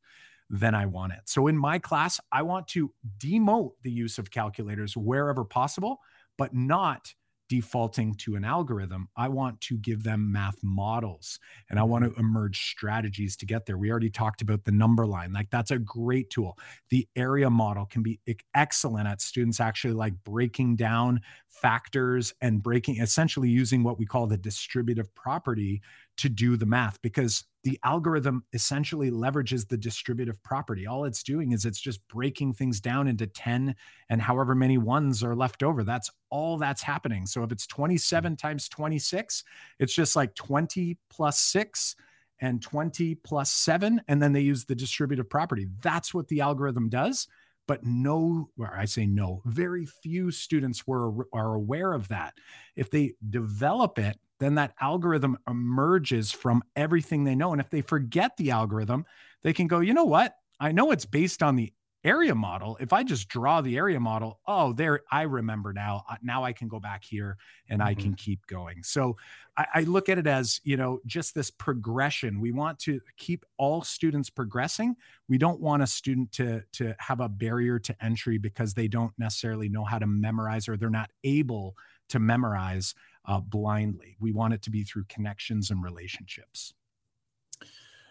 then 0.48 0.74
I 0.74 0.86
want 0.86 1.12
it. 1.12 1.20
So 1.26 1.46
in 1.46 1.56
my 1.56 1.78
class, 1.78 2.20
I 2.32 2.42
want 2.42 2.66
to 2.68 2.92
demote 3.18 3.72
the 3.82 3.92
use 3.92 4.18
of 4.18 4.30
calculators 4.30 4.96
wherever 4.96 5.44
possible, 5.44 6.00
but 6.36 6.54
not 6.54 7.14
defaulting 7.50 8.14
to 8.14 8.36
an 8.36 8.44
algorithm. 8.44 9.08
I 9.16 9.28
want 9.28 9.60
to 9.62 9.76
give 9.76 10.04
them 10.04 10.30
math 10.30 10.54
models 10.62 11.40
and 11.68 11.80
I 11.80 11.82
want 11.82 12.04
to 12.04 12.10
mm-hmm. 12.10 12.20
emerge 12.20 12.70
strategies 12.70 13.36
to 13.38 13.44
get 13.44 13.66
there. 13.66 13.76
We 13.76 13.90
already 13.90 14.08
talked 14.08 14.40
about 14.40 14.64
the 14.64 14.70
number 14.70 15.04
line. 15.04 15.32
Like 15.32 15.50
that's 15.50 15.72
a 15.72 15.78
great 15.78 16.30
tool. 16.30 16.56
The 16.90 17.08
area 17.16 17.50
model 17.50 17.86
can 17.86 18.04
be 18.04 18.20
excellent 18.54 19.08
at 19.08 19.20
students 19.20 19.58
actually 19.58 19.94
like 19.94 20.14
breaking 20.22 20.76
down 20.76 21.22
factors 21.48 22.32
and 22.40 22.62
breaking 22.62 23.00
essentially 23.00 23.48
using 23.48 23.82
what 23.82 23.98
we 23.98 24.06
call 24.06 24.28
the 24.28 24.38
distributive 24.38 25.12
property 25.16 25.82
to 26.18 26.28
do 26.28 26.56
the 26.56 26.66
math 26.66 27.00
because 27.02 27.44
the 27.64 27.78
algorithm 27.84 28.44
essentially 28.52 29.10
leverages 29.10 29.68
the 29.68 29.76
distributive 29.76 30.42
property. 30.42 30.86
All 30.86 31.04
it's 31.04 31.22
doing 31.22 31.52
is 31.52 31.64
it's 31.64 31.80
just 31.80 32.06
breaking 32.08 32.54
things 32.54 32.80
down 32.80 33.06
into 33.06 33.26
10 33.26 33.74
and 34.08 34.22
however 34.22 34.54
many 34.54 34.78
ones 34.78 35.22
are 35.22 35.36
left 35.36 35.62
over. 35.62 35.84
That's 35.84 36.10
all 36.30 36.56
that's 36.56 36.82
happening. 36.82 37.26
So 37.26 37.42
if 37.42 37.52
it's 37.52 37.66
27 37.66 38.32
mm. 38.32 38.38
times 38.38 38.68
26, 38.68 39.44
it's 39.78 39.94
just 39.94 40.16
like 40.16 40.34
20 40.34 40.98
plus 41.10 41.38
6 41.38 41.96
and 42.40 42.62
20 42.62 43.14
plus 43.16 43.50
7 43.50 44.00
and 44.08 44.22
then 44.22 44.32
they 44.32 44.40
use 44.40 44.64
the 44.64 44.74
distributive 44.74 45.28
property. 45.28 45.66
That's 45.82 46.14
what 46.14 46.28
the 46.28 46.40
algorithm 46.40 46.88
does. 46.88 47.28
But 47.66 47.84
no, 47.84 48.48
or 48.58 48.74
I 48.76 48.86
say 48.86 49.06
no, 49.06 49.42
very 49.44 49.86
few 49.86 50.32
students 50.32 50.86
were 50.86 51.28
are 51.32 51.54
aware 51.54 51.92
of 51.92 52.08
that. 52.08 52.34
If 52.74 52.90
they 52.90 53.12
develop 53.28 53.98
it 53.98 54.18
then 54.40 54.56
that 54.56 54.74
algorithm 54.80 55.38
emerges 55.48 56.32
from 56.32 56.62
everything 56.74 57.24
they 57.24 57.34
know. 57.36 57.52
And 57.52 57.60
if 57.60 57.70
they 57.70 57.82
forget 57.82 58.36
the 58.36 58.50
algorithm, 58.50 59.04
they 59.42 59.52
can 59.52 59.68
go, 59.68 59.80
you 59.80 59.94
know 59.94 60.04
what? 60.04 60.34
I 60.58 60.72
know 60.72 60.90
it's 60.90 61.06
based 61.06 61.42
on 61.42 61.56
the 61.56 61.72
area 62.02 62.34
model. 62.34 62.78
If 62.80 62.92
I 62.92 63.02
just 63.02 63.28
draw 63.28 63.60
the 63.60 63.76
area 63.76 64.00
model, 64.00 64.40
oh, 64.46 64.72
there, 64.72 65.02
I 65.12 65.22
remember 65.22 65.72
now. 65.72 66.04
Now 66.22 66.44
I 66.44 66.52
can 66.52 66.68
go 66.68 66.80
back 66.80 67.04
here 67.04 67.36
and 67.68 67.80
mm-hmm. 67.80 67.88
I 67.88 67.94
can 67.94 68.14
keep 68.14 68.46
going. 68.46 68.82
So 68.82 69.16
I, 69.56 69.66
I 69.74 69.80
look 69.82 70.08
at 70.08 70.18
it 70.18 70.26
as, 70.26 70.60
you 70.64 70.76
know, 70.76 71.00
just 71.04 71.34
this 71.34 71.50
progression. 71.50 72.40
We 72.40 72.52
want 72.52 72.78
to 72.80 73.00
keep 73.18 73.44
all 73.58 73.82
students 73.82 74.30
progressing. 74.30 74.96
We 75.28 75.36
don't 75.36 75.60
want 75.60 75.82
a 75.82 75.86
student 75.86 76.32
to, 76.32 76.62
to 76.74 76.96
have 76.98 77.20
a 77.20 77.28
barrier 77.28 77.78
to 77.80 78.04
entry 78.04 78.38
because 78.38 78.72
they 78.72 78.88
don't 78.88 79.12
necessarily 79.18 79.68
know 79.68 79.84
how 79.84 79.98
to 79.98 80.06
memorize 80.06 80.68
or 80.68 80.76
they're 80.78 80.88
not 80.88 81.10
able 81.22 81.74
to 82.08 82.18
memorize 82.18 82.94
uh, 83.26 83.40
blindly. 83.40 84.16
We 84.20 84.32
want 84.32 84.54
it 84.54 84.62
to 84.62 84.70
be 84.70 84.84
through 84.84 85.04
connections 85.08 85.70
and 85.70 85.82
relationships. 85.82 86.74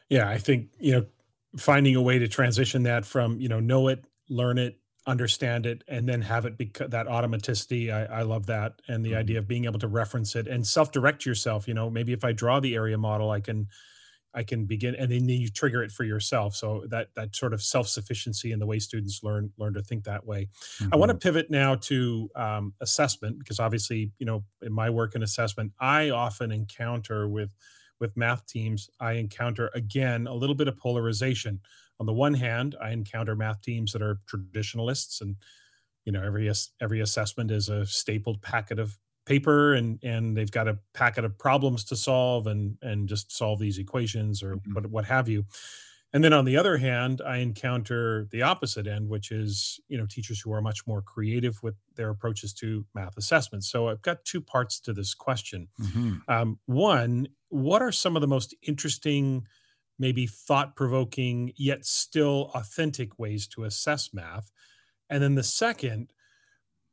Yeah, 0.10 0.28
I 0.28 0.38
think 0.38 0.70
you 0.80 0.94
know 0.94 1.06
finding 1.58 1.96
a 1.96 2.02
way 2.02 2.20
to 2.20 2.28
transition 2.28 2.84
that 2.84 3.06
from 3.06 3.40
you 3.40 3.50
know 3.50 3.60
know 3.60 3.88
it, 3.88 4.06
learn 4.30 4.58
it, 4.58 4.80
understand 5.06 5.66
it, 5.66 5.84
and 5.88 6.08
then 6.08 6.22
have 6.22 6.46
it 6.46 6.58
become 6.58 6.90
that 6.90 7.08
automaticity. 7.08 7.92
I, 7.92 8.20
I 8.20 8.22
love 8.24 8.48
that, 8.48 8.82
and 8.88 9.06
the 9.06 9.12
mm-hmm. 9.12 9.20
idea 9.20 9.40
of 9.40 9.48
being 9.48 9.66
able 9.66 9.80
to 9.80 9.88
reference 9.88 10.36
it 10.36 10.48
and 10.48 10.66
self-direct 10.66 11.26
yourself. 11.26 11.68
You 11.68 11.74
know, 11.74 11.90
maybe 11.90 12.14
if 12.14 12.24
I 12.24 12.32
draw 12.32 12.60
the 12.60 12.76
area 12.76 12.98
model, 12.98 13.32
I 13.32 13.40
can 13.40 13.68
I 14.34 14.44
can 14.44 14.66
begin, 14.66 14.96
and 14.96 15.12
then 15.12 15.28
you 15.28 15.50
trigger 15.50 15.82
it 15.84 15.92
for 15.92 16.04
yourself. 16.04 16.56
So 16.56 16.86
that 16.90 17.10
that 17.16 17.36
sort 17.36 17.54
of 17.54 17.62
self 17.62 17.88
sufficiency 17.88 18.52
in 18.52 18.60
the 18.60 18.66
way 18.66 18.80
students 18.80 19.22
learn 19.24 19.52
learn 19.58 19.74
to 19.74 19.82
think 19.82 20.04
that 20.04 20.26
way. 20.26 20.50
Mm-hmm. 20.80 20.94
I 20.94 20.98
want 20.98 21.10
to 21.10 21.18
pivot 21.18 21.50
now 21.50 21.76
to 21.76 22.30
um, 22.36 22.74
assessment 22.82 23.40
because 23.40 23.60
obviously, 23.60 24.12
you 24.20 24.26
know, 24.26 24.44
in 24.62 24.72
my 24.72 24.90
work 24.90 25.16
in 25.16 25.24
assessment, 25.24 25.74
I 25.80 26.10
often 26.12 26.52
encounter 26.52 27.28
with 27.28 27.56
with 28.00 28.16
math 28.16 28.46
teams, 28.46 28.90
I 29.00 29.14
encounter 29.14 29.70
again 29.74 30.28
a 30.28 30.34
little 30.34 30.56
bit 30.56 30.68
of 30.68 30.78
polarization. 30.78 31.60
On 32.00 32.06
the 32.06 32.14
one 32.14 32.36
hand, 32.36 32.76
I 32.82 32.92
encounter 32.92 33.36
math 33.36 33.62
teams 33.62 33.92
that 33.92 34.02
are 34.02 34.20
traditionalists 34.28 35.22
and 35.22 35.36
you 36.06 36.12
know 36.12 36.24
every 36.24 36.52
every 36.82 37.02
assessment 37.02 37.52
is 37.52 37.70
a 37.70 37.86
stapled 37.86 38.42
packet 38.42 38.80
of 38.80 38.98
paper 39.30 39.76
and 39.76 40.00
and 40.04 40.36
they've 40.36 40.50
got 40.50 40.68
a 40.68 40.80
packet 40.96 41.24
of 41.24 41.38
problems 41.38 41.84
to 41.84 41.96
solve 41.96 42.48
and 42.48 42.78
and 42.82 43.08
just 43.08 43.32
solve 43.32 43.60
these 43.60 43.78
equations 43.78 44.42
or 44.42 44.56
mm-hmm. 44.56 44.74
what 44.74 44.88
what 44.88 45.06
have 45.06 45.30
you 45.30 45.46
and 46.12 46.24
then 46.24 46.34
on 46.34 46.46
the 46.46 46.58
other 46.58 46.78
hand 46.78 47.22
i 47.24 47.38
encounter 47.38 48.28
the 48.32 48.42
opposite 48.42 48.88
end 48.88 49.08
which 49.08 49.30
is 49.30 49.80
you 49.88 50.00
know 50.00 50.08
teachers 50.08 50.42
who 50.42 50.52
are 50.52 50.64
much 50.64 50.88
more 50.88 51.04
creative 51.04 51.62
with 51.62 51.76
their 51.96 52.10
approaches 52.10 52.56
to 52.56 52.84
math 52.96 53.16
assessment 53.18 53.64
so 53.64 53.88
i've 53.88 54.02
got 54.02 54.26
two 54.26 54.42
parts 54.42 54.80
to 54.80 54.92
this 54.94 55.14
question 55.14 55.68
mm-hmm. 55.80 56.16
um, 56.28 56.58
one 56.66 57.28
what 57.50 57.84
are 57.84 57.92
some 57.92 58.16
of 58.18 58.22
the 58.22 58.28
most 58.28 58.56
interesting 58.64 59.46
maybe 60.00 60.26
thought-provoking 60.26 61.52
yet 61.56 61.86
still 61.86 62.50
authentic 62.56 63.20
ways 63.20 63.46
to 63.46 63.64
assess 63.64 64.10
math 64.12 64.50
and 65.08 65.22
then 65.22 65.36
the 65.36 65.44
second 65.44 66.12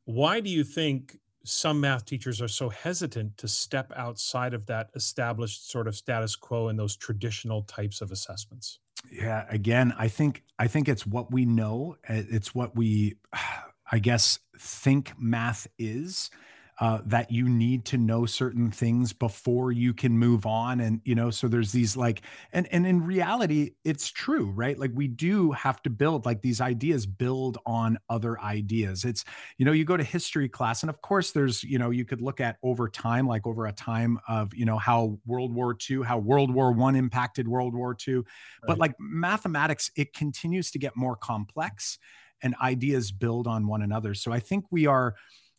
why 0.05 0.39
do 0.39 0.51
you 0.51 0.65
think 0.65 1.17
some 1.47 1.81
math 1.81 2.05
teachers 2.05 2.43
are 2.43 2.49
so 2.49 2.69
hesitant 2.69 3.37
to 3.39 3.49
step 3.49 3.93
outside 3.97 4.55
of 4.55 4.67
that 4.67 4.91
established 4.95 5.71
sort 5.71 5.87
of 5.87 5.95
status 5.95 6.37
quo 6.37 6.69
and 6.69 6.79
those 6.79 6.97
traditional 6.97 7.63
types 7.63 8.01
of 8.01 8.11
assessments. 8.11 8.79
Yeah 9.11 9.45
again 9.51 9.95
i 9.99 10.09
think 10.09 10.43
i 10.59 10.67
think 10.67 10.89
it's 10.89 11.07
what 11.07 11.31
we 11.31 11.45
know 11.45 11.97
eh, 12.09 12.23
it's 12.31 12.55
what 12.55 12.75
we 12.75 13.17
i 13.93 13.99
guess 13.99 14.39
think 14.59 15.13
math 15.19 15.69
is 15.79 16.31
uh, 16.81 17.01
that 17.07 17.31
you 17.31 17.49
need 17.49 17.85
to 17.87 17.97
know 17.97 18.27
certain 18.27 18.71
things 18.71 19.13
before 19.13 19.73
you 19.73 19.95
can 19.95 20.19
move 20.19 20.45
on 20.45 20.81
and 20.81 21.01
you 21.05 21.15
know 21.15 21.31
so 21.31 21.49
there's 21.49 21.73
these 21.73 21.97
like 21.97 22.23
and 22.53 22.69
and 22.73 22.87
in 22.87 23.03
reality 23.03 23.71
it's 23.85 24.11
true 24.11 24.47
right? 24.57 24.79
Like 24.79 24.91
we 24.95 25.07
do 25.07 25.53
have 25.53 25.83
to 25.83 25.91
build 25.91 26.25
like 26.25 26.43
these 26.43 26.61
ideas 26.61 27.07
build 27.07 27.59
on 27.67 27.99
other 28.09 28.41
ideas. 28.41 29.05
It's 29.05 29.25
you 29.59 29.67
know 29.67 29.73
you 29.73 29.85
go 29.85 29.97
to 29.97 30.05
history 30.05 30.49
class 30.49 30.83
and 30.83 30.91
of 30.91 31.03
course 31.03 31.33
there's 31.33 31.63
you 31.63 31.79
know 31.79 31.91
you 31.91 32.05
could 32.05 32.21
look 32.21 32.41
at 32.41 32.57
over 32.63 32.89
time 32.89 33.27
like 33.27 33.47
over 33.47 33.67
a 33.67 33.73
time 33.73 34.19
of 34.29 34.55
you 34.55 34.65
know 34.65 34.79
how 34.79 35.19
world 35.27 35.55
war 35.55 35.77
ii 35.91 36.03
how 36.03 36.19
world 36.19 36.53
war 36.53 36.73
one 36.73 36.97
impacted 36.97 37.47
world 37.47 37.75
war 37.75 37.97
ii 38.09 38.15
right. 38.15 38.25
but 38.67 38.79
like 38.79 38.95
mathematics 38.99 39.91
it 39.97 40.13
continues 40.15 40.71
to 40.71 40.79
get 40.79 40.97
more 40.97 41.17
complex 41.17 41.99
and 42.43 42.55
ideas 42.61 43.13
build 43.13 43.47
on 43.47 43.67
one 43.67 43.83
another. 43.83 44.15
So 44.15 44.33
i 44.33 44.41
think 44.41 44.65
we 44.71 44.87
are 44.87 45.15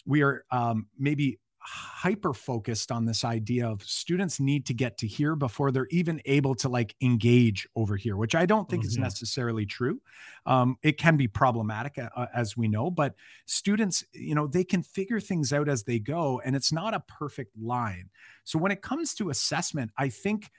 we 0.08 0.24
are 0.24 0.44
um, 0.52 0.88
maybe 0.98 1.40
hyper 1.70 2.34
focused 2.34 2.94
on 2.94 3.04
this 3.04 3.26
idea 3.26 3.68
of 3.68 3.84
students 3.84 4.40
need 4.40 4.66
to 4.66 4.74
get 4.74 4.98
to 4.98 5.06
here 5.06 5.36
before 5.36 5.70
they're 5.70 5.88
even 5.92 6.22
able 6.24 6.56
to 6.56 6.70
like 6.70 6.96
engage 7.02 7.68
over 7.76 7.98
here 7.98 8.16
which 8.16 8.36
i 8.36 8.46
don't 8.46 8.70
think 8.70 8.84
mm-hmm. 8.84 8.90
is 8.90 8.98
necessarily 8.98 9.66
true 9.66 10.00
um, 10.46 10.78
it 10.82 10.98
can 10.98 11.18
be 11.18 11.28
problematic 11.28 11.98
uh, 11.98 12.08
uh, 12.16 12.28
as 12.34 12.56
we 12.56 12.70
know 12.70 12.90
but 12.90 13.16
students 13.46 14.06
you 14.14 14.34
know 14.34 14.48
they 14.48 14.64
can 14.64 14.82
figure 14.82 15.20
things 15.20 15.52
out 15.52 15.68
as 15.68 15.84
they 15.84 16.00
go 16.00 16.42
and 16.46 16.56
it's 16.56 16.72
not 16.72 16.94
a 16.94 17.02
perfect 17.02 17.52
line 17.62 18.10
so 18.46 18.58
when 18.58 18.72
it 18.72 18.82
comes 18.82 19.14
to 19.14 19.30
assessment 19.30 19.92
i 19.98 20.08
think 20.08 20.50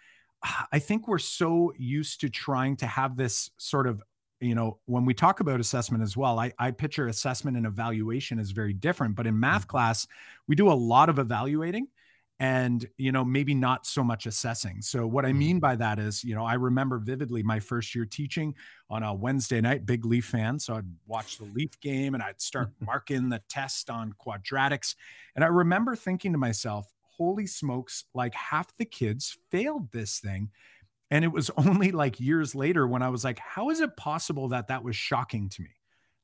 I 0.71 0.79
think 0.79 1.09
we're 1.09 1.19
so 1.19 1.73
used 1.77 2.21
to 2.21 2.29
trying 2.29 2.77
to 2.77 2.87
have 2.87 3.17
this 3.17 3.51
sort 3.57 3.89
of 3.89 4.03
you 4.41 4.55
know 4.55 4.79
when 4.87 5.05
we 5.05 5.15
talk 5.15 5.41
about 5.41 5.61
assessment 5.61 6.03
as 6.03 6.17
well 6.17 6.39
I, 6.39 6.53
I 6.59 6.71
picture 6.71 7.09
assessment 7.09 7.57
and 7.57 7.67
evaluation 7.67 8.39
is 8.39 8.53
very 8.53 8.73
different 8.73 9.17
but 9.17 9.27
in 9.27 9.39
math 9.39 9.63
mm-hmm. 9.63 9.71
class 9.71 10.07
we 10.47 10.55
do 10.55 10.71
a 10.71 10.75
lot 10.75 11.09
of 11.09 11.19
evaluating 11.19 11.89
and 12.41 12.87
you 12.97 13.11
know 13.11 13.25
maybe 13.25 13.55
not 13.55 13.85
so 13.85 14.05
much 14.05 14.27
assessing. 14.27 14.81
So 14.81 15.07
what 15.07 15.25
i 15.25 15.33
mean 15.33 15.57
mm-hmm. 15.57 15.61
by 15.61 15.77
that 15.77 15.99
is 15.99 16.23
you 16.23 16.35
know 16.35 16.45
i 16.45 16.55
remember 16.55 16.99
vividly 16.99 17.43
my 17.43 17.61
first 17.61 17.95
year 17.95 18.05
teaching 18.05 18.55
on 18.91 19.03
a 19.03 19.13
wednesday 19.13 19.61
night 19.61 19.87
big 19.87 20.05
leaf 20.05 20.27
fan. 20.27 20.59
So 20.59 20.75
i'd 20.75 20.85
watch 21.07 21.39
the 21.39 21.45
leaf 21.45 21.79
game 21.81 22.15
and 22.15 22.23
i'd 22.23 22.41
start 22.41 22.71
marking 22.81 23.29
the 23.29 23.43
test 23.49 23.91
on 23.91 24.15
quadratics. 24.25 24.95
And 25.35 25.45
i 25.45 25.49
remember 25.49 25.97
thinking 25.97 26.33
to 26.33 26.39
myself 26.39 26.93
holy 27.03 27.47
smokes 27.47 28.05
like 28.15 28.35
half 28.35 28.77
the 28.77 28.85
kids 28.85 29.37
failed 29.51 29.91
this 29.91 30.21
thing 30.21 30.51
and 31.11 31.25
it 31.25 31.29
was 31.29 31.51
only 31.57 31.91
like 31.91 32.21
years 32.21 32.55
later 32.55 32.87
when 32.87 33.03
i 33.03 33.09
was 33.09 33.25
like 33.25 33.39
how 33.39 33.71
is 33.71 33.81
it 33.81 33.97
possible 33.97 34.49
that 34.49 34.69
that 34.69 34.85
was 34.85 34.97
shocking 34.97 35.49
to 35.49 35.63
me 35.63 35.71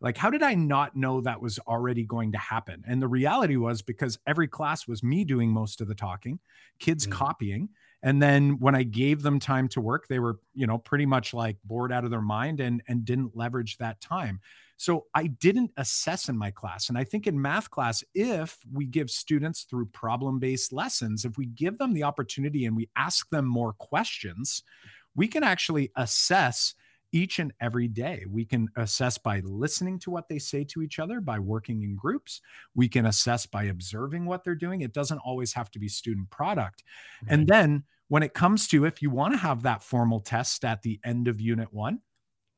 like, 0.05 0.19
how 0.19 0.29
did 0.29 0.43
I 0.43 0.53
not 0.55 0.95
know 0.95 1.23
that 1.23 1.41
was 1.41 1.59
already 1.61 2.05
going 2.05 2.33
to 2.33 2.39
happen? 2.39 2.85
And 2.87 3.01
the 3.01 3.09
reality 3.09 3.57
was 3.57 3.81
because 3.81 4.19
every 4.27 4.47
class 4.47 4.87
was 4.87 5.03
me 5.03 5.25
doing 5.25 5.51
most 5.51 5.81
of 5.81 5.89
the 5.89 5.95
talking, 5.95 6.41
kids 6.79 7.07
mm. 7.07 7.13
copying. 7.13 7.71
And 8.03 8.23
then 8.23 8.59
when 8.59 8.75
I 8.75 8.83
gave 8.83 9.23
them 9.23 9.41
time 9.41 9.67
to 9.69 9.81
work, 9.81 10.09
they 10.09 10.19
were, 10.19 10.39
you 10.53 10.67
know, 10.67 10.77
pretty 10.77 11.07
much 11.07 11.33
like 11.33 11.57
bored 11.65 11.91
out 11.91 12.05
of 12.05 12.11
their 12.11 12.21
mind 12.21 12.61
and 12.61 12.83
and 12.87 13.07
didn't 13.07 13.35
leverage 13.35 13.79
that 13.79 14.03
time. 14.03 14.41
So 14.77 15.07
I 15.15 15.29
didn't 15.29 15.71
assess 15.77 16.29
in 16.29 16.37
my 16.37 16.51
class. 16.51 16.89
And 16.89 16.99
I 16.99 17.05
think 17.05 17.27
in 17.27 17.41
math 17.41 17.71
class, 17.71 18.03
if 18.15 18.59
we 18.73 18.87
give 18.87 19.11
students 19.11 19.63
through 19.63 19.87
problem 19.87 20.39
based 20.39 20.73
lessons, 20.73 21.25
if 21.25 21.39
we 21.39 21.47
give 21.47 21.79
them 21.79 21.95
the 21.95 22.03
opportunity 22.03 22.67
and 22.67 22.77
we 22.77 22.89
ask 22.97 23.29
them 23.31 23.47
more 23.47 23.73
questions, 23.73 24.63
we 25.15 25.29
can 25.29 25.45
actually 25.45 25.93
assess 25.97 26.75
each 27.13 27.39
and 27.39 27.53
every 27.61 27.87
day. 27.87 28.25
We 28.29 28.45
can 28.45 28.69
assess 28.77 29.19
by 29.19 29.41
listening 29.45 30.01
to 30.01 30.11
what 30.11 30.29
they 30.29 30.41
say 30.41 30.65
to 30.65 30.83
each 30.83 30.99
other, 30.99 31.21
by 31.21 31.39
working 31.39 31.85
in 31.85 31.95
groups. 31.95 32.41
We 32.75 32.89
can 32.89 33.07
assess 33.07 33.47
by 33.47 33.65
observing 33.65 34.27
what 34.27 34.43
they're 34.43 34.57
doing. 34.57 34.81
It 34.81 34.93
doesn't 34.93 35.19
always 35.19 35.53
have 35.53 35.71
to 35.73 35.79
be 35.79 35.89
student 35.89 36.31
product. 36.31 36.83
Right. 37.23 37.33
And 37.33 37.47
then 37.47 37.85
when 38.09 38.25
it 38.25 38.35
comes 38.35 38.67
to 38.69 38.85
if 38.85 39.01
you 39.01 39.11
want 39.11 39.33
to 39.35 39.39
have 39.39 39.63
that 39.63 39.83
formal 39.83 40.19
test 40.21 40.65
at 40.65 40.83
the 40.83 40.99
end 41.05 41.29
of 41.29 41.41
unit 41.41 41.73
one, 41.73 42.01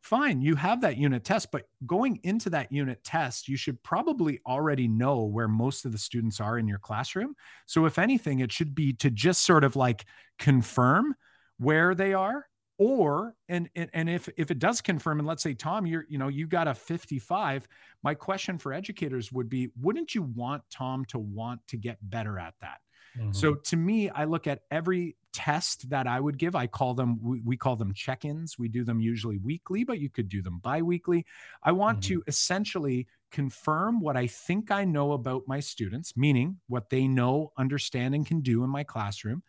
fine, 0.07 0.41
you 0.41 0.55
have 0.55 0.81
that 0.81 0.97
unit 0.97 1.25
test. 1.25 1.51
But 1.51 1.65
going 1.85 2.21
into 2.23 2.49
that 2.51 2.71
unit 2.71 3.03
test, 3.05 3.49
you 3.49 3.57
should 3.57 3.83
probably 3.83 4.41
already 4.47 4.89
know 4.89 5.25
where 5.25 5.49
most 5.49 5.85
of 5.85 5.93
the 5.93 5.99
students 5.99 6.41
are 6.41 6.59
in 6.59 6.69
your 6.69 6.79
classroom. 6.79 7.35
So 7.67 7.85
if 7.85 7.99
anything, 7.99 8.41
it 8.41 8.53
should 8.53 8.75
be 8.75 8.93
to 8.95 9.11
just 9.11 9.45
sort 9.45 9.65
of 9.65 9.77
like 9.77 10.05
confirm 10.39 11.15
where 11.59 11.95
they 11.95 12.15
are 12.15 12.47
or 12.79 13.35
and, 13.49 13.71
and 13.75 14.09
if 14.09 14.29
if 14.37 14.51
it 14.51 14.59
does 14.59 14.83
confirm 14.83 15.19
and 15.19 15.27
let's 15.27 15.43
say 15.43 15.55
tom 15.55 15.87
you're 15.87 16.05
you 16.11 16.19
know 16.19 16.29
you 16.29 16.47
got 16.47 16.69
a 16.69 16.75
55 16.75 17.67
my 18.03 18.13
question 18.13 18.59
for 18.59 18.75
educators 18.75 19.33
would 19.33 19.49
be 19.49 19.71
wouldn't 19.81 20.15
you 20.15 20.21
want 20.21 20.63
tom 20.71 21.07
to 21.07 21.19
want 21.19 21.61
to 21.69 21.79
get 21.79 21.97
better 22.03 22.39
at 22.39 22.53
that 22.61 22.81
mm-hmm. 23.19 23.33
so 23.33 23.55
to 23.55 23.77
me 23.77 24.09
i 24.11 24.25
look 24.25 24.47
at 24.47 24.63
every 24.71 25.17
test 25.33 25.89
that 25.91 26.07
i 26.07 26.19
would 26.19 26.39
give 26.39 26.55
i 26.55 26.67
call 26.67 26.95
them 26.95 27.19
we, 27.23 27.41
we 27.45 27.57
call 27.57 27.77
them 27.77 27.93
check-ins 27.93 28.59
we 28.59 28.69
do 28.69 28.85
them 28.85 29.01
usually 29.01 29.39
weekly 29.39 29.85
but 29.85 29.99
you 29.99 30.09
could 30.09 30.29
do 30.29 30.43
them 30.43 30.59
bi-weekly 30.63 31.25
i 31.63 31.73
want 31.73 32.01
mm-hmm. 32.01 32.15
to 32.15 32.25
essentially 32.27 33.07
confirm 33.31 34.01
what 34.01 34.17
i 34.17 34.27
think 34.27 34.71
i 34.71 34.85
know 34.85 35.13
about 35.13 35.43
my 35.47 35.61
students 35.61 36.17
meaning 36.17 36.57
what 36.69 36.89
they 36.91 37.07
know 37.07 37.53
understand 37.59 38.15
and 38.15 38.27
can 38.27 38.41
do 38.41 38.65
in 38.65 38.71
my 38.71 38.83
classroom 38.83 39.43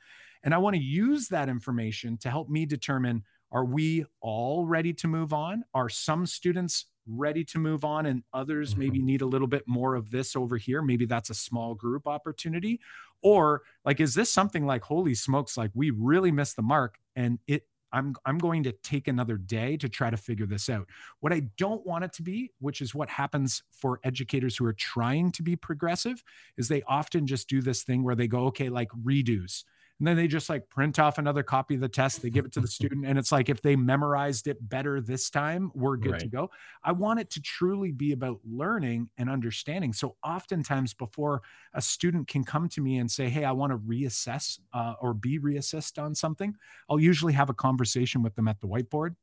and 0.43 0.53
I 0.53 0.59
want 0.59 0.75
to 0.75 0.81
use 0.81 1.27
that 1.27 1.49
information 1.49 2.17
to 2.19 2.29
help 2.29 2.49
me 2.49 2.65
determine 2.65 3.23
are 3.51 3.65
we 3.65 4.05
all 4.21 4.65
ready 4.65 4.93
to 4.93 5.07
move 5.07 5.33
on? 5.33 5.63
Are 5.73 5.89
some 5.89 6.25
students 6.25 6.85
ready 7.07 7.43
to 7.45 7.59
move 7.59 7.83
on 7.85 8.05
and 8.05 8.23
others 8.33 8.71
mm-hmm. 8.71 8.79
maybe 8.81 9.01
need 9.01 9.21
a 9.21 9.25
little 9.25 9.47
bit 9.47 9.63
more 9.67 9.95
of 9.95 10.11
this 10.11 10.35
over 10.35 10.57
here? 10.57 10.81
Maybe 10.81 11.05
that's 11.05 11.29
a 11.29 11.35
small 11.35 11.75
group 11.75 12.07
opportunity. 12.07 12.79
Or 13.21 13.63
like, 13.85 13.99
is 13.99 14.13
this 14.13 14.31
something 14.31 14.65
like, 14.65 14.83
holy 14.83 15.15
smokes, 15.15 15.57
like 15.57 15.71
we 15.73 15.89
really 15.89 16.31
missed 16.31 16.55
the 16.55 16.61
mark 16.61 16.97
and 17.15 17.39
it 17.47 17.63
I'm 17.93 18.15
I'm 18.25 18.37
going 18.37 18.63
to 18.63 18.71
take 18.71 19.07
another 19.07 19.37
day 19.37 19.77
to 19.77 19.89
try 19.89 20.09
to 20.09 20.17
figure 20.17 20.45
this 20.45 20.69
out. 20.69 20.87
What 21.19 21.33
I 21.33 21.43
don't 21.57 21.85
want 21.85 22.03
it 22.03 22.13
to 22.13 22.21
be, 22.21 22.51
which 22.59 22.81
is 22.81 22.93
what 22.93 23.09
happens 23.09 23.63
for 23.71 23.99
educators 24.03 24.57
who 24.57 24.65
are 24.65 24.73
trying 24.73 25.31
to 25.33 25.43
be 25.43 25.55
progressive, 25.55 26.23
is 26.57 26.67
they 26.67 26.83
often 26.83 27.27
just 27.27 27.47
do 27.47 27.61
this 27.61 27.83
thing 27.83 28.03
where 28.03 28.15
they 28.15 28.27
go, 28.27 28.45
okay, 28.47 28.69
like 28.69 28.89
redos 28.91 29.63
and 29.99 30.07
then 30.07 30.15
they 30.15 30.27
just 30.27 30.49
like 30.49 30.69
print 30.69 30.99
off 30.99 31.17
another 31.17 31.43
copy 31.43 31.75
of 31.75 31.81
the 31.81 31.89
test 31.89 32.21
they 32.21 32.29
give 32.29 32.45
it 32.45 32.51
to 32.51 32.59
the 32.59 32.67
student 32.77 33.05
and 33.05 33.17
it's 33.17 33.31
like 33.31 33.49
if 33.49 33.61
they 33.61 33.75
memorized 33.75 34.47
it 34.47 34.57
better 34.69 35.01
this 35.01 35.29
time 35.29 35.71
we're 35.73 35.97
good 35.97 36.13
right. 36.13 36.21
to 36.21 36.27
go 36.27 36.49
i 36.83 36.91
want 36.91 37.19
it 37.19 37.29
to 37.29 37.41
truly 37.41 37.91
be 37.91 38.11
about 38.11 38.39
learning 38.45 39.09
and 39.17 39.29
understanding 39.29 39.93
so 39.93 40.15
oftentimes 40.23 40.93
before 40.93 41.41
a 41.73 41.81
student 41.81 42.27
can 42.27 42.43
come 42.43 42.67
to 42.69 42.81
me 42.81 42.97
and 42.97 43.09
say 43.09 43.29
hey 43.29 43.43
i 43.43 43.51
want 43.51 43.71
to 43.71 43.77
reassess 43.77 44.59
uh, 44.73 44.93
or 45.01 45.13
be 45.13 45.39
reassessed 45.39 46.01
on 46.01 46.13
something 46.13 46.55
i'll 46.89 46.99
usually 46.99 47.33
have 47.33 47.49
a 47.49 47.53
conversation 47.53 48.21
with 48.21 48.35
them 48.35 48.47
at 48.47 48.59
the 48.61 48.67
whiteboard 48.67 49.15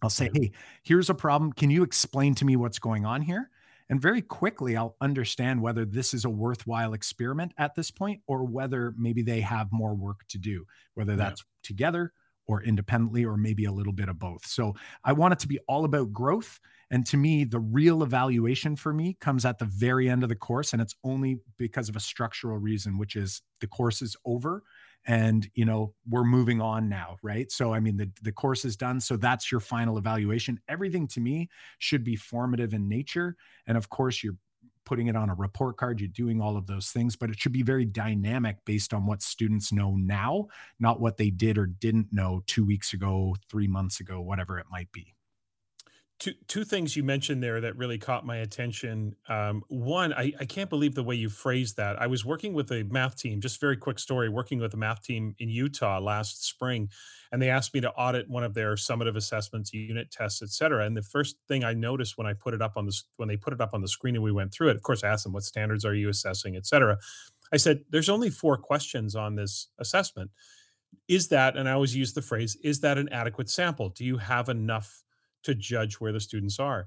I'll 0.00 0.10
say, 0.10 0.30
Hey, 0.32 0.52
here's 0.84 1.10
a 1.10 1.14
problem. 1.14 1.52
Can 1.52 1.70
you 1.70 1.82
explain 1.82 2.32
to 2.36 2.44
me 2.44 2.54
what's 2.54 2.78
going 2.78 3.04
on 3.04 3.20
here? 3.20 3.50
And 3.90 4.00
very 4.00 4.20
quickly, 4.20 4.76
I'll 4.76 4.96
understand 5.00 5.62
whether 5.62 5.84
this 5.84 6.12
is 6.12 6.24
a 6.24 6.30
worthwhile 6.30 6.92
experiment 6.92 7.52
at 7.56 7.74
this 7.74 7.90
point 7.90 8.20
or 8.26 8.44
whether 8.44 8.94
maybe 8.98 9.22
they 9.22 9.40
have 9.40 9.68
more 9.72 9.94
work 9.94 10.26
to 10.28 10.38
do, 10.38 10.64
whether 10.94 11.16
that's 11.16 11.40
yeah. 11.40 11.46
together 11.62 12.12
or 12.46 12.62
independently 12.62 13.24
or 13.24 13.36
maybe 13.36 13.64
a 13.64 13.72
little 13.72 13.92
bit 13.92 14.08
of 14.08 14.18
both. 14.18 14.46
So 14.46 14.74
I 15.04 15.12
want 15.12 15.32
it 15.32 15.38
to 15.40 15.48
be 15.48 15.58
all 15.68 15.84
about 15.84 16.12
growth. 16.12 16.60
And 16.90 17.04
to 17.06 17.16
me, 17.18 17.44
the 17.44 17.60
real 17.60 18.02
evaluation 18.02 18.74
for 18.74 18.92
me 18.92 19.16
comes 19.20 19.44
at 19.44 19.58
the 19.58 19.66
very 19.66 20.08
end 20.08 20.22
of 20.22 20.30
the 20.30 20.34
course. 20.34 20.72
And 20.72 20.80
it's 20.80 20.94
only 21.04 21.40
because 21.58 21.88
of 21.88 21.96
a 21.96 22.00
structural 22.00 22.58
reason, 22.58 22.98
which 22.98 23.16
is 23.16 23.42
the 23.60 23.66
course 23.66 24.00
is 24.00 24.16
over 24.24 24.62
and 25.06 25.48
you 25.54 25.64
know 25.64 25.94
we're 26.08 26.24
moving 26.24 26.60
on 26.60 26.88
now 26.88 27.16
right? 27.22 27.50
So 27.50 27.72
i 27.72 27.80
mean 27.80 27.96
the, 27.96 28.10
the 28.22 28.32
course 28.32 28.64
is 28.64 28.76
done 28.76 29.00
so 29.00 29.16
that's 29.16 29.50
your 29.50 29.60
final 29.60 29.98
evaluation. 29.98 30.60
Everything 30.68 31.06
to 31.08 31.20
me 31.20 31.48
should 31.78 32.04
be 32.04 32.16
formative 32.16 32.74
in 32.74 32.88
nature 32.88 33.36
and 33.66 33.76
of 33.76 33.88
course 33.88 34.22
you're 34.22 34.36
putting 34.84 35.08
it 35.08 35.16
on 35.16 35.28
a 35.28 35.34
report 35.34 35.76
card 35.76 36.00
you're 36.00 36.08
doing 36.08 36.40
all 36.40 36.56
of 36.56 36.66
those 36.66 36.90
things 36.90 37.14
but 37.14 37.28
it 37.28 37.38
should 37.38 37.52
be 37.52 37.62
very 37.62 37.84
dynamic 37.84 38.56
based 38.64 38.94
on 38.94 39.04
what 39.04 39.20
students 39.20 39.70
know 39.70 39.94
now 39.96 40.46
not 40.80 40.98
what 40.98 41.18
they 41.18 41.28
did 41.28 41.58
or 41.58 41.66
didn't 41.66 42.08
know 42.10 42.42
two 42.46 42.64
weeks 42.64 42.94
ago 42.94 43.36
three 43.50 43.68
months 43.68 44.00
ago 44.00 44.18
whatever 44.18 44.58
it 44.58 44.64
might 44.70 44.90
be 44.90 45.14
two 46.18 46.32
two 46.48 46.64
things 46.64 46.96
you 46.96 47.04
mentioned 47.04 47.42
there 47.42 47.60
that 47.60 47.76
really 47.76 47.98
caught 47.98 48.26
my 48.26 48.36
attention. 48.36 49.14
Um, 49.28 49.62
one, 49.68 50.12
I, 50.12 50.32
I 50.40 50.44
can't 50.44 50.68
believe 50.68 50.94
the 50.94 51.02
way 51.02 51.14
you 51.14 51.28
phrased 51.28 51.76
that. 51.76 52.00
I 52.00 52.06
was 52.06 52.24
working 52.24 52.54
with 52.54 52.70
a 52.72 52.82
math 52.84 53.16
team, 53.16 53.40
just 53.40 53.60
very 53.60 53.76
quick 53.76 53.98
story, 53.98 54.28
working 54.28 54.58
with 54.60 54.74
a 54.74 54.76
math 54.76 55.02
team 55.02 55.34
in 55.38 55.48
Utah 55.48 56.00
last 56.00 56.44
spring, 56.44 56.90
and 57.30 57.40
they 57.40 57.50
asked 57.50 57.72
me 57.72 57.80
to 57.80 57.90
audit 57.92 58.28
one 58.28 58.42
of 58.42 58.54
their 58.54 58.74
summative 58.74 59.16
assessments, 59.16 59.72
unit 59.72 60.10
tests, 60.10 60.42
et 60.42 60.50
cetera. 60.50 60.84
And 60.84 60.96
the 60.96 61.02
first 61.02 61.36
thing 61.46 61.62
I 61.64 61.74
noticed 61.74 62.18
when 62.18 62.26
I 62.26 62.32
put 62.32 62.54
it 62.54 62.62
up 62.62 62.76
on 62.76 62.86
this 62.86 63.04
when 63.16 63.28
they 63.28 63.36
put 63.36 63.52
it 63.52 63.60
up 63.60 63.74
on 63.74 63.82
the 63.82 63.88
screen 63.88 64.14
and 64.16 64.24
we 64.24 64.32
went 64.32 64.52
through 64.52 64.70
it, 64.70 64.76
of 64.76 64.82
course, 64.82 65.04
I 65.04 65.08
asked 65.08 65.24
them 65.24 65.32
what 65.32 65.44
standards 65.44 65.84
are 65.84 65.94
you 65.94 66.08
assessing, 66.08 66.56
et 66.56 66.66
cetera. 66.66 66.98
I 67.52 67.56
said, 67.56 67.84
there's 67.90 68.10
only 68.10 68.28
four 68.28 68.58
questions 68.58 69.14
on 69.14 69.36
this 69.36 69.68
assessment. 69.78 70.30
Is 71.06 71.28
that, 71.28 71.56
and 71.56 71.68
I 71.68 71.72
always 71.72 71.96
use 71.96 72.12
the 72.12 72.22
phrase, 72.22 72.56
is 72.62 72.80
that 72.80 72.98
an 72.98 73.08
adequate 73.10 73.48
sample? 73.48 73.88
Do 73.88 74.04
you 74.04 74.18
have 74.18 74.48
enough 74.48 75.02
to 75.44 75.54
judge 75.54 75.94
where 75.94 76.12
the 76.12 76.20
students 76.20 76.58
are. 76.58 76.86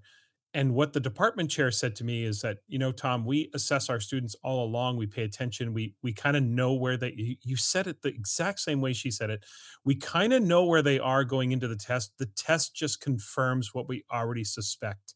And 0.54 0.74
what 0.74 0.92
the 0.92 1.00
department 1.00 1.50
chair 1.50 1.72
said 1.72 1.96
to 1.96 2.04
me 2.04 2.26
is 2.26 2.42
that, 2.42 2.58
you 2.68 2.78
know, 2.78 2.92
Tom, 2.92 3.26
we 3.26 3.50
assess 3.54 3.90
our 3.90 4.02
students 4.02 4.36
all 4.44 4.66
along. 4.66 4.98
We 4.98 5.08
pay 5.08 5.24
attention. 5.24 5.74
We 5.74 5.96
we 6.04 6.12
kind 6.12 6.36
of 6.36 6.44
know 6.44 6.74
where 6.74 6.98
they. 6.98 7.38
You, 7.42 7.56
said 7.56 7.88
it 7.88 8.02
the 8.02 8.10
exact 8.10 8.60
same 8.60 8.82
way 8.82 8.92
she 8.92 9.12
said 9.12 9.30
it. 9.30 9.46
We 9.86 9.96
kind 9.96 10.34
of 10.34 10.44
know 10.44 10.66
where 10.66 10.82
they 10.82 11.00
are 11.00 11.24
going 11.24 11.54
into 11.54 11.70
the 11.70 11.78
test. 11.78 12.12
The 12.18 12.26
test 12.26 12.76
just 12.76 13.00
confirms 13.00 13.74
what 13.74 13.88
we 13.88 14.04
already 14.12 14.44
suspect 14.44 15.16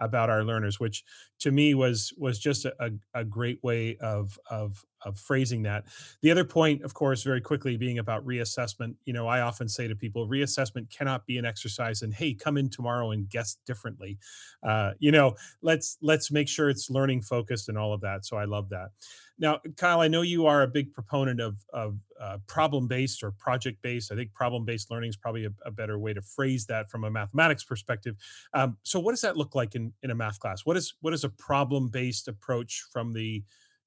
about 0.00 0.28
our 0.28 0.44
learners, 0.44 0.78
which 0.78 1.02
to 1.40 1.50
me 1.50 1.72
was 1.72 2.12
was 2.18 2.38
just 2.38 2.66
a, 2.66 2.90
a, 3.14 3.24
great 3.24 3.60
way 3.62 3.96
of 4.02 4.38
of 4.50 4.84
of 5.04 5.18
phrasing 5.18 5.62
that. 5.62 5.84
The 6.22 6.30
other 6.30 6.44
point, 6.44 6.82
of 6.82 6.94
course, 6.94 7.22
very 7.22 7.40
quickly 7.40 7.76
being 7.76 7.98
about 7.98 8.26
reassessment. 8.26 8.94
You 9.04 9.12
know, 9.12 9.26
I 9.26 9.40
often 9.40 9.68
say 9.68 9.88
to 9.88 9.94
people, 9.94 10.28
reassessment 10.28 10.90
cannot 10.90 11.26
be 11.26 11.38
an 11.38 11.44
exercise 11.44 12.02
and 12.02 12.14
hey, 12.14 12.34
come 12.34 12.56
in 12.56 12.70
tomorrow 12.70 13.10
and 13.10 13.28
guess 13.28 13.56
differently. 13.66 14.18
Uh, 14.62 14.92
you 14.98 15.12
know, 15.12 15.36
let's 15.62 15.98
let's 16.02 16.30
make 16.30 16.48
sure 16.48 16.68
it's 16.68 16.90
learning 16.90 17.22
focused 17.22 17.68
and 17.68 17.78
all 17.78 17.92
of 17.92 18.00
that. 18.00 18.24
So 18.24 18.36
I 18.36 18.44
love 18.44 18.68
that. 18.70 18.90
Now, 19.38 19.60
Kyle, 19.76 20.00
I 20.00 20.08
know 20.08 20.22
you 20.22 20.46
are 20.46 20.62
a 20.62 20.68
big 20.68 20.92
proponent 20.92 21.40
of, 21.40 21.56
of 21.72 21.98
uh, 22.20 22.38
problem 22.46 22.86
based 22.86 23.22
or 23.24 23.32
project 23.32 23.82
based. 23.82 24.12
I 24.12 24.14
think 24.14 24.32
problem 24.32 24.64
based 24.64 24.90
learning 24.90 25.10
is 25.10 25.16
probably 25.16 25.44
a, 25.46 25.50
a, 25.66 25.72
better 25.72 25.98
way 25.98 26.14
to 26.14 26.22
phrase 26.22 26.66
that 26.66 26.88
from 26.88 27.02
a 27.02 27.10
mathematics 27.10 27.64
perspective. 27.64 28.14
Um, 28.52 28.76
so, 28.84 29.00
what 29.00 29.10
does 29.10 29.22
that 29.22 29.36
look 29.36 29.56
like 29.56 29.74
in, 29.74 29.92
in 30.04 30.12
a 30.12 30.14
math 30.14 30.38
class? 30.38 30.64
What 30.64 30.76
is 30.76 30.94
what 31.00 31.12
is 31.12 31.24
a 31.24 31.28
problem 31.28 31.88
based 31.88 32.28
approach 32.28 32.84
from 32.92 33.12
the 33.12 33.42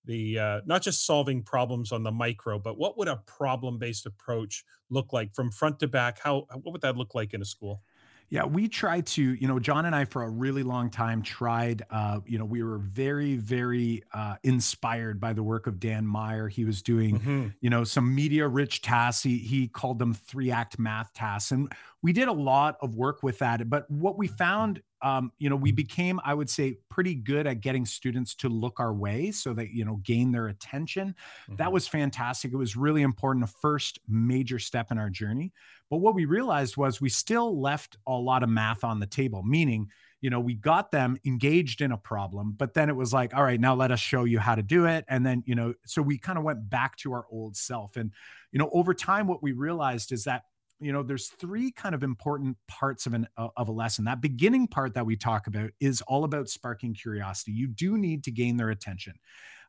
the 0.08 0.39
uh, 0.39 0.62
not 0.66 0.82
just 0.82 1.05
solving 1.05 1.43
problems 1.43 1.91
on 1.91 2.03
the 2.03 2.12
micro, 2.12 2.60
but 2.60 2.78
what 2.80 2.97
would 2.97 3.08
a 3.08 3.18
problem 3.28 3.78
based 3.80 4.08
approach 4.08 4.66
look 4.89 5.14
like 5.14 5.36
from 5.36 5.51
front 5.51 5.80
to 5.82 5.88
back? 5.88 6.20
How 6.20 6.47
what 6.53 6.72
would 6.74 6.82
that 6.82 6.97
look 6.97 7.14
like 7.16 7.34
in 7.36 7.41
a 7.41 7.45
school? 7.45 7.84
Yeah, 8.30 8.43
we 8.43 8.68
tried 8.68 9.05
to, 9.08 9.22
you 9.24 9.47
know, 9.47 9.58
Jon 9.58 9.86
and 9.86 9.95
I 9.95 10.03
for 10.03 10.24
a 10.24 10.30
really 10.30 10.62
long 10.64 10.89
time 10.89 11.22
tried, 11.22 11.84
uh, 11.89 12.20
you 12.26 12.38
know, 12.38 12.43
we 12.43 12.62
were 12.62 12.78
very, 12.78 13.38
very 13.38 14.03
uh, 14.12 14.36
inspired 14.43 15.22
by 15.22 15.32
the 15.32 15.43
work 15.43 15.66
of 15.66 15.80
Dan 15.80 16.05
Meyer. 16.05 16.49
He 16.49 16.66
was 16.66 16.82
doing, 16.82 17.22
hmm 17.22 17.47
you 17.62 17.70
know, 17.70 17.86
some 17.86 18.14
media 18.14 18.45
rich 18.49 18.82
tasks. 18.82 19.24
He, 19.24 19.38
he 19.38 19.70
called 19.70 19.97
them 19.97 20.14
three 20.14 20.51
act 20.51 20.78
math 20.78 21.14
tasks. 21.14 21.51
And 21.51 21.72
we 22.01 22.12
did 22.12 22.28
a 22.28 22.34
lot 22.34 22.76
of 22.82 22.95
work 22.95 23.24
with 23.24 23.39
that. 23.39 23.70
But 23.70 23.89
what 23.89 24.18
we 24.18 24.28
found, 24.28 24.84
um, 25.01 25.31
you 25.37 25.49
know, 25.49 25.55
we 25.55 25.71
became, 25.71 26.19
I 26.23 26.33
would 26.33 26.49
say, 26.49 26.77
pretty 26.89 27.15
good 27.15 27.45
at 27.45 27.61
getting 27.61 27.85
students 27.85 28.35
to 28.35 28.49
look 28.49 28.79
our 28.79 28.93
way 28.93 29.31
so 29.31 29.53
that, 29.53 29.69
you 29.71 29.85
know, 29.85 29.97
gain 29.97 30.31
their 30.31 30.47
attention. 30.47 31.15
That 31.57 31.71
hmm 31.71 31.73
was 31.73 31.87
fantastic. 31.87 32.51
It 32.51 32.57
was 32.57 32.75
really 32.75 33.01
important, 33.01 33.43
a 33.43 33.47
first 33.47 33.99
major 34.07 34.59
step 34.59 34.91
in 34.91 34.97
our 34.97 35.09
journey 35.09 35.53
but 35.89 35.97
what 35.97 36.15
we 36.15 36.25
realized 36.25 36.75
was 36.75 36.99
we 36.99 37.09
still 37.09 37.61
left 37.61 37.97
a 38.05 38.11
lot 38.11 38.43
of 38.43 38.49
math 38.49 38.83
on 38.83 38.99
the 38.99 39.05
table, 39.05 39.43
meaning, 39.43 39.89
you 40.19 40.29
know, 40.29 40.39
we 40.39 40.53
got 40.53 40.91
them 40.91 41.17
engaged 41.25 41.81
in 41.81 41.91
a 41.91 41.97
problem, 41.97 42.53
but 42.57 42.73
then 42.73 42.89
it 42.89 42.95
was 42.95 43.13
like, 43.13 43.33
all 43.33 43.43
right, 43.43 43.59
now 43.59 43.75
let 43.75 43.91
us 43.91 43.99
show 43.99 44.23
you 44.25 44.39
how 44.39 44.55
to 44.55 44.63
do 44.63 44.85
it. 44.85 45.05
And 45.07 45.25
then, 45.25 45.43
you 45.45 45.55
know, 45.55 45.73
so 45.85 46.01
we 46.01 46.17
kind 46.17 46.37
of 46.37 46.43
went 46.43 46.69
back 46.69 46.97
to 46.97 47.13
our 47.13 47.25
old 47.31 47.55
self. 47.55 47.95
And, 47.95 48.11
you 48.51 48.59
know, 48.59 48.69
over 48.73 48.93
time, 48.93 49.27
what 49.27 49.41
we 49.41 49.53
realized 49.53 50.11
is 50.11 50.25
that 50.25 50.43
you 50.80 50.91
know 50.91 51.03
there's 51.03 51.30
three 51.30 51.71
kind 51.71 51.95
of 51.95 52.03
important 52.03 52.57
parts 52.67 53.05
of 53.05 53.13
an 53.13 53.28
uh, 53.38 53.49
of 53.57 53.67
a 53.67 53.71
lesson 53.71 54.05
that 54.05 54.21
beginning 54.21 54.67
part 54.67 54.93
that 54.93 55.05
we 55.05 55.15
talk 55.15 55.47
about 55.47 55.71
is 55.80 56.01
all 56.03 56.23
about 56.23 56.49
sparking 56.49 56.93
curiosity 56.93 57.51
you 57.51 57.67
do 57.67 57.97
need 57.97 58.23
to 58.23 58.32
gain 58.32 58.57
their 58.57 58.69
attention 58.69 59.13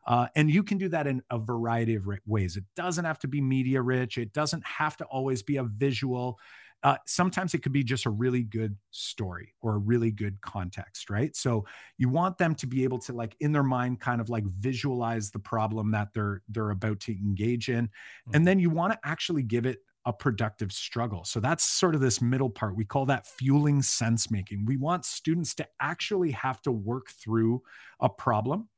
uh, 0.06 0.28
and 0.36 0.50
you 0.50 0.62
can 0.62 0.78
do 0.78 0.88
that 0.88 1.06
in 1.06 1.22
a 1.30 1.38
variety 1.38 1.94
of 1.94 2.08
ways. 2.26 2.56
It 2.56 2.64
doesn't 2.74 3.04
have 3.04 3.18
to 3.20 3.28
be 3.28 3.40
media 3.40 3.82
rich, 3.82 4.18
it 4.18 4.32
doesn't 4.32 4.66
have 4.66 4.96
to 4.98 5.04
always 5.06 5.42
be 5.42 5.56
a 5.56 5.64
visual. 5.64 6.38
Uh, 6.84 6.96
sometimes 7.06 7.54
it 7.54 7.58
could 7.62 7.72
be 7.72 7.82
just 7.82 8.06
a 8.06 8.10
really 8.10 8.44
good 8.44 8.76
story 8.92 9.52
or 9.60 9.74
a 9.74 9.78
really 9.78 10.12
good 10.12 10.40
context, 10.42 11.10
right? 11.10 11.34
So 11.34 11.66
you 11.96 12.08
want 12.08 12.38
them 12.38 12.54
to 12.54 12.68
be 12.68 12.84
able 12.84 13.00
to 13.00 13.12
like 13.12 13.36
in 13.40 13.50
their 13.50 13.64
mind 13.64 13.98
kind 14.00 14.20
of 14.20 14.28
like 14.28 14.44
visualize 14.46 15.32
the 15.32 15.40
problem 15.40 15.90
that 15.90 16.14
they're 16.14 16.42
they're 16.48 16.70
about 16.70 17.00
to 17.00 17.12
engage 17.12 17.68
in, 17.68 17.90
and 18.32 18.46
hmm 18.46 18.48
then 18.48 18.60
you 18.60 18.70
want 18.70 18.92
to 18.92 18.98
actually 19.04 19.42
give 19.42 19.66
it 19.66 19.78
a 20.08 20.12
productive 20.12 20.72
struggle. 20.72 21.22
So 21.24 21.38
that's 21.38 21.62
sort 21.62 21.94
of 21.94 22.00
this 22.00 22.20
middle 22.20 22.50
part. 22.50 22.74
We 22.74 22.84
call 22.84 23.06
that 23.06 23.26
fueling 23.26 23.82
sense 23.82 24.30
making. 24.30 24.64
We 24.66 24.76
want 24.76 25.04
students 25.04 25.54
to 25.56 25.68
actually 25.80 26.32
have 26.32 26.60
to 26.62 26.72
work 26.72 27.10
through 27.10 27.62
a 28.00 28.08
problem 28.08 28.68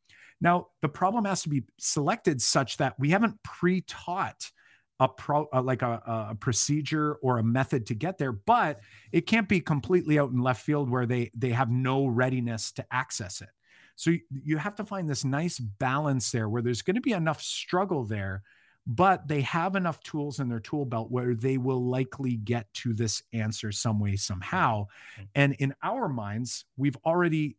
now, 0.41 0.69
the 0.81 0.89
problem 0.89 1.25
has 1.27 1.43
to 1.43 1.49
be 1.49 1.65
selected 1.79 2.41
such 2.41 2.79
that 2.79 2.99
we 2.99 3.11
haven't 3.11 3.43
pre-taught 3.43 4.51
a 4.99 5.09
pro 5.09 5.49
uh, 5.53 5.63
like 5.63 5.81
a, 5.83 6.29
a 6.31 6.35
procedure 6.35 7.15
or 7.23 7.39
a 7.39 7.43
method 7.43 7.87
to 7.87 7.95
get 7.95 8.19
there, 8.19 8.33
but 8.33 8.81
it 9.13 9.27
can't 9.27 9.49
be 9.49 9.61
completely 9.61 10.19
out 10.19 10.31
in 10.31 10.43
left 10.43 10.63
field 10.63 10.91
where 10.91 11.07
they 11.07 11.31
they 11.35 11.51
have 11.51 11.71
no 11.71 12.07
readiness 12.07 12.73
to 12.73 12.85
access 12.91 13.41
it. 13.41 13.49
So 13.97 14.11
you, 14.11 14.21
you 14.31 14.57
have 14.59 14.75
to 14.77 14.85
find 14.85 15.09
this 15.09 15.25
nice 15.25 15.59
balance 15.59 16.31
there 16.31 16.49
where 16.49 16.63
there's 16.63 16.83
going 16.83 16.97
to 16.97 17.01
be 17.01 17.13
enough 17.13 17.41
struggle 17.41 18.05
there, 18.05 18.43
but 18.87 19.29
they 19.29 19.43
have 19.43 19.77
enough 19.77 20.03
tools 20.03 20.41
in 20.41 20.49
their 20.49 20.61
tool 20.61 20.85
belt 20.85 21.11
where 21.11 21.35
they 21.35 21.59
will 21.59 21.85
likely 21.85 22.37
get 22.37 22.73
to 22.75 22.93
this 22.93 23.23
answer 23.33 23.71
some 23.73 24.01
way 24.01 24.17
somehow. 24.17 24.87
hmm 25.17 25.31
And 25.35 25.55
in 25.55 25.75
our 25.83 26.09
minds, 26.09 26.65
we've 26.77 26.97
already 27.05 27.57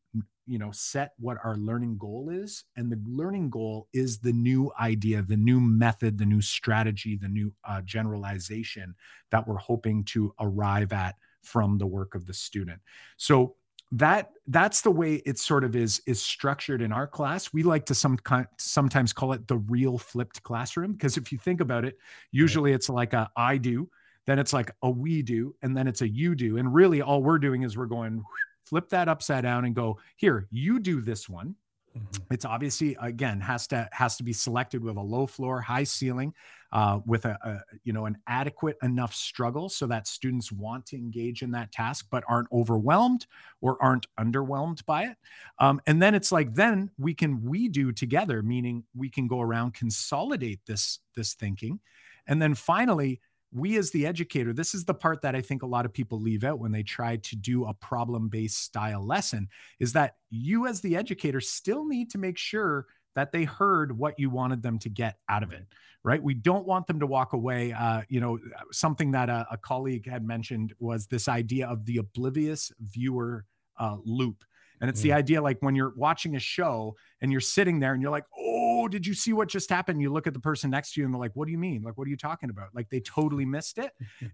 you 0.48 0.58
know 0.58 0.72
set 0.72 1.14
what 1.20 1.38
our 1.44 1.56
learning 1.56 1.98
goal 1.98 2.30
is 2.30 2.66
and 2.76 2.92
the 2.92 3.00
learning 3.06 3.50
goal 3.50 3.88
is 3.94 4.18
the 4.20 4.34
new 4.34 4.72
idea 4.80 5.22
the 5.22 5.38
new 5.38 5.60
method 5.62 6.18
the 6.18 6.26
new 6.26 6.42
strategy 6.42 7.16
the 7.16 7.28
new 7.28 7.54
uh, 7.64 7.80
generalization 7.84 8.96
that 9.30 9.48
we're 9.48 9.58
hoping 9.58 10.04
to 10.04 10.34
arrive 10.40 10.92
at 10.92 11.16
from 11.44 11.78
the 11.78 11.88
work 11.88 12.14
of 12.16 12.26
the 12.26 12.34
student. 12.34 12.82
So 13.18 13.56
that 13.92 14.32
that's 14.48 14.82
the 14.82 14.92
way 14.92 15.16
it 15.26 15.38
sort 15.38 15.64
of 15.64 15.76
is 15.76 16.02
is 16.08 16.22
structured 16.22 16.82
in 16.82 16.92
our 16.92 17.06
class 17.08 17.52
we 17.52 17.62
like 17.62 17.86
to 17.86 17.94
some 17.94 18.18
kind 18.18 18.48
sometimes 18.58 19.12
call 19.12 19.34
it 19.34 19.48
the 19.48 19.58
real 19.58 19.98
flipped 19.98 20.42
classroom 20.44 20.94
because 20.94 21.18
if 21.18 21.32
you 21.32 21.38
think 21.38 21.60
about 21.60 21.84
it 21.84 21.94
Right. 21.94 21.96
usually 22.32 22.72
it's 22.72 22.90
like 22.90 23.14
a 23.14 23.30
i 23.36 23.58
do 23.58 23.90
then 24.28 24.40
it's 24.40 24.54
like 24.54 24.72
a 24.82 24.90
we 24.90 25.22
do 25.22 25.56
and 25.62 25.76
then 25.76 25.88
it's 25.88 26.02
a 26.02 26.08
you 26.08 26.36
do 26.36 26.58
and 26.58 26.74
really 26.74 27.02
all 27.02 27.22
we're 27.22 27.40
doing 27.40 27.64
is 27.64 27.78
we're 27.78 27.86
going 27.86 28.24
flip 28.66 28.88
that 28.90 29.10
upside 29.10 29.44
down 29.44 29.66
and 29.66 29.76
go 29.76 30.00
here 30.16 30.48
you 30.52 30.80
do 30.80 31.02
this 31.02 31.28
one 31.28 31.56
hmm 31.96 32.06
it's 32.32 32.46
obviously 32.46 32.96
again 33.02 33.42
has 33.42 33.68
to 33.68 33.88
has 33.92 34.16
to 34.16 34.24
be 34.24 34.32
selected 34.32 34.82
with 34.82 34.96
a 34.96 35.02
low 35.02 35.26
floor 35.26 35.60
high 35.60 35.84
ceiling 35.84 36.34
uh, 36.72 37.00
with 37.06 37.26
a, 37.26 37.38
a 37.44 37.60
you 37.84 37.92
know 37.92 38.06
an 38.06 38.18
adequate 38.28 38.78
enough 38.82 39.14
struggle 39.14 39.68
so 39.68 39.86
that 39.86 40.08
students 40.08 40.52
want 40.52 40.86
to 40.86 40.96
engage 40.96 41.42
in 41.42 41.52
that 41.52 41.72
task 41.72 42.08
but 42.10 42.24
aren't 42.30 42.48
overwhelmed 42.54 43.26
or 43.60 43.78
aren't 43.84 44.08
underwhelmed 44.18 44.86
by 44.86 45.04
it. 45.04 45.18
Um, 45.60 45.82
and 45.88 46.02
then 46.02 46.16
it's 46.16 46.32
like 46.32 46.54
then 46.56 46.90
we 46.98 47.14
can 47.14 47.44
we 47.44 47.68
do 47.68 47.92
together 47.92 48.42
meaning 48.42 48.86
we 48.96 49.10
can 49.10 49.28
go 49.28 49.42
around 49.42 49.74
consolidate 49.74 50.62
this 50.66 51.00
this 51.16 51.34
thinking. 51.34 51.80
And 52.28 52.42
then 52.42 52.56
finally 52.56 53.20
we 53.54 53.78
as 53.78 53.92
the 53.92 54.06
educator 54.06 54.54
this 54.54 54.74
is 54.74 54.86
the 54.86 54.94
part 54.94 55.22
that 55.22 55.36
i 55.36 55.42
think 55.42 55.64
a 55.64 55.68
lot 55.68 55.86
of 55.86 55.94
people 55.94 56.20
leave 56.20 56.44
out 56.44 56.60
when 56.60 56.72
they 56.72 56.84
try 56.84 57.18
to 57.18 57.36
do 57.36 57.66
a 57.66 57.74
problem 57.74 58.30
based 58.30 58.64
style 58.64 59.06
lesson 59.06 59.48
is 59.80 59.94
that 59.94 60.16
you 60.30 60.68
as 60.68 60.82
the 60.82 60.96
educator 60.96 61.42
still 61.42 61.86
need 61.86 62.10
to 62.10 62.18
make 62.18 62.38
sure 62.38 62.86
that 63.16 63.32
they 63.32 63.44
heard 63.44 63.98
what 63.98 64.18
you 64.18 64.30
wanted 64.30 64.64
them 64.64 64.80
to 64.80 64.90
get 64.90 65.18
out 65.30 65.44
of 65.44 65.52
it 65.52 65.66
Right. 66.04 66.24
we 66.24 66.34
don't 66.34 66.66
want 66.66 66.88
them 66.88 67.00
to 67.02 67.06
walk 67.06 67.34
away 67.34 67.74
uh, 67.74 68.02
you 68.10 68.20
know 68.20 68.40
something 68.72 69.12
that 69.12 69.30
a, 69.30 69.46
a 69.52 69.58
colleague 69.58 70.10
had 70.10 70.26
mentioned 70.26 70.74
was 70.80 71.06
this 71.06 71.28
idea 71.28 71.68
of 71.68 71.86
the 71.86 71.98
oblivious 71.98 72.72
viewer 72.80 73.46
uh, 73.80 73.98
loop 74.04 74.44
and 74.82 74.90
it's 74.90 75.02
the 75.02 75.10
Mm. 75.10 75.16
idea 75.16 75.42
like 75.42 75.58
when 75.62 75.76
you're 75.76 75.94
watching 75.96 76.36
a 76.36 76.40
show 76.40 76.96
and 77.22 77.32
you're 77.32 77.40
sitting 77.40 77.80
there 77.80 77.94
and 77.94 78.02
you're 78.02 78.12
like 78.12 78.26
oh 78.38 78.88
did 78.88 79.06
you 79.06 79.14
see 79.14 79.32
what 79.32 79.48
just 79.48 79.70
happened? 79.70 80.02
You 80.02 80.12
look 80.12 80.26
at 80.26 80.34
the 80.34 80.40
person 80.40 80.72
next 80.72 80.94
to 80.94 81.02
you 81.02 81.06
and 81.06 81.14
they're 81.14 81.20
like 81.20 81.36
what 81.36 81.46
do 81.46 81.52
you 81.52 81.58
mean? 81.60 81.84
Like 81.84 81.98
what 81.98 82.08
are 82.08 82.10
you 82.10 82.18
talking 82.18 82.50
about? 82.50 82.70
Like 82.74 82.90
they 82.90 83.00
totally 83.00 83.46
missed 83.46 83.78
it. 83.78 83.92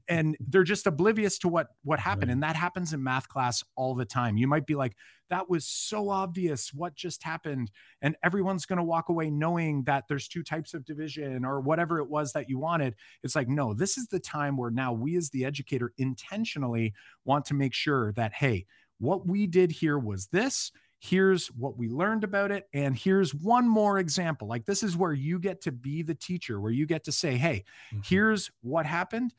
And 0.07 0.37
they're 0.47 0.63
just 0.63 0.87
oblivious 0.87 1.37
to 1.39 1.47
what 1.49 1.67
what 1.83 1.99
happened. 1.99 2.29
Right. 2.29 2.33
and 2.33 2.43
that 2.43 2.55
happens 2.55 2.93
in 2.93 3.03
math 3.03 3.27
class 3.27 3.63
all 3.75 3.93
the 3.93 4.05
time. 4.05 4.37
You 4.37 4.47
might 4.47 4.65
be 4.65 4.75
like 4.75 4.95
that 5.29 5.49
was 5.49 5.65
so 5.65 6.09
obvious. 6.09 6.73
What 6.73 6.95
just 6.95 7.21
happened? 7.23 7.69
And 8.01 8.15
everyone's 8.23 8.65
going 8.65 8.77
to 8.77 8.83
walk 8.83 9.09
away 9.09 9.29
knowing 9.29 9.83
that 9.83 10.05
there's 10.07 10.29
two 10.29 10.41
types 10.41 10.73
of 10.73 10.85
division 10.85 11.43
or 11.43 11.59
whatever 11.59 11.99
it 11.99 12.09
was 12.09 12.31
that 12.31 12.49
you 12.49 12.57
wanted. 12.57 12.95
It's 13.23 13.35
like 13.35 13.49
no 13.49 13.73
this 13.73 13.97
is 13.97 14.07
the 14.07 14.19
time 14.21 14.55
where 14.55 14.71
now 14.71 14.93
we 14.93 15.17
as 15.17 15.29
the 15.31 15.43
educator 15.43 15.91
intentionally 15.97 16.93
want 17.25 17.43
to 17.45 17.53
make 17.53 17.73
sure 17.73 18.13
that 18.13 18.33
hey 18.33 18.65
what 18.99 19.27
we 19.27 19.47
did 19.47 19.71
here 19.71 19.97
was 19.99 20.27
this 20.27 20.71
here's 20.99 21.47
what 21.49 21.77
we 21.77 21.87
learned 21.89 22.23
about 22.23 22.49
it 22.51 22.67
and 22.73 22.97
here's 22.97 23.33
one 23.35 23.67
more 23.69 23.99
example 23.99 24.47
like 24.47 24.65
this 24.65 24.81
is 24.81 24.97
where 24.97 25.13
you 25.13 25.37
get 25.37 25.61
to 25.61 25.71
be 25.71 26.01
the 26.01 26.15
teacher 26.15 26.59
where 26.59 26.71
you 26.71 26.87
get 26.87 27.03
to 27.03 27.11
say 27.11 27.37
hey 27.37 27.63
Mhm. 27.93 28.03
here's 28.05 28.49
what 28.61 28.85
happened 28.87 29.31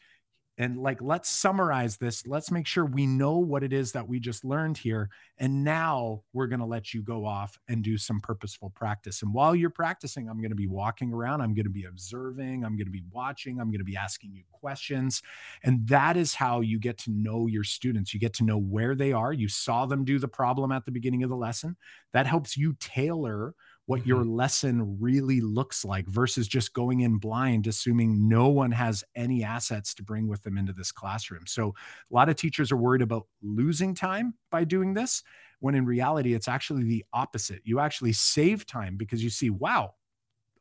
and 0.58 0.76
like 0.76 1.00
let's 1.00 1.28
summarize 1.28 1.96
this. 1.96 2.26
Let's 2.26 2.50
make 2.50 2.66
sure 2.66 2.84
we 2.84 3.06
know 3.06 3.38
what 3.38 3.62
it 3.62 3.72
is 3.72 3.92
that 3.92 4.08
we 4.08 4.18
just 4.18 4.44
learned 4.44 4.78
here 4.78 5.08
and 5.38 5.62
now 5.62 6.22
we're 6.32 6.48
going 6.48 6.58
to 6.58 6.66
let 6.66 6.92
you 6.92 7.00
go 7.00 7.24
off 7.24 7.58
and 7.68 7.82
do 7.82 7.96
some 7.96 8.20
purposeful 8.20 8.70
practice. 8.70 9.22
And 9.22 9.32
while 9.32 9.54
you're 9.54 9.70
practicing 9.70 10.28
i'm 10.28 10.38
going 10.38 10.50
to 10.50 10.56
be 10.56 10.66
walking 10.66 11.12
around 11.12 11.40
i'm 11.40 11.54
going 11.54 11.64
to 11.64 11.70
be 11.70 11.84
observing 11.84 12.64
i'm 12.64 12.76
going 12.76 12.86
to 12.86 12.92
be 12.92 13.04
watching 13.12 13.60
i'm 13.60 13.68
going 13.68 13.78
to 13.78 13.84
be 13.84 13.96
asking 13.96 14.32
you 14.34 14.42
questions. 14.58 15.22
And 15.62 15.86
that 15.88 16.16
is 16.16 16.34
how 16.34 16.60
you 16.60 16.78
get 16.78 16.98
to 16.98 17.10
know 17.10 17.46
your 17.46 17.64
students. 17.64 18.12
You 18.12 18.20
get 18.20 18.34
to 18.34 18.44
know 18.44 18.58
where 18.58 18.94
they 18.94 19.12
are. 19.12 19.32
You 19.32 19.48
saw 19.48 19.86
them 19.86 20.04
do 20.04 20.18
the 20.18 20.28
problem 20.28 20.72
at 20.72 20.84
the 20.84 20.90
beginning 20.90 21.22
of 21.22 21.30
the 21.30 21.36
lesson. 21.36 21.76
That 22.12 22.26
helps 22.26 22.56
you 22.56 22.76
tailor 22.80 23.54
what 23.88 24.06
your 24.06 24.22
Mhm. 24.22 24.26
lesson 24.26 25.00
really 25.00 25.40
looks 25.40 25.84
like 25.84 26.06
versus 26.08 26.48
just 26.48 26.74
going 26.74 27.00
in 27.00 27.18
blind, 27.18 27.66
assuming 27.66 28.28
no 28.28 28.48
one 28.48 28.72
has 28.72 29.02
any 29.16 29.42
assets 29.44 29.94
to 29.94 30.04
bring 30.04 30.28
with 30.28 30.42
them 30.44 30.58
into 30.58 30.74
this 30.74 30.92
classroom. 30.92 31.46
So, 31.48 31.70
a 31.70 32.14
lot 32.14 32.28
of 32.28 32.36
teachers 32.36 32.72
are 32.72 32.76
worried 32.76 33.02
about 33.02 33.28
losing 33.42 33.94
time 33.94 34.34
by 34.50 34.64
doing 34.64 34.94
this, 34.94 35.24
when 35.60 35.74
in 35.74 35.86
reality, 35.86 36.34
it's 36.34 36.48
actually 36.48 36.84
the 36.84 37.04
opposite. 37.14 37.62
You 37.64 37.80
actually 37.80 38.12
save 38.12 38.66
time 38.66 38.98
because 38.98 39.24
you 39.24 39.30
see, 39.30 39.50
wow, 39.50 39.94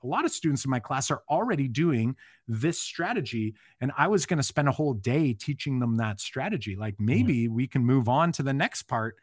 a 0.04 0.08
lot 0.08 0.26
of 0.26 0.32
students 0.32 0.64
in 0.64 0.72
my 0.72 0.80
class 0.80 1.10
are 1.10 1.24
already 1.30 1.68
doing 1.68 2.16
this 2.48 2.80
strategy 2.80 3.56
and 3.82 3.92
i 3.98 4.08
was 4.08 4.26
going 4.28 4.38
to 4.38 4.44
spend 4.44 4.68
a 4.68 4.72
whole 4.72 4.94
day 4.94 5.34
teaching 5.34 5.80
them 5.80 5.98
that 5.98 6.20
strategy 6.20 6.76
like 6.76 7.00
Yeah. 7.10 7.32
maybe 7.32 7.48
we 7.48 7.68
can 7.68 7.84
move 7.84 8.08
on 8.08 8.32
to 8.32 8.44
the 8.44 8.54
next 8.54 8.84
part 8.84 9.18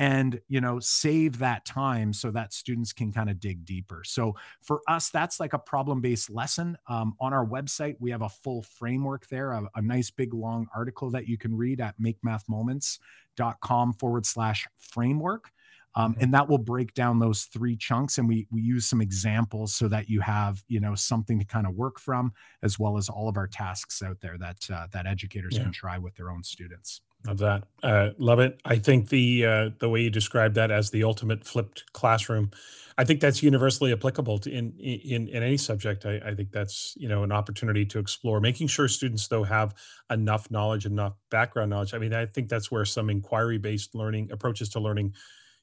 and 0.00 0.40
you 0.48 0.62
know 0.62 0.80
save 0.80 1.38
that 1.38 1.64
time 1.66 2.12
so 2.12 2.30
that 2.30 2.54
students 2.54 2.90
can 2.90 3.12
kind 3.12 3.28
of 3.28 3.38
dig 3.38 3.66
deeper 3.66 4.02
so 4.02 4.34
for 4.62 4.80
us 4.88 5.10
that's 5.10 5.38
like 5.38 5.52
a 5.52 5.58
problem 5.58 6.00
based 6.00 6.30
lesson 6.30 6.76
um, 6.88 7.14
on 7.20 7.32
our 7.34 7.46
website 7.46 7.94
we 8.00 8.10
have 8.10 8.22
a 8.22 8.28
full 8.28 8.62
framework 8.62 9.28
there 9.28 9.52
a, 9.52 9.62
a 9.76 9.82
nice 9.82 10.10
big 10.10 10.32
long 10.32 10.66
article 10.74 11.10
that 11.10 11.28
you 11.28 11.36
can 11.36 11.54
read 11.54 11.80
at 11.80 11.94
makemathmoments.com 12.00 13.92
forward 13.92 14.24
slash 14.24 14.66
framework 14.78 15.50
um, 15.96 16.12
mm-hmm. 16.12 16.22
and 16.22 16.34
that 16.34 16.48
will 16.48 16.58
break 16.58 16.94
down 16.94 17.18
those 17.18 17.44
three 17.44 17.76
chunks 17.76 18.16
and 18.16 18.26
we 18.26 18.46
we 18.50 18.62
use 18.62 18.86
some 18.86 19.02
examples 19.02 19.74
so 19.74 19.86
that 19.86 20.08
you 20.08 20.20
have 20.22 20.64
you 20.66 20.80
know 20.80 20.94
something 20.94 21.38
to 21.38 21.44
kind 21.44 21.66
of 21.66 21.74
work 21.74 22.00
from 22.00 22.32
as 22.62 22.78
well 22.78 22.96
as 22.96 23.10
all 23.10 23.28
of 23.28 23.36
our 23.36 23.46
tasks 23.46 24.02
out 24.02 24.18
there 24.22 24.38
that 24.38 24.66
uh, 24.72 24.86
that 24.92 25.06
educators 25.06 25.58
yeah. 25.58 25.64
can 25.64 25.72
try 25.72 25.98
with 25.98 26.14
their 26.14 26.30
own 26.30 26.42
students 26.42 27.02
Love 27.26 27.38
that. 27.38 27.64
Uh, 27.82 28.10
love 28.18 28.38
it. 28.38 28.60
I 28.64 28.76
think 28.76 29.10
the 29.10 29.44
uh, 29.44 29.70
the 29.78 29.88
way 29.90 30.00
you 30.00 30.10
described 30.10 30.54
that 30.54 30.70
as 30.70 30.90
the 30.90 31.04
ultimate 31.04 31.46
flipped 31.46 31.84
classroom, 31.92 32.50
I 32.96 33.04
think 33.04 33.20
that's 33.20 33.42
universally 33.42 33.92
applicable 33.92 34.38
to 34.38 34.50
in 34.50 34.72
in, 34.78 35.28
in 35.28 35.42
any 35.42 35.58
subject. 35.58 36.06
I, 36.06 36.20
I 36.24 36.34
think 36.34 36.50
that's 36.50 36.94
you 36.96 37.08
know 37.08 37.22
an 37.22 37.30
opportunity 37.30 37.84
to 37.86 37.98
explore, 37.98 38.40
making 38.40 38.68
sure 38.68 38.88
students 38.88 39.28
though 39.28 39.44
have 39.44 39.74
enough 40.10 40.50
knowledge, 40.50 40.86
enough 40.86 41.14
background 41.30 41.68
knowledge. 41.68 41.92
I 41.92 41.98
mean, 41.98 42.14
I 42.14 42.24
think 42.24 42.48
that's 42.48 42.70
where 42.70 42.86
some 42.86 43.10
inquiry 43.10 43.58
based 43.58 43.94
learning 43.94 44.30
approaches 44.32 44.70
to 44.70 44.80
learning 44.80 45.14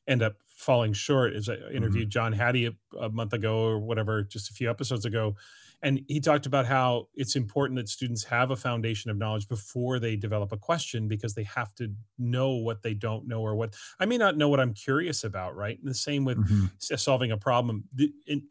end 0.07 0.21
up 0.21 0.35
falling 0.47 0.93
short. 0.93 1.33
As 1.33 1.49
I 1.49 1.55
mm-hmm. 1.55 1.75
interviewed 1.75 2.09
John 2.11 2.33
Hattie 2.33 2.67
a, 2.67 2.97
a 2.99 3.09
month 3.09 3.33
ago 3.33 3.63
or 3.63 3.79
whatever, 3.79 4.21
just 4.21 4.51
a 4.51 4.53
few 4.53 4.69
episodes 4.69 5.05
ago, 5.05 5.35
and 5.81 6.01
he 6.07 6.19
talked 6.19 6.45
about 6.45 6.65
how 6.65 7.07
it's 7.13 7.35
important 7.35 7.77
that 7.77 7.87
students 7.87 8.23
have 8.25 8.49
a 8.49 8.55
foundation 8.55 9.11
of 9.11 9.17
knowledge 9.17 9.47
before 9.47 9.99
they 9.99 10.15
develop 10.15 10.51
a 10.51 10.57
question 10.57 11.07
because 11.07 11.35
they 11.35 11.43
have 11.43 11.73
to 11.75 11.93
know 12.17 12.55
what 12.55 12.81
they 12.81 12.95
don't 12.95 13.27
know 13.27 13.41
or 13.41 13.55
what 13.55 13.75
I 13.99 14.05
may 14.05 14.17
not 14.17 14.37
know 14.37 14.49
what 14.49 14.59
I'm 14.59 14.73
curious 14.73 15.23
about, 15.23 15.55
right? 15.55 15.77
And 15.77 15.87
the 15.87 15.93
same 15.93 16.25
with 16.25 16.37
mm-hmm. 16.37 16.95
solving 16.95 17.31
a 17.31 17.37
problem. 17.37 17.85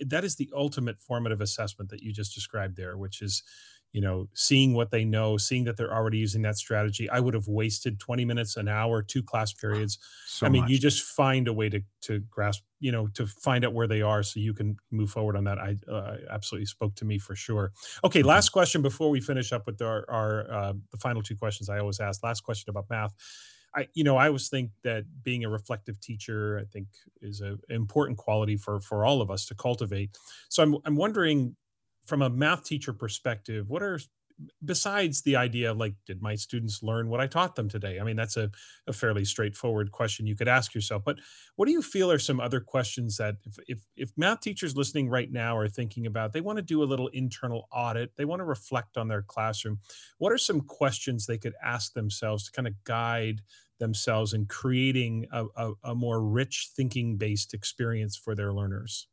that 0.00 0.24
is 0.24 0.36
the 0.36 0.50
ultimate 0.54 1.00
formative 1.00 1.40
assessment 1.40 1.90
that 1.90 2.00
you 2.00 2.12
just 2.12 2.34
described 2.34 2.76
there, 2.76 2.96
which 2.96 3.20
is 3.20 3.42
you 3.92 4.00
know, 4.00 4.28
seeing 4.34 4.74
what 4.74 4.90
they 4.90 5.04
know, 5.04 5.36
seeing 5.36 5.64
that 5.64 5.76
they're 5.76 5.94
already 5.94 6.18
using 6.18 6.42
that 6.42 6.56
strategy. 6.56 7.08
I 7.08 7.20
would 7.20 7.34
have 7.34 7.48
wasted 7.48 7.98
20 7.98 8.24
minutes, 8.24 8.56
an 8.56 8.68
hour, 8.68 9.02
two 9.02 9.22
class 9.22 9.52
periods. 9.52 9.98
So 10.26 10.46
I 10.46 10.50
mean, 10.50 10.62
much. 10.62 10.70
you 10.70 10.78
just 10.78 11.02
find 11.02 11.48
a 11.48 11.52
way 11.52 11.68
to 11.70 11.80
to 12.02 12.20
grasp, 12.30 12.62
you 12.78 12.92
know, 12.92 13.06
to 13.14 13.26
find 13.26 13.64
out 13.64 13.72
where 13.72 13.86
they 13.86 14.02
are 14.02 14.22
so 14.22 14.38
you 14.38 14.54
can 14.54 14.76
move 14.90 15.10
forward 15.10 15.36
on 15.36 15.44
that. 15.44 15.58
I 15.58 15.76
uh, 15.90 16.16
absolutely 16.30 16.66
spoke 16.66 16.94
to 16.96 17.04
me 17.04 17.18
for 17.18 17.34
sure. 17.34 17.72
Okay, 18.04 18.20
mm-hmm. 18.20 18.28
last 18.28 18.50
question 18.50 18.82
before 18.82 19.10
we 19.10 19.20
finish 19.20 19.52
up 19.52 19.66
with 19.66 19.80
our, 19.82 20.04
our 20.08 20.50
uh, 20.50 20.72
the 20.90 20.98
final 20.98 21.22
two 21.22 21.36
questions 21.36 21.68
I 21.68 21.78
always 21.78 21.98
ask. 21.98 22.22
Last 22.22 22.42
question 22.42 22.70
about 22.70 22.86
math. 22.90 23.14
I, 23.76 23.88
you 23.92 24.04
know, 24.04 24.16
I 24.16 24.28
always 24.28 24.48
think 24.48 24.70
that 24.84 25.04
being 25.22 25.44
a 25.44 25.50
reflective 25.50 26.00
teacher, 26.00 26.58
I 26.58 26.64
think, 26.64 26.88
is 27.20 27.40
an 27.40 27.60
important 27.68 28.18
quality 28.18 28.56
for 28.56 28.80
for 28.80 29.04
all 29.04 29.20
of 29.20 29.30
us 29.30 29.46
to 29.46 29.54
cultivate. 29.54 30.16
So 30.48 30.62
I'm 30.62 30.76
I'm 30.84 30.96
wondering, 30.96 31.56
from 32.06 32.22
a 32.22 32.30
math 32.30 32.64
teacher 32.64 32.92
perspective, 32.92 33.68
what 33.68 33.82
are 33.82 33.98
besides 34.64 35.22
the 35.22 35.36
idea 35.36 35.70
of 35.70 35.78
like, 35.78 35.94
did 36.06 36.20
my 36.20 36.34
students 36.34 36.82
learn 36.82 37.08
what 37.08 37.20
I 37.20 37.26
taught 37.26 37.56
them 37.56 37.68
today? 37.68 37.98
I 37.98 38.04
mean, 38.04 38.16
that's 38.16 38.36
a, 38.36 38.50
a 38.86 38.92
fairly 38.92 39.24
straightforward 39.24 39.92
question 39.92 40.26
you 40.26 40.36
could 40.36 40.48
ask 40.48 40.74
yourself. 40.74 41.02
But 41.04 41.18
what 41.56 41.66
do 41.66 41.72
you 41.72 41.82
feel 41.82 42.10
are 42.10 42.18
some 42.18 42.40
other 42.40 42.60
questions 42.60 43.16
that 43.16 43.36
if, 43.44 43.58
if, 43.66 43.78
if 43.96 44.10
math 44.16 44.40
teachers 44.40 44.76
listening 44.76 45.08
right 45.08 45.30
now 45.30 45.56
are 45.56 45.68
thinking 45.68 46.06
about, 46.06 46.32
they 46.32 46.40
want 46.40 46.58
to 46.58 46.62
do 46.62 46.82
a 46.82 46.84
little 46.84 47.08
internal 47.08 47.68
audit, 47.72 48.12
they 48.16 48.24
want 48.24 48.40
to 48.40 48.44
reflect 48.44 48.96
on 48.96 49.08
their 49.08 49.22
classroom. 49.22 49.80
What 50.18 50.32
are 50.32 50.38
some 50.38 50.60
questions 50.60 51.26
they 51.26 51.38
could 51.38 51.54
ask 51.64 51.94
themselves 51.94 52.44
to 52.44 52.52
kind 52.52 52.68
of 52.68 52.74
guide 52.84 53.40
themselves 53.78 54.32
in 54.32 54.46
creating 54.46 55.26
a, 55.32 55.46
a, 55.56 55.72
a 55.84 55.94
more 55.94 56.22
rich 56.22 56.70
thinking 56.74 57.16
based 57.16 57.54
experience 57.54 58.16
for 58.16 58.34
their 58.34 58.52
learners? 58.52 59.08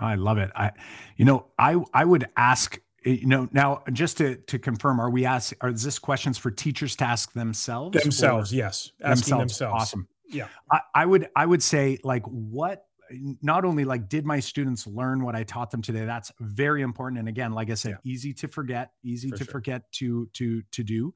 I 0.00 0.14
love 0.14 0.38
it. 0.38 0.50
I, 0.54 0.72
you 1.16 1.24
know, 1.24 1.46
I 1.58 1.76
I 1.92 2.04
would 2.04 2.28
ask 2.36 2.78
you 3.06 3.26
know 3.26 3.48
now 3.52 3.82
just 3.92 4.18
to 4.18 4.36
to 4.36 4.58
confirm 4.58 5.00
are 5.00 5.10
we 5.10 5.24
ask 5.24 5.54
are 5.60 5.72
this 5.72 5.98
questions 5.98 6.36
for 6.36 6.50
teachers 6.50 6.96
to 6.96 7.04
ask 7.04 7.32
themselves 7.32 8.02
themselves 8.02 8.52
yes 8.52 8.90
asking 9.00 9.38
themselves, 9.38 9.58
themselves. 9.58 9.82
awesome 9.82 10.08
yeah 10.28 10.48
I, 10.70 10.80
I, 10.94 11.06
would 11.06 11.28
i 11.36 11.46
would 11.46 11.62
say 11.62 11.98
like 12.02 12.24
what 12.26 12.84
not 13.40 13.64
only 13.64 13.84
like 13.84 14.08
did 14.08 14.26
my 14.26 14.40
students 14.40 14.86
learn 14.86 15.24
what 15.24 15.36
i 15.36 15.44
taught 15.44 15.70
them 15.70 15.82
today 15.82 16.04
that's 16.04 16.32
very 16.40 16.82
important 16.82 17.20
and 17.20 17.28
again 17.28 17.52
like 17.52 17.70
i 17.70 17.74
said 17.74 17.92
yeah. 18.02 18.12
easy 18.12 18.34
to 18.34 18.48
forget 18.48 18.90
easy 19.04 19.30
for 19.30 19.36
to 19.36 19.44
sure. 19.44 19.52
forget 19.52 19.92
to 19.92 20.28
to 20.32 20.62
to 20.72 20.82
do 20.82 21.14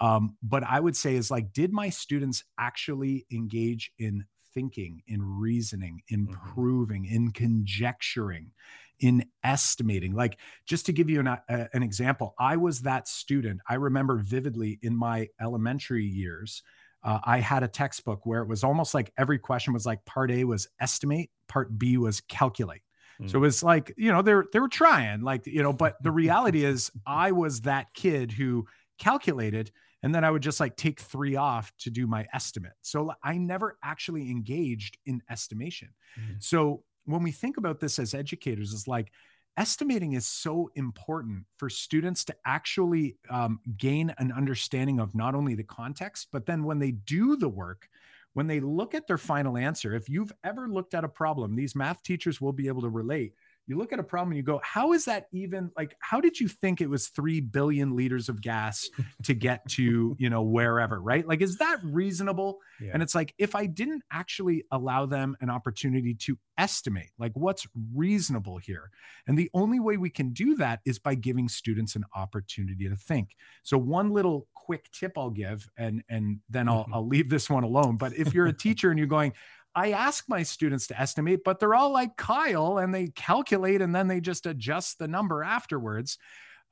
um, 0.00 0.36
but 0.42 0.64
i 0.64 0.80
would 0.80 0.96
say 0.96 1.14
is 1.14 1.30
like 1.30 1.52
did 1.52 1.72
my 1.72 1.88
students 1.88 2.42
actually 2.58 3.26
engage 3.30 3.92
in 3.98 4.24
thinking 4.58 5.02
in 5.06 5.22
reasoning 5.22 6.02
in 6.08 6.26
mm-hmm. 6.26 6.52
proving 6.52 7.04
in 7.04 7.30
conjecturing 7.30 8.50
in 8.98 9.24
estimating. 9.44 10.12
Like, 10.16 10.36
just 10.66 10.86
to 10.86 10.92
give 10.92 11.08
you 11.08 11.20
an, 11.20 11.28
uh, 11.28 11.38
an 11.72 11.84
example, 11.84 12.34
I 12.40 12.56
was 12.56 12.80
that 12.80 13.06
student. 13.06 13.60
I 13.68 13.74
remember 13.74 14.16
vividly 14.16 14.80
in 14.82 14.96
my 14.96 15.28
elementary 15.40 16.04
years, 16.04 16.64
uh, 17.04 17.20
I 17.24 17.38
had 17.38 17.62
a 17.62 17.68
textbook 17.68 18.26
where 18.26 18.42
it 18.42 18.48
was 18.48 18.64
almost 18.64 18.94
like 18.94 19.12
every 19.16 19.38
question 19.38 19.72
was 19.72 19.86
like 19.86 20.04
part 20.04 20.32
A 20.32 20.42
was 20.42 20.66
estimate, 20.80 21.30
part 21.46 21.78
B 21.78 21.96
was 21.96 22.20
calculate. 22.22 22.82
Mm. 23.22 23.30
So 23.30 23.38
it 23.38 23.42
was 23.42 23.62
like, 23.62 23.94
you 23.96 24.10
know, 24.10 24.22
they're 24.22 24.46
they 24.52 24.58
were 24.58 24.68
trying, 24.68 25.22
like, 25.22 25.46
you 25.46 25.62
know, 25.62 25.72
but 25.72 26.02
the 26.02 26.10
reality 26.10 26.64
is 26.72 26.90
I 27.06 27.30
was 27.30 27.60
that 27.60 27.94
kid 27.94 28.32
who 28.32 28.66
calculated 28.98 29.70
and 30.02 30.14
then 30.14 30.24
I 30.24 30.30
would 30.30 30.42
just 30.42 30.60
like 30.60 30.76
take 30.76 31.00
three 31.00 31.36
off 31.36 31.72
to 31.80 31.90
do 31.90 32.06
my 32.06 32.26
estimate. 32.32 32.74
So 32.82 33.12
I 33.22 33.36
never 33.36 33.76
actually 33.82 34.30
engaged 34.30 34.98
in 35.06 35.22
estimation. 35.30 35.88
Mm. 36.18 36.42
So 36.42 36.84
when 37.04 37.22
we 37.22 37.32
think 37.32 37.56
about 37.56 37.80
this 37.80 37.98
as 37.98 38.14
educators 38.14 38.72
is 38.72 38.86
like 38.86 39.10
estimating 39.56 40.12
is 40.12 40.26
so 40.26 40.70
important 40.76 41.44
for 41.56 41.68
students 41.68 42.24
to 42.24 42.34
actually 42.46 43.16
um, 43.28 43.58
gain 43.76 44.14
an 44.18 44.30
understanding 44.30 45.00
of 45.00 45.14
not 45.14 45.34
only 45.34 45.56
the 45.56 45.64
context 45.64 46.28
but 46.30 46.46
then 46.46 46.62
when 46.62 46.78
they 46.78 46.92
do 46.92 47.34
the 47.34 47.48
work 47.48 47.88
when 48.34 48.46
they 48.46 48.60
look 48.60 48.94
at 48.94 49.08
their 49.08 49.18
final 49.18 49.56
answer 49.56 49.94
if 49.94 50.08
you've 50.08 50.32
ever 50.44 50.68
looked 50.68 50.94
at 50.94 51.02
a 51.02 51.08
problem 51.08 51.56
these 51.56 51.74
math 51.74 52.04
teachers 52.04 52.40
will 52.40 52.52
be 52.52 52.68
able 52.68 52.82
to 52.82 52.88
relate 52.88 53.32
you 53.68 53.76
look 53.76 53.92
at 53.92 53.98
a 53.98 54.02
problem 54.02 54.30
and 54.30 54.38
you 54.38 54.42
go, 54.42 54.60
how 54.64 54.92
is 54.94 55.04
that 55.04 55.26
even 55.30 55.70
like, 55.76 55.94
how 56.00 56.20
did 56.20 56.40
you 56.40 56.48
think 56.48 56.80
it 56.80 56.88
was 56.88 57.08
3 57.08 57.40
billion 57.40 57.94
liters 57.94 58.30
of 58.30 58.40
gas 58.40 58.88
to 59.24 59.34
get 59.34 59.68
to, 59.68 60.16
you 60.18 60.30
know, 60.30 60.42
wherever, 60.42 61.00
right? 61.00 61.26
Like, 61.28 61.42
is 61.42 61.58
that 61.58 61.78
reasonable? 61.84 62.58
Yeah. 62.80 62.92
And 62.94 63.02
it's 63.02 63.14
like, 63.14 63.34
if 63.36 63.54
I 63.54 63.66
didn't 63.66 64.02
actually 64.10 64.64
allow 64.72 65.04
them 65.04 65.36
an 65.42 65.50
opportunity 65.50 66.14
to 66.14 66.38
estimate, 66.56 67.10
like, 67.18 67.32
what's 67.34 67.66
reasonable 67.94 68.56
here? 68.56 68.90
And 69.26 69.38
the 69.38 69.50
only 69.52 69.78
way 69.78 69.98
we 69.98 70.10
can 70.10 70.32
do 70.32 70.56
that 70.56 70.80
is 70.86 70.98
by 70.98 71.14
giving 71.14 71.48
students 71.48 71.94
an 71.94 72.04
opportunity 72.16 72.88
to 72.88 72.96
think. 72.96 73.36
So, 73.62 73.76
one 73.76 74.10
little 74.10 74.48
quick 74.54 74.90
tip 74.92 75.12
I'll 75.16 75.30
give, 75.30 75.68
and, 75.76 76.02
and 76.08 76.40
then 76.48 76.68
I'll, 76.68 76.84
mm-hmm. 76.84 76.94
I'll 76.94 77.06
leave 77.06 77.28
this 77.28 77.50
one 77.50 77.64
alone. 77.64 77.98
But 77.98 78.14
if 78.14 78.32
you're 78.32 78.46
a 78.46 78.52
teacher 78.56 78.90
and 78.90 78.98
you're 78.98 79.08
going, 79.08 79.34
I 79.78 79.92
ask 79.92 80.24
my 80.28 80.42
students 80.42 80.88
to 80.88 81.00
estimate, 81.00 81.44
but 81.44 81.60
they're 81.60 81.76
all 81.76 81.90
like 81.90 82.16
Kyle 82.16 82.78
and 82.78 82.92
they 82.92 83.08
calculate 83.08 83.80
and 83.80 83.94
then 83.94 84.08
they 84.08 84.20
just 84.20 84.44
adjust 84.44 84.98
the 84.98 85.06
number 85.06 85.44
afterwards. 85.44 86.18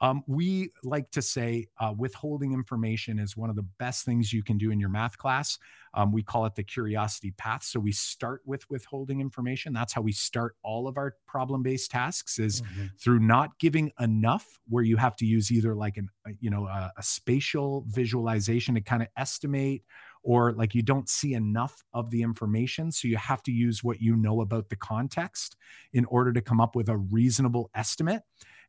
Um, 0.01 0.25
we 0.27 0.73
like 0.83 1.11
to 1.13 1.23
say 1.23 1.69
uh, 1.81 1.95
withholding 1.97 2.53
information 2.53 3.21
is 3.21 3.37
one 3.37 3.49
of 3.49 3.55
the 3.55 3.67
best 3.79 4.05
things 4.05 4.33
you 4.33 4.43
can 4.43 4.59
do 4.59 4.73
in 4.73 4.81
your 4.81 4.89
math 4.89 5.17
class. 5.17 5.57
Um, 5.95 6.13
we 6.13 6.23
call 6.23 6.45
it 6.47 6.57
the 6.57 6.65
curiosity 6.65 7.31
path. 7.39 7.63
So 7.63 7.79
we 7.79 7.93
start 7.93 8.43
with 8.45 8.69
withholding 8.69 9.21
information. 9.21 9.73
That's 9.73 9.93
how 9.93 10.03
we 10.03 10.13
start 10.13 10.57
all 10.63 10.89
of 10.89 10.99
our 10.99 11.15
problem-based 11.27 11.91
tasks 11.91 12.39
is 12.39 12.61
mm-hmm. 12.61 12.87
through 12.99 13.21
not 13.21 13.59
giving 13.59 13.93
enough, 14.01 14.47
where 14.69 14.85
you 14.85 14.97
have 14.97 15.17
to 15.17 15.25
use 15.25 15.51
either 15.51 15.75
like 15.75 15.97
an 15.97 16.11
you 16.41 16.51
know 16.51 16.67
a, 16.67 16.93
a 16.99 17.03
spatial 17.03 17.85
visualization 17.87 18.75
to 18.75 18.83
kind 18.83 19.01
of 19.01 19.09
estimate 19.17 19.85
or 20.27 20.53
like 20.55 20.75
you 20.75 20.83
don't 20.83 21.09
see 21.09 21.35
enough 21.35 21.85
of 21.95 22.11
the 22.11 22.21
information. 22.21 22.91
So 22.91 23.07
you 23.07 23.17
have 23.17 23.45
to 23.45 23.53
use 23.53 23.85
what 23.85 24.03
you 24.03 24.17
know 24.17 24.41
about 24.41 24.71
the 24.71 24.77
context 24.77 25.55
in 25.93 26.05
order 26.07 26.33
to 26.33 26.41
come 26.41 26.61
up 26.61 26.75
with 26.75 26.89
a 26.89 26.97
reasonable 26.97 27.71
estimate. 27.77 28.23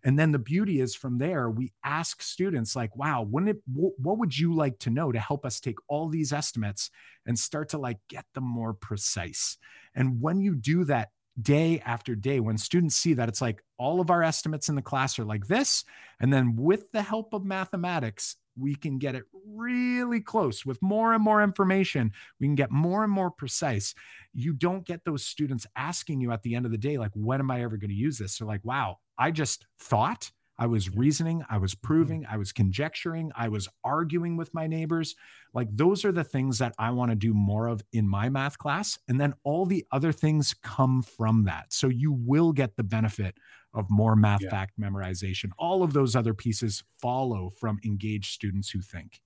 And 0.03 0.19
then 0.19 0.31
the 0.31 0.37
beauty 0.37 0.79
is 0.79 0.93
from 0.93 1.17
there, 1.17 1.49
we 1.49 1.73
ask 1.83 2.21
students, 2.21 2.75
like, 2.75 2.95
wow, 2.95 3.23
wouldn't 3.23 3.49
it, 3.49 3.61
what 3.65 4.19
would 4.19 4.37
you 4.37 4.53
like 4.53 4.77
to 4.79 4.91
know 4.91 5.11
to 5.11 5.19
help 5.19 5.47
us 5.47 5.59
take 5.59 5.77
all 5.87 6.07
these 6.07 6.31
estimates 6.31 6.91
and 7.25 7.39
start 7.39 7.69
to 7.69 7.79
like 7.79 7.97
get 8.07 8.25
them 8.35 8.43
more 8.43 8.75
precise? 8.75 9.57
And 9.95 10.21
when 10.21 10.39
you 10.39 10.53
do 10.53 10.83
that 10.83 11.09
day 11.41 11.81
after 11.83 12.13
day, 12.13 12.39
when 12.39 12.59
students 12.59 12.95
see 12.95 13.15
that 13.15 13.29
it's 13.29 13.41
like 13.41 13.63
all 13.79 13.99
of 13.99 14.11
our 14.11 14.21
estimates 14.21 14.69
in 14.69 14.75
the 14.75 14.83
class 14.83 15.17
are 15.17 15.25
like 15.25 15.47
this, 15.47 15.83
and 16.19 16.31
then 16.31 16.55
with 16.55 16.91
the 16.91 17.01
help 17.01 17.33
of 17.33 17.43
mathematics, 17.43 18.35
we 18.57 18.75
can 18.75 18.97
get 18.97 19.15
it 19.15 19.23
really 19.45 20.21
close 20.21 20.65
with 20.65 20.81
more 20.81 21.13
and 21.13 21.23
more 21.23 21.41
information. 21.43 22.11
We 22.39 22.47
can 22.47 22.55
get 22.55 22.71
more 22.71 23.03
and 23.03 23.11
more 23.11 23.31
precise. 23.31 23.93
You 24.33 24.53
don't 24.53 24.85
get 24.85 25.05
those 25.05 25.25
students 25.25 25.65
asking 25.75 26.21
you 26.21 26.31
at 26.31 26.43
the 26.43 26.55
end 26.55 26.65
of 26.65 26.71
the 26.71 26.77
day, 26.77 26.97
like, 26.97 27.11
when 27.13 27.39
am 27.39 27.51
I 27.51 27.63
ever 27.63 27.77
going 27.77 27.89
to 27.89 27.95
use 27.95 28.17
this? 28.17 28.37
They're 28.37 28.47
like, 28.47 28.65
wow, 28.65 28.97
I 29.17 29.31
just 29.31 29.65
thought, 29.79 30.31
I 30.59 30.65
was 30.65 30.95
reasoning, 30.95 31.43
I 31.49 31.57
was 31.57 31.75
mm-hmm. 31.75 31.87
proving, 31.87 32.25
I 32.29 32.37
was 32.37 32.51
conjecturing, 32.51 33.31
I 33.35 33.47
was 33.47 33.69
arguing 33.83 34.37
with 34.37 34.53
my 34.53 34.65
neighbors. 34.67 35.15
Like, 35.53 35.67
those 35.71 36.03
are 36.03 36.11
the 36.11 36.23
things 36.23 36.57
that 36.59 36.73
I 36.79 36.91
want 36.91 37.11
to 37.11 37.15
do 37.15 37.33
more 37.33 37.67
of 37.67 37.83
in 37.93 38.07
my 38.07 38.29
math 38.29 38.57
class. 38.57 38.97
And 39.07 39.19
then 39.21 39.35
all 39.43 39.65
the 39.65 39.85
other 39.91 40.11
things 40.11 40.55
come 40.63 41.03
from 41.03 41.43
that. 41.45 41.73
So 41.73 41.87
you 41.87 42.11
will 42.11 42.53
get 42.53 42.75
the 42.75 42.83
benefit 42.83 43.35
of 43.73 43.85
more 43.89 44.15
math 44.15 44.41
yeah. 44.41 44.49
fact 44.49 44.79
memorization. 44.79 45.49
All 45.57 45.83
of 45.83 45.93
those 45.93 46.15
other 46.15 46.33
pieces 46.33 46.83
follow 46.99 47.49
from 47.49 47.79
engaged 47.85 48.33
students 48.33 48.69
who 48.69 48.81
think. 48.81 49.21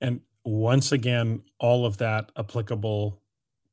And 0.00 0.20
once 0.44 0.92
again, 0.92 1.42
all 1.58 1.86
of 1.86 1.98
that 1.98 2.32
applicable 2.36 3.20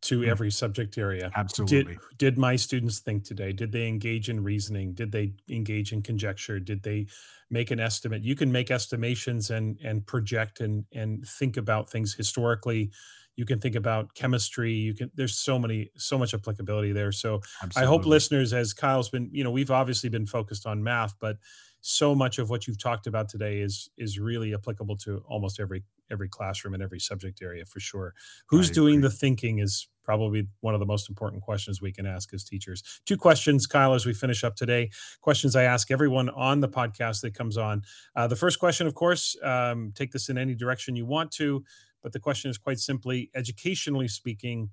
to 0.04 0.22
mm. 0.22 0.28
every 0.28 0.52
subject 0.52 0.98
area. 0.98 1.32
Absolutely. 1.36 1.94
Did, 1.94 2.18
did 2.18 2.38
my 2.38 2.56
students 2.56 3.00
think 3.00 3.24
today? 3.24 3.52
Did 3.52 3.72
they 3.72 3.88
engage 3.88 4.30
in 4.30 4.44
reasoning? 4.44 4.94
Did 4.94 5.12
they 5.12 5.34
engage 5.50 5.92
in 5.92 6.02
conjecture? 6.02 6.60
Did 6.60 6.84
they 6.84 7.08
make 7.50 7.72
an 7.72 7.80
estimate? 7.80 8.24
You 8.24 8.36
can 8.36 8.52
make 8.52 8.70
estimations 8.70 9.50
and 9.50 9.78
and 9.84 10.06
project 10.06 10.60
and 10.60 10.86
and 10.94 11.26
think 11.28 11.58
about 11.58 11.90
things 11.90 12.14
historically. 12.14 12.92
You 13.38 13.46
can 13.46 13.60
think 13.60 13.76
about 13.76 14.14
chemistry. 14.14 14.74
You 14.74 14.94
can. 14.94 15.12
There's 15.16 15.36
so 15.36 15.58
many, 15.58 15.92
so 15.96 16.18
much 16.18 16.34
applicability 16.34 16.92
there. 16.92 17.14
So 17.14 17.42
Absolutely. 17.64 17.84
I 17.84 17.86
hope 17.86 18.06
listeners, 18.06 18.52
as 18.52 18.74
Kyle's 18.74 19.10
been, 19.10 19.30
you 19.32 19.44
know, 19.44 19.52
we've 19.52 19.72
obviously 19.72 20.10
been 20.10 20.26
focused 20.26 20.66
on 20.66 20.84
math, 20.84 21.16
but 21.20 21.38
so 21.82 22.14
much 22.14 22.40
of 22.40 22.50
what 22.50 22.68
you've 22.68 22.82
talked 22.82 23.08
about 23.08 23.30
today 23.30 23.60
is 23.60 23.90
is 23.98 24.20
really 24.20 24.54
applicable 24.54 24.98
to 24.98 25.24
almost 25.28 25.60
every 25.60 25.84
every 26.12 26.28
classroom 26.28 26.74
and 26.74 26.84
every 26.84 27.00
subject 27.00 27.42
area 27.42 27.66
for 27.66 27.80
sure. 27.80 28.14
Who's 28.50 28.70
doing 28.70 29.02
the 29.02 29.10
thinking 29.10 29.60
is 29.60 29.88
probably 30.04 30.48
one 30.62 30.74
of 30.74 30.80
the 30.80 30.86
most 30.86 31.10
important 31.10 31.44
questions 31.44 31.82
we 31.82 31.92
can 31.92 32.06
ask 32.06 32.34
as 32.34 32.46
teachers. 32.46 32.82
Two 33.06 33.18
questions, 33.18 33.68
Kyle, 33.68 33.94
as 33.94 34.06
we 34.06 34.14
finish 34.14 34.42
up 34.46 34.56
today. 34.56 34.90
Questions 35.20 35.54
I 35.54 35.64
ask 35.64 35.92
everyone 35.92 36.30
on 36.30 36.62
the 36.62 36.70
podcast 36.70 37.22
that 37.22 37.34
comes 37.34 37.58
on. 37.58 37.82
Uh, 38.16 38.26
the 38.26 38.36
first 38.38 38.58
question, 38.58 38.88
of 38.88 38.96
course, 38.96 39.36
um, 39.44 39.92
take 39.94 40.14
this 40.14 40.30
in 40.30 40.38
any 40.38 40.56
direction 40.56 40.96
you 40.96 41.06
want 41.06 41.32
to, 41.32 41.62
but 42.04 42.14
the 42.14 42.20
question 42.20 42.52
is 42.52 42.58
quite 42.58 42.80
simply 42.80 43.30
educationally 43.36 44.08
speaking, 44.08 44.70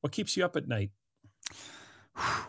what 0.00 0.12
keeps 0.12 0.36
you 0.36 0.44
up 0.44 0.56
at 0.56 0.68
night? 0.68 0.90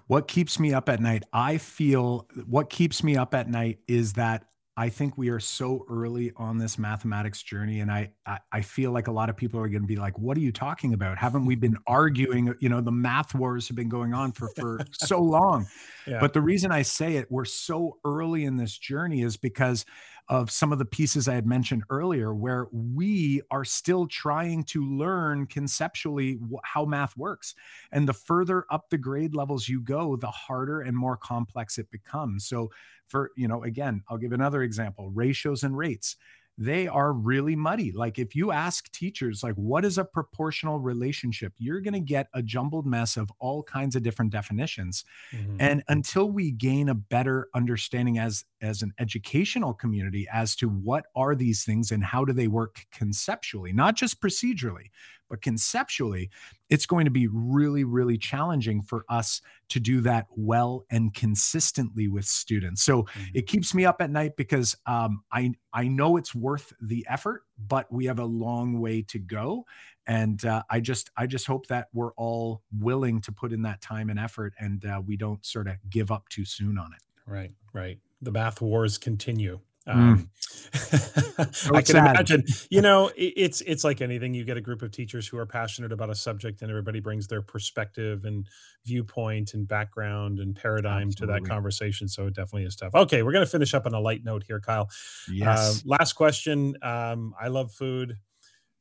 What 0.08 0.28
keeps 0.28 0.60
me 0.60 0.74
up 0.74 0.88
at 0.90 1.02
night? 1.02 1.24
I 1.34 1.58
feel 1.58 2.28
what 2.46 2.70
keeps 2.70 3.04
me 3.04 3.18
up 3.18 3.34
at 3.34 3.50
night 3.50 3.80
is 3.88 4.14
that 4.14 4.46
I 4.80 4.90
think 4.90 5.18
we 5.18 5.30
are 5.30 5.40
so 5.40 5.86
early 5.90 6.32
on 6.38 6.60
this 6.60 6.78
mathematics 6.78 7.42
journey, 7.42 7.80
and 7.80 7.92
I, 7.92 8.12
I, 8.28 8.38
I 8.52 8.62
feel 8.62 8.92
like 8.92 9.08
a 9.08 9.12
lot 9.12 9.28
of 9.28 9.36
people 9.36 9.60
are 9.60 9.68
going 9.68 9.82
to 9.82 9.88
be 9.88 9.96
like, 9.96 10.18
"What 10.20 10.38
are 10.38 10.40
you 10.40 10.52
talking 10.52 10.94
about? 10.94 11.18
Haven't 11.18 11.48
we 11.48 11.56
been 11.56 11.78
arguing? 11.88 12.54
You 12.60 12.70
know, 12.70 12.80
the 12.80 12.92
math 12.92 13.34
wars 13.34 13.68
have 13.70 13.76
been 13.76 13.90
going 13.90 14.14
on 14.14 14.34
for 14.34 14.52
for 14.56 14.80
so 14.92 15.20
long." 15.24 15.66
Yeah. 16.06 16.20
But 16.20 16.34
the 16.34 16.42
reason 16.42 16.72
I 16.72 16.84
say 16.84 17.16
it, 17.16 17.26
we're 17.32 17.46
so 17.46 17.98
early 18.06 18.46
in 18.46 18.58
this 18.58 18.78
journey, 18.78 19.24
is 19.24 19.36
because 19.36 19.84
of 20.30 20.52
some 20.52 20.72
of 20.74 20.80
the 20.80 20.86
pieces 20.86 21.28
I 21.28 21.36
had 21.36 21.46
mentioned 21.46 21.84
earlier, 21.90 22.34
where 22.34 22.68
we 22.72 23.42
are 23.50 23.64
still 23.64 24.08
trying 24.08 24.64
to 24.66 24.86
learn 24.86 25.48
conceptually 25.48 26.38
how 26.64 26.86
math 26.86 27.16
works. 27.16 27.56
And 27.92 28.08
the 28.08 28.14
further 28.14 28.66
up 28.70 28.90
the 28.90 28.98
grade 28.98 29.36
levels 29.36 29.70
you 29.70 29.82
go, 29.82 30.16
the 30.18 30.32
harder 30.32 30.82
and 30.82 30.98
more 30.98 31.18
complex 31.18 31.78
it 31.78 31.90
becomes. 31.92 32.46
So, 32.46 32.72
for, 33.06 33.32
you 33.38 33.48
know, 33.48 33.64
again, 33.64 34.04
I'll 34.10 34.18
give 34.18 34.34
another 34.34 34.64
example 34.64 35.10
ratios 35.12 35.64
and 35.64 35.78
rates 35.78 36.18
they 36.58 36.88
are 36.88 37.14
really 37.14 37.56
muddy. 37.56 37.92
Like 37.92 38.18
if 38.18 38.36
you 38.36 38.52
ask 38.52 38.92
teachers, 38.92 39.44
like, 39.44 39.54
what 39.56 39.86
is 39.86 39.98
a 39.98 40.04
proportional 40.04 40.80
relationship? 40.80 41.54
You're 41.58 41.82
going 41.82 41.94
to 41.94 42.00
get 42.00 42.28
a 42.34 42.42
jumbled 42.42 42.88
mess 42.88 43.16
of 43.16 43.32
all 43.40 43.62
kinds 43.62 43.96
of 43.96 44.02
different 44.02 44.32
definitions. 44.32 45.06
Mm-hmm. 45.32 45.58
And 45.60 45.84
until 45.88 46.32
we 46.32 46.52
gain 46.52 46.90
a 46.90 46.96
better 46.96 47.48
understanding 47.54 48.18
as 48.18 48.44
as 48.60 48.82
an 48.82 48.92
educational 49.00 49.74
community 49.74 50.28
as 50.34 50.56
to 50.56 50.68
what 50.68 51.06
are 51.16 51.36
these 51.36 51.64
things 51.64 51.92
and 51.92 52.04
how 52.04 52.26
do 52.26 52.34
they 52.34 52.48
work 52.48 52.88
conceptually, 52.92 53.72
not 53.72 53.96
just 53.96 54.20
procedurally, 54.20 54.90
but 55.30 55.42
conceptually, 55.42 56.30
it's 56.70 56.86
going 56.86 57.06
to 57.06 57.12
be 57.12 57.28
really, 57.28 57.84
really 57.84 58.18
challenging 58.18 58.82
for 58.82 59.06
us 59.10 59.42
to 59.70 59.80
do 59.80 60.02
that 60.02 60.26
well 60.36 60.86
and 60.90 61.14
consistently 61.14 62.08
with 62.08 62.26
students. 62.26 62.84
So 62.84 63.04
mm-hmm. 63.04 63.24
it 63.34 63.48
keeps 63.48 63.74
me 63.74 63.86
up 63.86 64.02
at 64.02 64.10
night 64.10 64.36
because 64.36 64.76
um, 64.86 65.24
I 65.32 65.52
I 65.74 65.88
know 65.88 66.18
it's 66.18 66.34
worth 66.34 66.74
the 66.82 67.06
effort, 67.10 67.44
but 67.58 67.92
we 67.92 68.06
have 68.06 68.20
a 68.20 68.26
long 68.26 68.80
way 68.80 69.02
to 69.04 69.20
go. 69.20 69.66
And 70.06 70.44
uh, 70.46 70.64
I 70.70 70.80
just 70.80 71.10
I 71.18 71.28
just 71.28 71.48
hope 71.48 71.68
that 71.68 71.88
we're 71.94 72.14
all 72.14 72.62
willing 72.72 73.22
to 73.22 73.32
put 73.32 73.52
in 73.52 73.62
that 73.64 73.82
time 73.82 74.10
and 74.10 74.20
effort, 74.20 74.54
and 74.60 74.86
uh, 74.86 75.02
we 75.06 75.18
don't 75.18 75.46
sort 75.46 75.68
of 75.68 75.76
give 75.90 76.12
up 76.12 76.30
too 76.30 76.46
soon 76.46 76.78
on 76.78 76.94
it. 76.94 77.02
Right, 77.26 77.52
right. 77.74 78.00
The 78.22 78.32
math 78.32 78.62
wars 78.62 78.98
continue. 78.98 79.60
Mm. 79.88 79.94
Um, 79.94 80.30
mm. 80.74 81.76
I 81.76 81.82
can 81.82 81.86
sad. 81.86 82.16
imagine, 82.16 82.44
you 82.70 82.82
know, 82.82 83.08
it, 83.10 83.34
it's 83.36 83.62
it's 83.62 83.84
like 83.84 84.02
anything. 84.02 84.34
You 84.34 84.44
get 84.44 84.58
a 84.58 84.62
group 84.62 84.82
of 84.82 84.92
teachers 84.92 85.28
who 85.28 85.38
are 85.38 85.46
passionate 85.46 85.92
about 85.92 86.10
a 86.10 86.16
subject, 86.16 86.62
and 86.62 86.70
everybody 86.70 87.00
brings 87.00 87.28
their 87.28 87.42
perspective 87.42 88.26
and 88.26 88.48
viewpoint 88.86 89.54
and 89.54 89.68
background 89.68 90.40
and 90.40 90.56
paradigm 90.56 91.08
Absolutely. 91.08 91.36
to 91.36 91.42
that 91.42 91.50
conversation. 91.50 92.08
So 92.08 92.28
it 92.28 92.36
definitely 92.36 92.66
is 92.66 92.76
tough. 92.76 92.94
Okay, 92.94 93.24
we're 93.24 93.32
going 93.32 93.46
to 93.46 93.52
finish 93.52 93.74
up 93.74 93.86
on 93.86 93.94
a 93.94 94.00
light 94.00 94.24
note 94.24 94.44
here, 94.46 94.60
Kyle. 94.60 94.90
Yes. 95.32 95.84
Uh, 95.86 95.96
last 95.98 96.14
question. 96.14 96.76
Um, 96.82 97.34
I 97.40 97.48
love 97.48 97.72
food. 97.72 98.18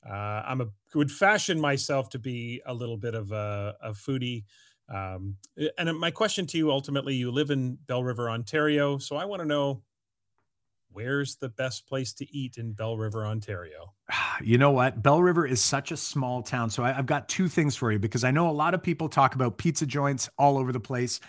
Uh, 0.08 0.42
I'm 0.46 0.60
a 0.60 0.66
would 0.94 1.10
fashion 1.10 1.60
myself 1.60 2.08
to 2.10 2.18
be 2.18 2.62
a 2.66 2.72
little 2.72 2.96
bit 2.96 3.14
of 3.14 3.32
a, 3.32 3.76
a 3.82 3.90
foodie. 3.90 4.44
Um, 4.88 5.36
and 5.78 5.98
my 5.98 6.10
question 6.10 6.46
to 6.46 6.58
you 6.58 6.70
ultimately, 6.70 7.14
you 7.14 7.30
live 7.30 7.50
in 7.50 7.78
Belle 7.86 8.04
River, 8.04 8.30
Ontario. 8.30 8.98
So 8.98 9.16
I 9.16 9.24
want 9.24 9.42
to 9.42 9.46
know 9.46 9.82
where's 10.96 11.36
the 11.36 11.50
best 11.50 11.86
place 11.86 12.14
to 12.14 12.34
eat 12.34 12.56
in 12.56 12.72
Belle 12.72 12.96
River, 12.96 13.26
Ontario? 13.26 13.92
You 14.42 14.58
know 14.58 14.70
what? 14.70 15.02
Belle 15.02 15.22
River 15.22 15.46
is 15.46 15.62
such 15.62 15.92
a 15.92 15.96
small 15.96 16.42
town. 16.42 16.68
So 16.68 16.84
I, 16.84 16.92
have 16.92 17.06
got 17.06 17.26
two 17.26 17.48
things 17.48 17.74
for 17.74 17.90
you 17.90 17.98
because 17.98 18.22
I 18.22 18.30
know 18.30 18.50
a 18.50 18.52
lot 18.52 18.74
of 18.74 18.82
people 18.82 19.08
talk 19.08 19.34
about 19.34 19.56
pizza 19.56 19.86
joints 19.86 20.28
all 20.36 20.58
over 20.58 20.72
the 20.72 20.80
place. 20.80 21.20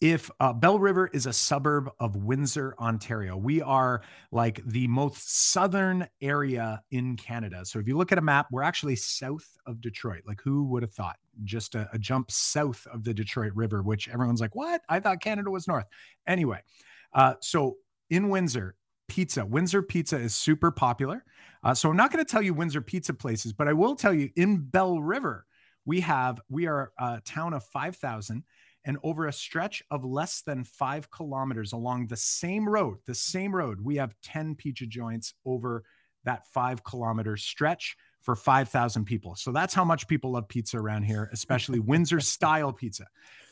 If 0.00 0.32
uh, 0.40 0.52
Belle 0.52 0.80
River 0.80 1.08
is 1.12 1.26
a 1.26 1.32
suburb 1.32 1.90
of 2.00 2.16
Windsor, 2.16 2.74
Ontario, 2.80 3.36
we 3.36 3.62
are 3.62 4.02
like 4.32 4.62
the 4.66 4.88
most 4.88 5.52
southern 5.52 6.08
area 6.20 6.82
in 6.90 7.16
Canada. 7.16 7.64
So 7.64 7.78
if 7.78 7.86
you 7.86 7.96
look 7.96 8.10
at 8.10 8.18
a 8.18 8.22
map, 8.22 8.48
we're 8.50 8.62
actually 8.62 8.96
south 8.96 9.48
of 9.64 9.80
Detroit. 9.80 10.22
Like, 10.26 10.40
who 10.42 10.64
would 10.64 10.82
have 10.82 10.92
thought? 10.92 11.18
Just 11.44 11.76
a, 11.76 11.88
a 11.92 11.98
jump 11.98 12.32
south 12.32 12.84
of 12.92 13.04
the 13.04 13.14
Detroit 13.14 13.52
River, 13.54 13.80
which 13.80 14.08
everyone's 14.08 14.40
like, 14.40 14.56
what? 14.56 14.80
I 14.88 14.98
thought 14.98 15.20
Canada 15.20 15.52
was 15.52 15.68
north. 15.68 15.86
Anyway, 16.26 16.62
uh, 17.14 17.34
so 17.40 17.76
in 18.10 18.28
Windsor, 18.28 18.74
pizza. 19.10 19.44
Windsor 19.44 19.82
pizza 19.82 20.16
is 20.16 20.36
super 20.36 20.70
popular. 20.70 21.24
Uh, 21.64 21.74
so 21.74 21.90
I'm 21.90 21.96
not 21.96 22.12
going 22.12 22.24
to 22.24 22.30
tell 22.30 22.40
you 22.40 22.54
Windsor 22.54 22.80
pizza 22.80 23.12
places, 23.12 23.52
but 23.52 23.66
I 23.66 23.72
will 23.72 23.96
tell 23.96 24.14
you 24.14 24.30
in 24.36 24.58
Belle 24.58 25.00
River, 25.00 25.46
we 25.84 26.00
have, 26.00 26.40
we 26.48 26.68
are 26.68 26.92
a 26.96 27.20
town 27.24 27.52
of 27.52 27.64
5,000 27.64 28.44
and 28.84 28.98
over 29.02 29.26
a 29.26 29.32
stretch 29.32 29.82
of 29.90 30.04
less 30.04 30.42
than 30.42 30.62
five 30.62 31.10
kilometers 31.10 31.72
along 31.72 32.06
the 32.06 32.16
same 32.16 32.68
road, 32.68 32.98
the 33.04 33.14
same 33.14 33.54
road, 33.54 33.80
we 33.80 33.96
have 33.96 34.14
10 34.22 34.54
pizza 34.54 34.86
joints 34.86 35.34
over 35.44 35.82
that 36.24 36.46
five 36.46 36.84
kilometer 36.84 37.36
stretch 37.36 37.96
for 38.20 38.36
5,000 38.36 39.04
people. 39.04 39.34
So 39.34 39.52
that's 39.52 39.74
how 39.74 39.84
much 39.84 40.06
people 40.06 40.32
love 40.32 40.48
pizza 40.48 40.78
around 40.78 41.04
here, 41.04 41.30
especially 41.32 41.80
Windsor 41.80 42.20
style 42.20 42.72
pizza. 42.72 43.06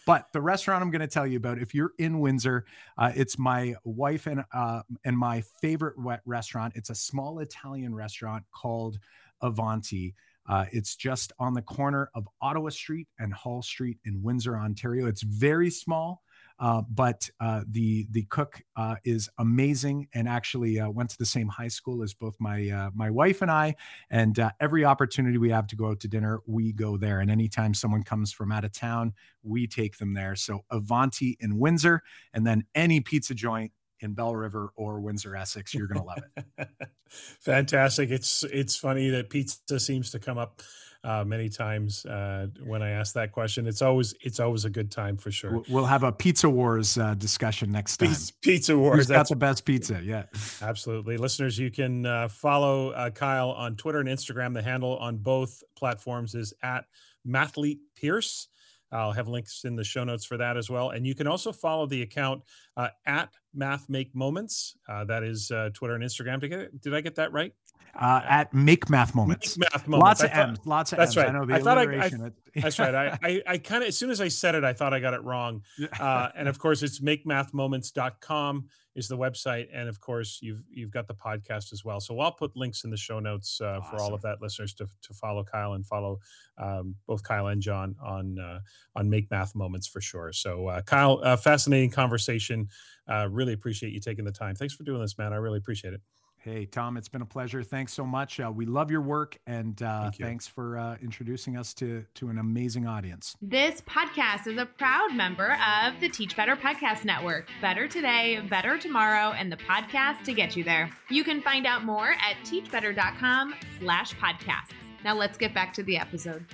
But 0.06 0.32
the 0.32 0.40
restaurant 0.40 0.82
I'm 0.82 0.90
going 0.90 1.00
to 1.00 1.06
tell 1.06 1.26
you 1.26 1.36
about, 1.36 1.58
if 1.58 1.74
you're 1.74 1.92
in 1.98 2.20
Windsor, 2.20 2.64
uh, 2.96 3.12
it's 3.14 3.38
my 3.38 3.74
wife 3.84 4.26
and 4.26 4.42
uh, 4.54 4.80
and 5.04 5.18
my 5.18 5.42
favorite 5.60 5.96
restaurant. 6.24 6.72
It's 6.76 6.88
a 6.88 6.94
small 6.94 7.40
Italian 7.40 7.94
restaurant 7.94 8.44
called 8.50 8.98
Avanti. 9.42 10.14
Uh, 10.48 10.64
it's 10.72 10.96
just 10.96 11.34
on 11.38 11.52
the 11.52 11.60
corner 11.60 12.08
of 12.14 12.26
Ottawa 12.40 12.70
Street 12.70 13.06
and 13.18 13.34
Hall 13.34 13.60
Street 13.60 13.98
in 14.06 14.22
Windsor, 14.22 14.56
Ontario. 14.56 15.06
It's 15.06 15.20
very 15.22 15.68
small. 15.68 16.22
Uh, 16.58 16.82
but 16.90 17.30
uh, 17.40 17.62
the 17.70 18.06
the 18.10 18.24
cook 18.24 18.62
uh, 18.76 18.96
is 19.04 19.28
amazing 19.38 20.08
and 20.14 20.28
actually 20.28 20.80
uh, 20.80 20.90
went 20.90 21.10
to 21.10 21.18
the 21.18 21.26
same 21.26 21.48
high 21.48 21.68
school 21.68 22.02
as 22.02 22.14
both 22.14 22.34
my 22.40 22.68
uh, 22.68 22.90
my 22.94 23.10
wife 23.10 23.42
and 23.42 23.50
I. 23.50 23.76
And 24.10 24.38
uh, 24.38 24.50
every 24.60 24.84
opportunity 24.84 25.38
we 25.38 25.50
have 25.50 25.66
to 25.68 25.76
go 25.76 25.88
out 25.88 26.00
to 26.00 26.08
dinner, 26.08 26.40
we 26.46 26.72
go 26.72 26.96
there. 26.96 27.20
And 27.20 27.30
anytime 27.30 27.74
someone 27.74 28.02
comes 28.02 28.32
from 28.32 28.50
out 28.50 28.64
of 28.64 28.72
town, 28.72 29.14
we 29.42 29.66
take 29.66 29.98
them 29.98 30.14
there. 30.14 30.34
So 30.34 30.64
Avanti 30.70 31.36
in 31.40 31.58
Windsor, 31.58 32.02
and 32.34 32.46
then 32.46 32.64
any 32.74 33.00
pizza 33.00 33.34
joint 33.34 33.72
in 34.00 34.14
Belle 34.14 34.36
River 34.36 34.72
or 34.76 35.00
Windsor, 35.00 35.34
Essex, 35.36 35.74
you're 35.74 35.88
going 35.88 36.00
to 36.00 36.06
love 36.06 36.22
it. 36.36 36.68
Fantastic! 37.40 38.10
It's 38.10 38.44
it's 38.44 38.76
funny 38.76 39.10
that 39.10 39.30
pizza 39.30 39.80
seems 39.80 40.10
to 40.10 40.18
come 40.18 40.38
up 40.38 40.62
uh, 41.04 41.24
many 41.24 41.48
times 41.48 42.04
uh, 42.06 42.48
when 42.64 42.82
I 42.82 42.90
ask 42.90 43.14
that 43.14 43.32
question. 43.32 43.66
It's 43.66 43.82
always 43.82 44.14
it's 44.20 44.40
always 44.40 44.64
a 44.64 44.70
good 44.70 44.90
time 44.90 45.16
for 45.16 45.30
sure. 45.30 45.62
We'll 45.68 45.86
have 45.86 46.02
a 46.02 46.12
pizza 46.12 46.48
wars 46.50 46.98
uh, 46.98 47.14
discussion 47.14 47.70
next 47.70 47.98
time. 47.98 48.14
Pizza, 48.42 48.76
wars. 48.76 48.96
Who's 48.96 49.06
got 49.08 49.28
the 49.28 49.36
best 49.36 49.64
pizza? 49.64 50.00
Yeah, 50.02 50.24
absolutely. 50.60 51.16
Listeners, 51.16 51.58
you 51.58 51.70
can 51.70 52.04
uh, 52.04 52.28
follow 52.28 52.90
uh, 52.90 53.10
Kyle 53.10 53.50
on 53.50 53.76
Twitter 53.76 54.00
and 54.00 54.08
Instagram. 54.08 54.54
The 54.54 54.62
handle 54.62 54.96
on 54.98 55.18
both 55.18 55.62
platforms 55.76 56.34
is 56.34 56.52
at 56.62 56.84
Mathlete 57.26 57.80
Pearce. 58.00 58.48
I'll 58.90 59.12
have 59.12 59.28
links 59.28 59.64
in 59.64 59.76
the 59.76 59.84
show 59.84 60.04
notes 60.04 60.24
for 60.24 60.38
that 60.38 60.56
as 60.56 60.70
well. 60.70 60.90
And 60.90 61.06
you 61.06 61.14
can 61.14 61.26
also 61.26 61.52
follow 61.52 61.86
the 61.86 62.02
account 62.02 62.42
uh, 62.76 62.88
at 63.04 63.30
Math 63.54 63.88
Make 63.88 64.14
Moments. 64.14 64.76
Uh, 64.88 65.04
that 65.04 65.22
is 65.22 65.50
uh, 65.50 65.70
Twitter 65.74 65.94
and 65.94 66.02
Instagram. 66.02 66.40
Did 66.40 66.54
I, 66.54 66.56
get, 66.56 66.80
did 66.80 66.94
I 66.94 67.00
get 67.02 67.14
that 67.16 67.32
right? 67.32 67.52
Uh, 67.98 68.20
at 68.28 68.54
Make 68.54 68.88
Math 68.88 69.14
Moments. 69.14 69.58
Make 69.58 69.72
Math 69.72 69.88
Moments. 69.88 70.04
Lots 70.04 70.22
of 70.22 70.30
thought, 70.30 70.48
M's. 70.48 70.58
Lots 70.66 70.92
of 70.92 70.98
that's 70.98 71.10
M's. 71.10 71.16
right. 71.16 71.28
I 71.28 71.32
know 71.32 71.46
the 71.46 71.54
I 71.54 71.60
thought 71.60 71.78
I, 71.78 71.82
I, 71.82 72.10
that's 72.60 72.78
right. 72.78 72.94
I, 72.94 73.18
I, 73.22 73.42
I 73.46 73.58
kind 73.58 73.82
of, 73.82 73.88
as 73.88 73.98
soon 73.98 74.10
as 74.10 74.20
I 74.20 74.28
said 74.28 74.54
it, 74.54 74.62
I 74.62 74.72
thought 74.72 74.94
I 74.94 75.00
got 75.00 75.14
it 75.14 75.22
wrong. 75.22 75.62
Uh, 75.98 76.28
and 76.36 76.48
of 76.48 76.58
course, 76.58 76.82
it's 76.82 77.00
makemathmoments.com 77.00 78.68
is 78.98 79.08
the 79.08 79.16
website. 79.16 79.68
And 79.72 79.88
of 79.88 80.00
course, 80.00 80.40
you've 80.42 80.64
you've 80.70 80.90
got 80.90 81.06
the 81.06 81.14
podcast 81.14 81.72
as 81.72 81.84
well. 81.84 82.00
So 82.00 82.18
I'll 82.18 82.32
put 82.32 82.56
links 82.56 82.84
in 82.84 82.90
the 82.90 82.96
show 82.96 83.20
notes 83.20 83.60
uh, 83.60 83.78
awesome. 83.80 83.90
for 83.90 84.02
all 84.02 84.12
of 84.12 84.22
that 84.22 84.42
listeners 84.42 84.74
to, 84.74 84.86
to 84.86 85.14
follow 85.14 85.44
Kyle 85.44 85.74
and 85.74 85.86
follow 85.86 86.18
um, 86.58 86.96
both 87.06 87.22
Kyle 87.22 87.46
and 87.46 87.62
Jon 87.62 87.94
on 88.02 88.38
uh, 88.38 88.60
on 88.96 89.08
Make 89.08 89.30
Math 89.30 89.54
Moments 89.54 89.86
for 89.86 90.00
sure. 90.00 90.32
So 90.32 90.66
uh, 90.66 90.82
Kyle, 90.82 91.20
uh, 91.22 91.36
fascinating 91.36 91.90
conversation. 91.90 92.68
Uh, 93.08 93.28
really 93.30 93.54
appreciate 93.54 93.92
you 93.92 94.00
taking 94.00 94.24
the 94.24 94.32
time. 94.32 94.54
Thanks 94.54 94.74
for 94.74 94.82
doing 94.82 95.00
this, 95.00 95.16
man. 95.16 95.32
I 95.32 95.36
really 95.36 95.58
appreciate 95.58 95.94
it. 95.94 96.00
Hey, 96.40 96.66
Tom, 96.66 96.96
it's 96.96 97.08
been 97.08 97.20
a 97.20 97.26
pleasure. 97.26 97.64
Thanks 97.64 97.92
so 97.92 98.06
much. 98.06 98.38
Uh, 98.38 98.52
we 98.54 98.64
love 98.64 98.92
your 98.92 99.00
work, 99.00 99.36
and 99.46 99.82
uh, 99.82 100.02
Thank 100.02 100.16
thanks 100.18 100.46
for 100.46 100.78
uh, 100.78 100.96
introducing 101.02 101.56
us 101.56 101.74
to, 101.74 102.04
to 102.14 102.28
an 102.28 102.38
amazing 102.38 102.86
audience. 102.86 103.36
This 103.42 103.80
podcast 103.80 104.46
is 104.46 104.56
a 104.56 104.64
proud 104.64 105.14
member 105.14 105.58
of 105.84 106.00
the 106.00 106.08
Teach 106.08 106.36
Better 106.36 106.54
Podcast 106.54 107.04
Network. 107.04 107.48
Better 107.60 107.88
today, 107.88 108.40
better 108.48 108.78
tomorrow, 108.78 109.32
and 109.32 109.50
the 109.50 109.56
podcast 109.56 110.22
to 110.24 110.32
get 110.32 110.54
you 110.56 110.62
there. 110.62 110.88
You 111.10 111.24
can 111.24 111.42
find 111.42 111.66
out 111.66 111.84
more 111.84 112.12
at 112.12 112.36
teachbetter.com 112.44 113.54
slash 113.80 114.14
podcasts. 114.14 114.74
Now 115.04 115.14
let's 115.14 115.36
get 115.36 115.52
back 115.52 115.72
to 115.74 115.82
the 115.82 115.96
episode. 115.96 116.44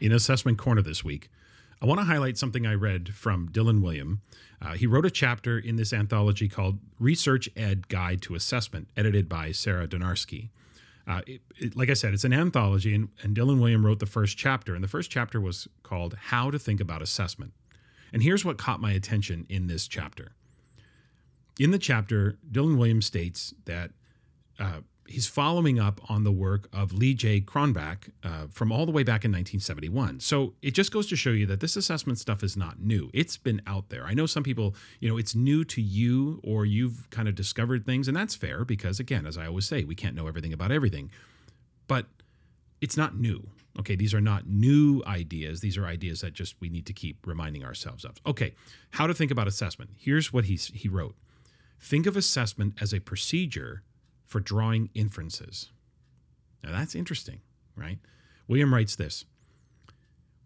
In 0.00 0.12
Assessment 0.12 0.56
Corner 0.56 0.80
this 0.80 1.04
week, 1.04 1.28
I 1.82 1.86
want 1.86 1.98
to 1.98 2.04
highlight 2.04 2.36
something 2.36 2.66
I 2.66 2.74
read 2.74 3.14
from 3.14 3.48
Dylan 3.48 3.80
Wiliam. 3.80 4.18
uh, 4.60 4.72
he 4.74 4.86
wrote 4.86 5.06
a 5.06 5.10
chapter 5.10 5.58
in 5.58 5.76
this 5.76 5.92
anthology 5.92 6.46
called 6.46 6.78
Research 6.98 7.48
Ed 7.56 7.88
Guide 7.88 8.20
to 8.22 8.34
Assessment, 8.34 8.88
edited 8.96 9.28
by 9.28 9.52
Sarah 9.52 9.88
Donarski. 9.88 10.50
Uh, 11.06 11.22
it, 11.26 11.40
it, 11.56 11.76
like 11.76 11.88
I 11.88 11.94
said, 11.94 12.12
it's 12.12 12.24
an 12.24 12.34
anthology, 12.34 12.94
and, 12.94 13.08
and 13.22 13.34
Dylan 13.34 13.58
Wiliam 13.58 13.82
wrote 13.82 13.98
the 13.98 14.06
first 14.06 14.36
chapter. 14.36 14.74
And 14.74 14.84
the 14.84 14.88
first 14.88 15.10
chapter 15.10 15.40
was 15.40 15.66
called 15.82 16.14
How 16.14 16.50
to 16.50 16.58
Think 16.58 16.80
About 16.80 17.00
Assessment. 17.00 17.52
And 18.12 18.22
here's 18.22 18.44
what 18.44 18.58
caught 18.58 18.80
my 18.80 18.92
attention 18.92 19.46
in 19.48 19.66
this 19.66 19.88
chapter. 19.88 20.32
In 21.58 21.70
the 21.70 21.78
chapter, 21.78 22.38
Dylan 22.50 22.76
Wiliam 22.76 23.02
states 23.02 23.54
that 23.64 23.92
uh, 24.58 24.80
he's 25.10 25.26
following 25.26 25.78
up 25.78 26.00
on 26.10 26.24
the 26.24 26.32
work 26.32 26.68
of 26.72 26.92
Lee 26.92 27.14
J. 27.14 27.40
Cronbach 27.40 28.10
uh, 28.22 28.46
from 28.50 28.70
all 28.70 28.86
the 28.86 28.92
way 28.92 29.02
back 29.02 29.24
in 29.24 29.30
1971. 29.30 30.20
So 30.20 30.54
it 30.62 30.72
just 30.72 30.92
goes 30.92 31.06
to 31.08 31.16
show 31.16 31.30
you 31.30 31.46
that 31.46 31.60
this 31.60 31.76
assessment 31.76 32.18
stuff 32.18 32.42
is 32.42 32.56
not 32.56 32.80
new. 32.80 33.10
It's 33.12 33.36
been 33.36 33.60
out 33.66 33.88
there. 33.88 34.04
I 34.04 34.14
know 34.14 34.26
some 34.26 34.42
people, 34.42 34.74
you 35.00 35.08
know, 35.08 35.18
it's 35.18 35.34
new 35.34 35.64
to 35.64 35.82
you 35.82 36.40
or 36.42 36.64
you've 36.64 37.08
kind 37.10 37.28
of 37.28 37.34
discovered 37.34 37.84
things, 37.84 38.08
and 38.08 38.16
that's 38.16 38.34
fair 38.34 38.64
because, 38.64 39.00
again, 39.00 39.26
as 39.26 39.36
I 39.36 39.46
always 39.46 39.66
say, 39.66 39.84
we 39.84 39.94
can't 39.94 40.14
know 40.14 40.26
everything 40.26 40.52
about 40.52 40.70
everything. 40.70 41.10
But 41.88 42.06
it's 42.80 42.96
not 42.96 43.16
new. 43.18 43.48
Okay, 43.78 43.96
these 43.96 44.14
are 44.14 44.20
not 44.20 44.46
new 44.46 45.02
ideas. 45.06 45.60
These 45.60 45.76
are 45.76 45.86
ideas 45.86 46.20
that 46.22 46.34
just 46.34 46.54
we 46.60 46.68
need 46.68 46.86
to 46.86 46.92
keep 46.92 47.26
reminding 47.26 47.64
ourselves 47.64 48.04
of. 48.04 48.16
Okay, 48.26 48.54
how 48.90 49.06
to 49.06 49.14
think 49.14 49.30
about 49.30 49.46
assessment. 49.48 49.90
Here's 49.98 50.32
what 50.32 50.44
he's, 50.44 50.68
he 50.68 50.88
wrote 50.88 51.14
Think 51.80 52.06
of 52.06 52.16
assessment 52.16 52.74
as 52.80 52.92
a 52.92 53.00
procedure 53.00 53.82
for 54.30 54.38
drawing 54.38 54.90
inferences. 54.94 55.70
Now 56.62 56.70
that's 56.70 56.94
interesting, 56.94 57.40
right? 57.74 57.98
Wiliam 58.48 58.72
writes 58.72 58.94
this 58.94 59.24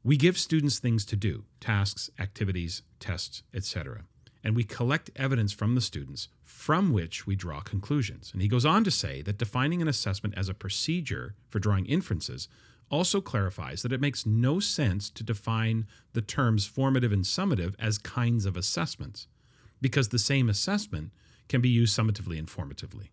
We 0.02 0.16
give 0.16 0.38
students 0.38 0.78
things 0.78 1.04
to 1.04 1.16
do, 1.16 1.44
tasks, 1.60 2.10
activities, 2.18 2.80
tests, 2.98 3.42
etc. 3.52 4.04
And 4.42 4.56
we 4.56 4.64
collect 4.64 5.10
evidence 5.16 5.52
from 5.52 5.74
the 5.74 5.82
students 5.82 6.28
from 6.42 6.92
which 6.92 7.26
we 7.26 7.36
draw 7.36 7.60
conclusions. 7.60 8.30
And 8.32 8.40
he 8.40 8.48
goes 8.48 8.64
on 8.64 8.84
to 8.84 8.90
say 8.90 9.20
that 9.22 9.38
defining 9.38 9.82
an 9.82 9.88
assessment 9.88 10.34
as 10.36 10.48
a 10.48 10.54
procedure 10.54 11.34
for 11.50 11.58
drawing 11.58 11.84
inferences 11.84 12.48
also 12.90 13.20
clarifies 13.20 13.82
that 13.82 13.92
it 13.92 14.00
makes 14.00 14.24
no 14.24 14.60
sense 14.60 15.10
to 15.10 15.22
define 15.22 15.86
the 16.14 16.22
terms 16.22 16.64
formative 16.64 17.12
and 17.12 17.24
summative 17.24 17.74
as 17.78 17.98
kinds 17.98 18.46
of 18.46 18.56
assessments, 18.56 19.26
because 19.82 20.08
the 20.08 20.18
same 20.18 20.48
assessment 20.48 21.10
can 21.48 21.60
be 21.60 21.68
used 21.68 21.98
summatively 21.98 22.38
and 22.38 22.48
formatively. 22.48 23.08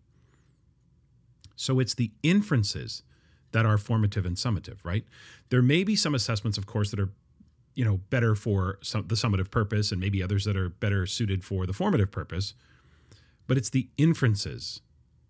So 1.62 1.78
it's 1.78 1.94
the 1.94 2.10
inferences 2.22 3.02
that 3.52 3.64
are 3.64 3.78
formative 3.78 4.26
and 4.26 4.36
summative, 4.36 4.78
right? 4.82 5.04
There 5.50 5.62
may 5.62 5.84
be 5.84 5.94
some 5.94 6.14
assessments, 6.14 6.58
of 6.58 6.66
course, 6.66 6.90
that 6.90 6.98
are 6.98 7.10
you 7.74 7.84
know 7.84 7.98
better 8.10 8.34
for 8.34 8.78
some, 8.82 9.06
the 9.06 9.14
summative 9.14 9.50
purpose 9.50 9.92
and 9.92 10.00
maybe 10.00 10.22
others 10.22 10.44
that 10.44 10.56
are 10.56 10.68
better 10.68 11.06
suited 11.06 11.44
for 11.44 11.64
the 11.64 11.72
formative 11.72 12.10
purpose 12.10 12.52
but 13.46 13.56
it's 13.56 13.70
the 13.70 13.88
inferences 13.96 14.82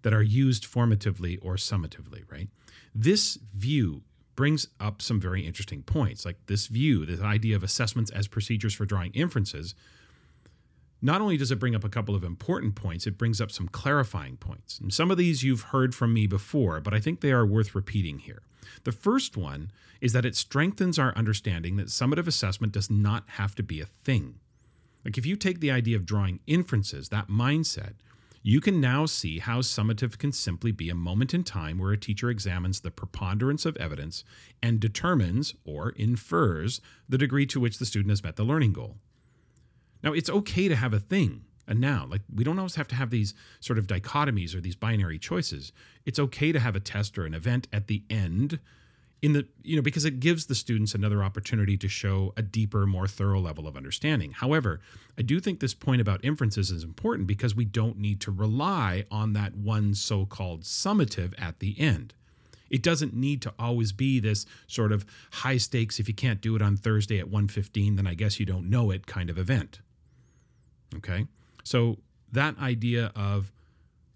that 0.02 0.12
are 0.12 0.22
used 0.22 0.64
formatively 0.64 1.38
or 1.40 1.54
summatively 1.54 2.24
right 2.32 2.48
this 2.94 3.38
view 3.54 4.02
brings 4.34 4.66
up 4.80 5.00
some 5.00 5.20
very 5.20 5.46
interesting 5.46 5.84
points 5.84 6.24
like 6.24 6.36
this 6.46 6.66
view 6.66 7.06
this 7.06 7.20
idea 7.20 7.54
of 7.54 7.62
assessments 7.62 8.10
as 8.10 8.26
procedures 8.26 8.74
for 8.74 8.84
drawing 8.84 9.12
inferences 9.12 9.76
not 11.04 11.20
only 11.20 11.36
does 11.36 11.50
it 11.50 11.58
bring 11.58 11.74
up 11.74 11.82
a 11.82 11.88
couple 11.88 12.14
of 12.14 12.22
important 12.22 12.76
points, 12.76 13.06
it 13.06 13.18
brings 13.18 13.40
up 13.40 13.50
some 13.50 13.66
clarifying 13.66 14.36
points. 14.36 14.78
And 14.78 14.94
some 14.94 15.10
of 15.10 15.18
these 15.18 15.42
you've 15.42 15.62
heard 15.62 15.94
from 15.94 16.14
me 16.14 16.28
before, 16.28 16.80
but 16.80 16.94
I 16.94 17.00
think 17.00 17.20
they 17.20 17.32
are 17.32 17.44
worth 17.44 17.74
repeating 17.74 18.20
here. 18.20 18.42
The 18.84 18.92
first 18.92 19.36
one 19.36 19.72
is 20.00 20.12
that 20.12 20.24
it 20.24 20.36
strengthens 20.36 20.98
our 20.98 21.14
understanding 21.16 21.76
that 21.76 21.88
summative 21.88 22.28
assessment 22.28 22.72
does 22.72 22.88
not 22.88 23.24
have 23.30 23.56
to 23.56 23.62
be 23.64 23.80
a 23.80 23.86
thing. 23.86 24.36
Like 25.04 25.18
if 25.18 25.26
you 25.26 25.34
take 25.34 25.58
the 25.58 25.72
idea 25.72 25.96
of 25.96 26.06
drawing 26.06 26.38
inferences, 26.46 27.08
that 27.08 27.28
mindset, 27.28 27.94
you 28.44 28.60
can 28.60 28.80
now 28.80 29.06
see 29.06 29.38
how 29.38 29.60
summative 29.60 30.18
can 30.18 30.32
simply 30.32 30.72
be 30.72 30.90
a 30.90 30.94
moment 30.94 31.34
in 31.34 31.44
time 31.44 31.78
where 31.78 31.92
a 31.92 31.96
teacher 31.96 32.30
examines 32.30 32.80
the 32.80 32.90
preponderance 32.90 33.64
of 33.64 33.76
evidence 33.76 34.24
and 34.62 34.80
determines 34.80 35.54
or 35.64 35.90
infers 35.90 36.80
the 37.08 37.18
degree 37.18 37.46
to 37.46 37.60
which 37.60 37.78
the 37.78 37.86
student 37.86 38.10
has 38.10 38.22
met 38.22 38.36
the 38.36 38.44
learning 38.44 38.72
goal. 38.72 38.96
Now, 40.02 40.12
it's 40.12 40.30
okay 40.30 40.68
to 40.68 40.76
have 40.76 40.92
a 40.92 41.00
thing, 41.00 41.44
a 41.66 41.74
noun. 41.74 42.10
Like, 42.10 42.22
we 42.34 42.44
don't 42.44 42.58
always 42.58 42.74
have 42.74 42.88
to 42.88 42.94
have 42.94 43.10
these 43.10 43.34
sort 43.60 43.78
of 43.78 43.86
dichotomies 43.86 44.54
or 44.54 44.60
these 44.60 44.76
binary 44.76 45.18
choices. 45.18 45.72
It's 46.04 46.18
okay 46.18 46.52
to 46.52 46.60
have 46.60 46.74
a 46.74 46.80
test 46.80 47.16
or 47.18 47.24
an 47.24 47.34
event 47.34 47.68
at 47.72 47.86
the 47.86 48.02
end 48.10 48.58
in 49.22 49.32
the 49.32 49.46
you 49.62 49.76
know 49.76 49.82
because 49.82 50.04
it 50.04 50.20
gives 50.20 50.46
the 50.46 50.54
students 50.54 50.94
another 50.94 51.22
opportunity 51.22 51.76
to 51.76 51.88
show 51.88 52.32
a 52.36 52.42
deeper 52.42 52.86
more 52.86 53.06
thorough 53.06 53.40
level 53.40 53.68
of 53.68 53.76
understanding 53.76 54.32
however 54.32 54.80
i 55.16 55.22
do 55.22 55.40
think 55.40 55.60
this 55.60 55.74
point 55.74 56.00
about 56.00 56.22
inferences 56.24 56.70
is 56.70 56.82
important 56.82 57.26
because 57.26 57.54
we 57.54 57.64
don't 57.64 57.96
need 57.96 58.20
to 58.20 58.30
rely 58.30 59.04
on 59.10 59.32
that 59.32 59.54
one 59.54 59.94
so-called 59.94 60.62
summative 60.62 61.32
at 61.40 61.60
the 61.60 61.78
end 61.80 62.12
it 62.68 62.82
doesn't 62.82 63.14
need 63.14 63.40
to 63.40 63.54
always 63.58 63.92
be 63.92 64.18
this 64.18 64.44
sort 64.66 64.90
of 64.92 65.06
high 65.30 65.58
stakes 65.58 66.00
if 66.00 66.08
you 66.08 66.14
can't 66.14 66.40
do 66.40 66.56
it 66.56 66.62
on 66.62 66.76
thursday 66.76 67.20
at 67.20 67.30
1.15 67.30 67.96
then 67.96 68.06
i 68.06 68.14
guess 68.14 68.40
you 68.40 68.46
don't 68.46 68.68
know 68.68 68.90
it 68.90 69.06
kind 69.06 69.30
of 69.30 69.38
event 69.38 69.80
Okay. 70.96 71.26
So 71.64 71.98
that 72.32 72.58
idea 72.58 73.12
of 73.14 73.52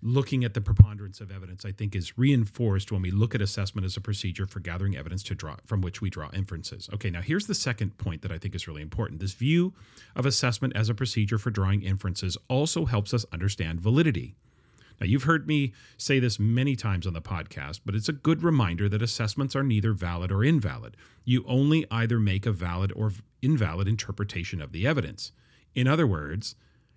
looking 0.03 0.45
at 0.45 0.55
the 0.55 0.61
preponderance 0.61 1.21
of 1.21 1.33
evidence, 1.33 1.65
I 1.65 1.73
think, 1.73 1.97
is 1.97 2.17
reinforced 2.17 2.93
when 2.93 3.03
we 3.03 3.11
look 3.11 3.35
at 3.35 3.41
assessment 3.41 3.85
as 3.85 3.97
a 3.97 4.01
procedure 4.01 4.47
for 4.47 4.61
gathering 4.61 4.97
evidence 4.97 5.23
to 5.25 5.35
draw 5.35 5.57
from 5.65 5.81
which 5.81 6.01
we 6.01 6.11
draw 6.11 6.31
inferences. 6.33 6.89
Okay, 6.95 7.11
now 7.11 7.23
here's 7.23 7.47
the 7.47 7.55
second 7.55 7.97
point 7.99 8.23
that 8.23 8.31
I 8.31 8.39
think 8.39 8.55
is 8.55 8.69
really 8.69 8.83
important. 8.83 9.21
This 9.21 9.33
view 9.33 9.75
of 10.15 10.27
assessment 10.27 10.77
as 10.77 10.89
a 10.89 10.95
procedure 10.95 11.39
for 11.39 11.51
drawing 11.51 11.83
inferences 11.83 12.37
also 12.49 12.85
helps 12.85 13.13
us 13.15 13.25
understand 13.33 13.81
validity. 13.81 14.37
Now, 15.01 15.07
you've 15.07 15.25
heard 15.25 15.47
me 15.47 15.75
say 15.99 16.19
this 16.19 16.39
many 16.39 16.75
times 16.75 17.07
on 17.07 17.13
the 17.13 17.21
podcast, 17.21 17.81
but 17.85 17.95
it's 17.95 18.09
a 18.09 18.15
good 18.15 18.43
reminder 18.43 18.89
that 18.89 19.03
assessments 19.03 19.55
are 19.55 19.63
neither 19.63 19.93
valid 19.93 20.33
or 20.33 20.43
invalid. 20.43 20.97
You 21.25 21.45
only 21.47 21.85
either 21.91 22.19
make 22.19 22.47
a 22.47 22.53
valid 22.53 22.93
or 22.97 23.13
invalid 23.43 23.89
interpretation 23.89 24.63
of 24.63 24.73
the 24.73 24.87
evidence. 24.87 25.33
In 25.75 25.87
other 25.87 26.07
words, 26.07 26.55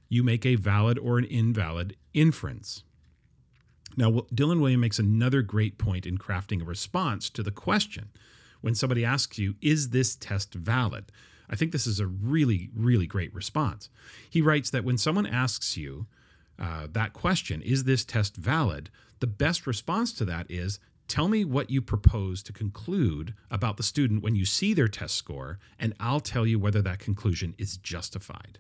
you 0.10 0.24
make 0.24 0.46
a 0.46 0.56
valid 0.56 0.98
or 1.00 1.18
an 1.18 1.26
invalid 1.26 1.96
inference. 2.14 2.84
Now, 3.96 4.12
Dylan 4.34 4.60
Wiliam 4.60 4.80
makes 4.80 5.00
another 5.00 5.42
great 5.42 5.78
point 5.78 6.06
in 6.06 6.18
crafting 6.18 6.62
a 6.62 6.66
response 6.66 7.30
to 7.32 7.44
the 7.44 7.52
question. 7.52 8.10
When 8.62 8.76
somebody 8.76 9.06
asks 9.06 9.38
you, 9.38 9.56
is 9.62 9.90
this 9.90 10.16
test 10.16 10.54
valid? 10.54 11.12
I 11.50 11.56
think 11.56 11.72
this 11.72 11.88
is 11.88 12.00
a 12.00 12.08
really, 12.08 12.70
really 12.76 13.08
great 13.08 13.34
response. 13.34 13.90
He 14.30 14.42
writes 14.42 14.70
that 14.70 14.84
when 14.84 14.98
someone 14.98 15.26
asks 15.26 15.78
you 15.78 16.08
uh, 16.60 16.88
that 16.92 17.14
question, 17.14 17.62
is 17.62 17.86
this 17.86 18.06
test 18.06 18.36
valid? 18.36 18.90
The 19.20 19.28
best 19.28 19.66
response 19.66 20.14
to 20.14 20.26
that 20.26 20.50
is, 20.50 20.80
tell 21.08 21.28
me 21.28 21.44
what 21.44 21.70
you 21.70 21.82
propose 21.82 22.44
to 22.44 22.54
conclude 22.54 23.34
about 23.50 23.78
the 23.78 23.84
student 23.84 24.22
when 24.22 24.36
you 24.36 24.46
see 24.46 24.74
their 24.74 24.88
test 24.88 25.16
score, 25.16 25.58
and 25.80 25.94
I'll 26.00 26.20
tell 26.20 26.46
you 26.46 26.60
whether 26.60 26.82
that 26.84 27.00
conclusion 27.00 27.56
is 27.58 27.78
justified. 27.78 28.60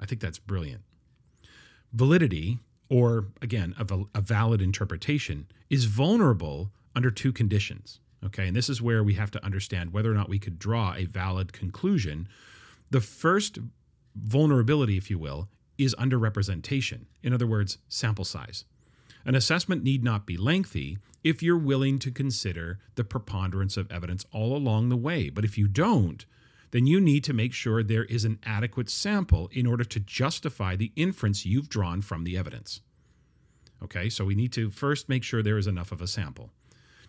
I 0.00 0.06
think 0.06 0.20
that's 0.20 0.38
brilliant. 0.38 0.82
Validity, 1.92 2.58
or 2.88 3.26
again, 3.40 3.74
a, 3.78 4.04
a 4.14 4.20
valid 4.20 4.60
interpretation, 4.60 5.46
is 5.70 5.86
vulnerable 5.86 6.70
under 6.94 7.10
two 7.10 7.32
conditions. 7.32 8.00
Okay, 8.24 8.48
and 8.48 8.56
this 8.56 8.68
is 8.68 8.82
where 8.82 9.04
we 9.04 9.14
have 9.14 9.30
to 9.32 9.44
understand 9.44 9.92
whether 9.92 10.10
or 10.10 10.14
not 10.14 10.28
we 10.28 10.38
could 10.38 10.58
draw 10.58 10.94
a 10.94 11.04
valid 11.04 11.52
conclusion. 11.52 12.28
The 12.90 13.00
first 13.00 13.58
vulnerability, 14.14 14.96
if 14.96 15.10
you 15.10 15.18
will, 15.18 15.48
is 15.78 15.94
underrepresentation. 15.96 17.04
In 17.22 17.32
other 17.32 17.46
words, 17.46 17.78
sample 17.88 18.24
size. 18.24 18.64
An 19.24 19.34
assessment 19.34 19.82
need 19.82 20.02
not 20.02 20.26
be 20.26 20.36
lengthy 20.36 20.98
if 21.24 21.42
you're 21.42 21.58
willing 21.58 21.98
to 21.98 22.10
consider 22.10 22.78
the 22.94 23.04
preponderance 23.04 23.76
of 23.76 23.90
evidence 23.90 24.24
all 24.32 24.56
along 24.56 24.88
the 24.88 24.96
way. 24.96 25.28
But 25.28 25.44
if 25.44 25.58
you 25.58 25.68
don't, 25.68 26.24
then 26.70 26.86
you 26.86 27.00
need 27.00 27.24
to 27.24 27.32
make 27.32 27.52
sure 27.52 27.82
there 27.82 28.04
is 28.04 28.24
an 28.24 28.38
adequate 28.44 28.90
sample 28.90 29.48
in 29.52 29.66
order 29.66 29.84
to 29.84 30.00
justify 30.00 30.76
the 30.76 30.92
inference 30.96 31.46
you've 31.46 31.68
drawn 31.68 32.02
from 32.02 32.24
the 32.24 32.36
evidence. 32.36 32.80
Okay, 33.82 34.08
so 34.08 34.24
we 34.24 34.34
need 34.34 34.52
to 34.52 34.70
first 34.70 35.08
make 35.08 35.22
sure 35.22 35.42
there 35.42 35.58
is 35.58 35.66
enough 35.66 35.92
of 35.92 36.00
a 36.00 36.06
sample. 36.06 36.50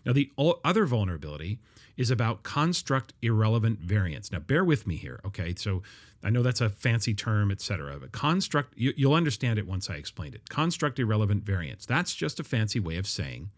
Now, 0.04 0.12
the 0.12 0.30
other 0.64 0.86
vulnerability 0.86 1.58
is 1.96 2.10
about 2.10 2.42
construct 2.42 3.12
irrelevant 3.20 3.80
variance. 3.80 4.30
Now, 4.30 4.38
bear 4.38 4.64
with 4.64 4.86
me 4.86 4.96
here, 4.96 5.20
okay? 5.26 5.54
So 5.56 5.82
I 6.22 6.30
know 6.30 6.42
that's 6.42 6.60
a 6.60 6.70
fancy 6.70 7.14
term, 7.14 7.50
et 7.50 7.60
cetera, 7.60 7.98
but 7.98 8.12
construct, 8.12 8.74
you, 8.76 8.92
will 9.08 9.16
understand 9.16 9.58
it 9.58 9.66
once 9.66 9.90
I 9.90 9.94
explain 9.94 10.34
it. 10.34 10.48
Construct 10.48 10.98
irrelevant 10.98 11.44
variance. 11.44 11.84
That's 11.84 12.14
just 12.14 12.38
a 12.38 12.44
fancy 12.44 12.80
way 12.80 12.96
of 12.96 13.06
saying, 13.06 13.50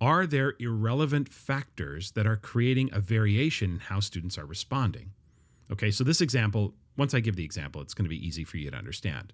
are 0.00 0.26
there 0.26 0.54
irrelevant 0.58 1.28
factors 1.28 2.10
that 2.12 2.26
are 2.26 2.36
creating 2.36 2.90
a 2.92 3.00
variation 3.00 3.72
in 3.72 3.78
how 3.78 4.00
students 4.00 4.36
are 4.36 4.46
responding? 4.46 5.12
Okay, 5.70 5.90
so 5.90 6.04
this 6.04 6.20
example, 6.20 6.74
once 6.96 7.14
I 7.14 7.20
give 7.20 7.36
the 7.36 7.44
example, 7.44 7.80
it's 7.80 7.94
going 7.94 8.04
to 8.04 8.10
be 8.10 8.26
easy 8.26 8.44
for 8.44 8.58
you 8.58 8.70
to 8.70 8.76
understand. 8.76 9.32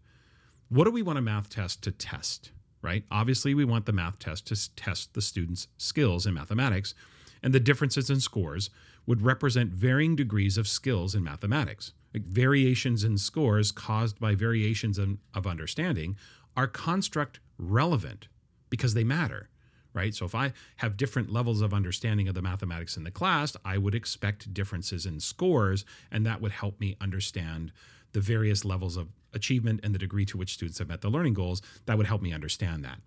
What 0.68 0.84
do 0.84 0.90
we 0.90 1.02
want 1.02 1.18
a 1.18 1.22
math 1.22 1.48
test 1.48 1.82
to 1.82 1.90
test? 1.90 2.52
right? 2.82 3.04
Obviously, 3.10 3.54
we 3.54 3.64
want 3.64 3.86
the 3.86 3.92
math 3.92 4.18
test 4.18 4.46
to 4.46 4.74
test 4.74 5.14
the 5.14 5.22
student's 5.22 5.68
skills 5.76 6.26
in 6.26 6.34
mathematics, 6.34 6.94
and 7.42 7.52
the 7.52 7.60
differences 7.60 8.10
in 8.10 8.20
scores 8.20 8.70
would 9.06 9.22
represent 9.22 9.70
varying 9.70 10.16
degrees 10.16 10.56
of 10.56 10.68
skills 10.68 11.14
in 11.14 11.24
mathematics. 11.24 11.92
Like 12.14 12.24
variations 12.24 13.04
in 13.04 13.18
scores 13.18 13.72
caused 13.72 14.18
by 14.18 14.34
variations 14.34 14.98
in, 14.98 15.18
of 15.34 15.46
understanding 15.46 16.16
are 16.56 16.66
construct 16.66 17.40
relevant 17.58 18.28
because 18.68 18.94
they 18.94 19.04
matter, 19.04 19.48
right? 19.94 20.14
So 20.14 20.24
if 20.24 20.34
I 20.34 20.52
have 20.76 20.96
different 20.96 21.30
levels 21.30 21.60
of 21.60 21.74
understanding 21.74 22.28
of 22.28 22.34
the 22.34 22.42
mathematics 22.42 22.96
in 22.96 23.04
the 23.04 23.10
class, 23.10 23.56
I 23.64 23.78
would 23.78 23.94
expect 23.94 24.54
differences 24.54 25.06
in 25.06 25.20
scores, 25.20 25.84
and 26.10 26.24
that 26.26 26.40
would 26.40 26.52
help 26.52 26.80
me 26.80 26.96
understand 27.00 27.72
the 28.12 28.20
various 28.20 28.64
levels 28.64 28.96
of 28.96 29.08
achievement 29.32 29.80
and 29.82 29.94
the 29.94 29.98
degree 29.98 30.24
to 30.26 30.36
which 30.36 30.54
students 30.54 30.78
have 30.78 30.88
met 30.88 31.00
the 31.00 31.10
learning 31.10 31.34
goals, 31.34 31.62
that 31.86 31.96
would 31.96 32.06
help 32.06 32.22
me 32.22 32.32
understand 32.32 32.84
that. 32.84 32.98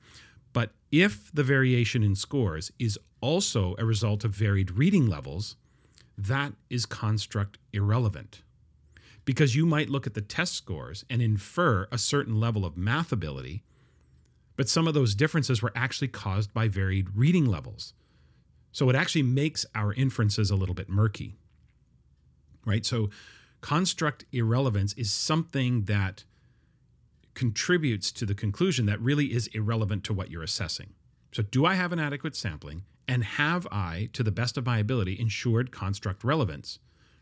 But 0.53 0.71
if 0.91 1.31
the 1.33 1.43
variation 1.43 2.03
in 2.03 2.15
scores 2.15 2.71
is 2.79 2.99
also 3.21 3.75
a 3.77 3.85
result 3.85 4.23
of 4.23 4.31
varied 4.31 4.71
reading 4.71 5.07
levels, 5.07 5.55
that 6.17 6.53
is 6.69 6.85
construct 6.85 7.57
irrelevant. 7.73 8.43
Because 9.25 9.55
you 9.55 9.65
might 9.65 9.89
look 9.89 10.05
at 10.05 10.13
the 10.13 10.21
test 10.21 10.53
scores 10.53 11.05
and 11.09 11.21
infer 11.21 11.87
a 11.91 11.97
certain 11.97 12.39
level 12.39 12.65
of 12.65 12.77
math 12.77 13.11
ability, 13.11 13.63
but 14.55 14.69
some 14.69 14.87
of 14.87 14.93
those 14.93 15.15
differences 15.15 15.61
were 15.61 15.71
actually 15.75 16.07
caused 16.07 16.53
by 16.53 16.67
varied 16.67 17.15
reading 17.15 17.45
levels. 17.45 17.93
So 18.71 18.89
it 18.89 18.95
actually 18.95 19.23
makes 19.23 19.65
our 19.75 19.93
inferences 19.93 20.49
a 20.49 20.55
little 20.55 20.75
bit 20.75 20.89
murky. 20.89 21.37
Right? 22.65 22.85
So 22.85 23.09
construct 23.61 24.25
irrelevance 24.31 24.93
is 24.93 25.11
something 25.11 25.83
that 25.83 26.23
contributes 27.33 28.11
to 28.11 28.25
the 28.25 28.35
conclusion 28.35 28.85
that 28.85 28.99
really 29.01 29.33
is 29.33 29.47
irrelevant 29.47 30.03
to 30.05 30.13
what 30.13 30.29
you're 30.29 30.43
assessing. 30.43 30.93
So, 31.31 31.41
do 31.41 31.65
I 31.65 31.73
have 31.73 31.91
an 31.91 31.99
adequate 31.99 32.35
sampling? 32.35 32.83
And 33.07 33.23
have 33.23 33.67
I, 33.71 34.09
to 34.13 34.23
the 34.23 34.31
best 34.31 34.57
of 34.57 34.65
my 34.65 34.77
ability, 34.77 35.19
ensured 35.19 35.71
construct 35.71 36.23
relevance? 36.23 36.79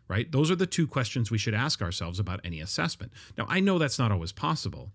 Right? 0.07 0.29
Those 0.29 0.51
are 0.51 0.55
the 0.55 0.67
two 0.67 0.85
questions 0.85 1.31
we 1.31 1.37
should 1.37 1.53
ask 1.53 1.81
ourselves 1.81 2.19
about 2.19 2.41
any 2.43 2.59
assessment. 2.59 3.13
Now, 3.37 3.45
I 3.47 3.61
know 3.61 3.79
that's 3.79 3.97
not 3.97 4.11
always 4.11 4.33
possible, 4.33 4.91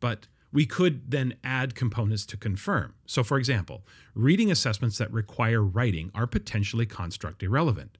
but 0.00 0.26
we 0.52 0.66
could 0.66 1.10
then 1.10 1.34
add 1.42 1.74
components 1.74 2.26
to 2.26 2.36
confirm. 2.36 2.94
So, 3.06 3.24
for 3.24 3.38
example, 3.38 3.82
reading 4.14 4.50
assessments 4.50 4.98
that 4.98 5.12
require 5.12 5.62
writing 5.62 6.10
are 6.14 6.26
potentially 6.26 6.86
construct 6.86 7.42
irrelevant. 7.42 7.96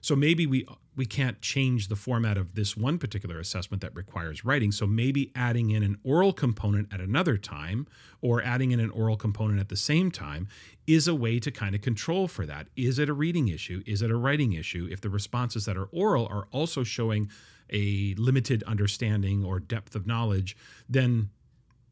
So 0.00 0.14
maybe 0.16 0.46
we 0.46 0.66
we 0.96 1.06
can't 1.06 1.40
change 1.40 1.88
the 1.88 1.96
format 1.96 2.36
of 2.36 2.56
this 2.56 2.76
one 2.76 2.98
particular 2.98 3.38
assessment 3.38 3.80
that 3.82 3.94
requires 3.94 4.44
writing. 4.44 4.72
So 4.72 4.84
maybe 4.84 5.30
adding 5.36 5.70
in 5.70 5.84
an 5.84 5.98
oral 6.02 6.32
component 6.32 6.92
at 6.92 7.00
another 7.00 7.36
time 7.36 7.86
or 8.20 8.42
adding 8.42 8.72
in 8.72 8.80
an 8.80 8.90
oral 8.90 9.16
component 9.16 9.60
at 9.60 9.68
the 9.68 9.76
same 9.76 10.10
time 10.10 10.48
is 10.88 11.06
a 11.06 11.14
way 11.14 11.38
to 11.38 11.52
kind 11.52 11.76
of 11.76 11.82
control 11.82 12.26
for 12.26 12.46
that. 12.46 12.66
Is 12.74 12.98
it 12.98 13.08
a 13.08 13.12
reading 13.12 13.46
issue? 13.46 13.80
Is 13.86 14.02
it 14.02 14.10
a 14.10 14.16
writing 14.16 14.54
issue? 14.54 14.88
If 14.90 15.00
the 15.00 15.10
responses 15.10 15.66
that 15.66 15.76
are 15.76 15.88
oral 15.92 16.26
are 16.26 16.48
also 16.50 16.82
showing 16.82 17.30
a 17.70 18.14
limited 18.16 18.64
understanding 18.64 19.44
or 19.44 19.60
depth 19.60 19.94
of 19.94 20.06
knowledge, 20.06 20.56
then 20.88 21.30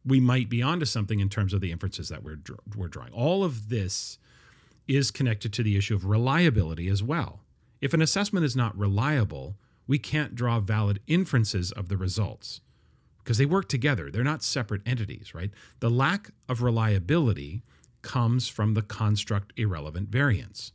we 0.07 0.21
might 0.21 0.49
be 0.49 0.63
onto 0.63 0.87
something 0.87 1.21
in 1.21 1.29
terms 1.29 1.53
of 1.53 1.61
the 1.61 1.73
inferences 1.73 2.09
that 2.09 2.23
we're, 2.23 2.39
we're 2.77 2.89
drawing. 2.89 3.13
All 3.13 3.43
of 3.43 3.69
this 3.69 4.19
is 4.87 5.11
connected 5.11 5.53
to 5.55 5.63
the 5.63 5.77
issue 5.77 5.95
of 5.95 6.05
reliability 6.05 6.89
as 6.89 7.03
well. 7.03 7.41
If 7.81 7.93
an 7.93 8.01
assessment 8.01 8.47
is 8.47 8.55
not 8.55 8.79
reliable, 8.79 9.57
we 9.87 9.99
can't 9.99 10.35
draw 10.35 10.61
valid 10.61 11.01
inferences 11.07 11.73
of 11.73 11.89
the 11.89 11.97
results 11.97 12.61
because 13.19 13.39
they 13.39 13.47
work 13.47 13.69
together. 13.69 14.11
They're 14.11 14.23
not 14.23 14.45
separate 14.45 14.83
entities, 14.87 15.35
right? 15.35 15.51
The 15.81 15.91
lack 15.91 16.31
of 16.49 16.63
reliability 16.63 17.63
comes 18.03 18.49
from 18.49 18.75
the 18.75 18.83
construct 18.83 19.53
irrelevant 19.57 20.09
variance. 20.09 20.71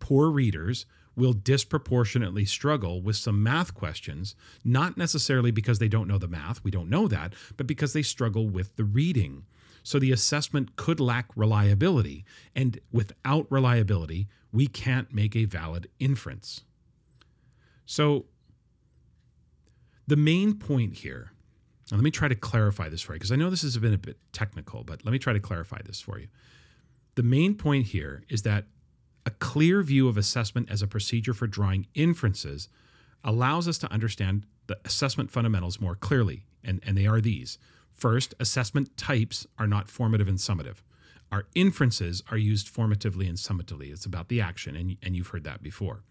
Poor 0.00 0.30
readers 0.30 0.84
will 1.16 1.32
disproportionately 1.32 2.44
struggle 2.44 3.00
with 3.00 3.16
some 3.16 3.42
math 3.42 3.74
questions, 3.74 4.36
not 4.64 4.96
necessarily 4.96 5.50
because 5.50 5.78
they 5.78 5.88
don't 5.88 6.06
know 6.06 6.18
the 6.18 6.28
math, 6.28 6.62
we 6.62 6.70
don't 6.70 6.90
know 6.90 7.08
that, 7.08 7.32
but 7.56 7.66
because 7.66 7.94
they 7.94 8.02
struggle 8.02 8.48
with 8.48 8.76
the 8.76 8.84
reading. 8.84 9.44
So 9.82 9.98
the 9.98 10.12
assessment 10.12 10.76
could 10.76 11.00
lack 11.00 11.28
reliability. 11.34 12.24
And 12.54 12.80
without 12.92 13.46
reliability, 13.50 14.28
we 14.52 14.66
can't 14.66 15.12
make 15.12 15.34
a 15.34 15.44
valid 15.44 15.88
inference. 15.98 16.62
So, 17.86 18.26
the 20.08 20.16
main 20.16 20.54
point 20.54 20.94
here, 20.94 21.32
let 21.90 22.00
me 22.00 22.10
try 22.10 22.28
to 22.28 22.34
clarify 22.34 22.88
this 22.88 23.00
for 23.00 23.12
you, 23.12 23.18
because 23.18 23.32
I 23.32 23.36
know 23.36 23.50
this 23.50 23.62
has 23.62 23.76
been 23.78 23.94
a 23.94 23.98
bit 23.98 24.18
technical, 24.32 24.84
but 24.84 25.04
let 25.04 25.12
me 25.12 25.18
try 25.18 25.32
to 25.32 25.40
clarify 25.40 25.80
this 25.84 26.00
for 26.00 26.18
you. 26.18 26.28
The 27.14 27.22
main 27.22 27.54
point 27.54 27.86
here 27.86 28.24
is 28.28 28.42
that 28.42 28.64
a 29.26 29.30
clear 29.30 29.82
view 29.82 30.08
of 30.08 30.16
assessment 30.16 30.70
as 30.70 30.80
a 30.80 30.86
procedure 30.86 31.34
for 31.34 31.48
drawing 31.48 31.88
inferences 31.94 32.68
allows 33.24 33.66
us 33.66 33.76
to 33.78 33.92
understand 33.92 34.46
the 34.68 34.78
assessment 34.84 35.30
fundamentals 35.30 35.80
more 35.80 35.96
clearly, 35.96 36.44
and, 36.62 36.80
and 36.86 36.96
they 36.96 37.06
are 37.06 37.20
these. 37.20 37.58
First, 37.92 38.34
assessment 38.38 38.96
types 38.96 39.46
are 39.58 39.66
not 39.66 39.88
formative 39.88 40.28
and 40.28 40.38
summative. 40.38 40.76
Our 41.32 41.46
inferences 41.56 42.22
are 42.30 42.36
used 42.36 42.72
formatively 42.72 43.28
and 43.28 43.36
summatively. 43.36 43.90
It's 43.90 44.06
about 44.06 44.28
the 44.28 44.40
action, 44.40 44.76
and, 44.76 44.96
and 45.02 45.16
you've 45.16 45.28
heard 45.28 45.44
that 45.44 45.62
before. 45.62 46.04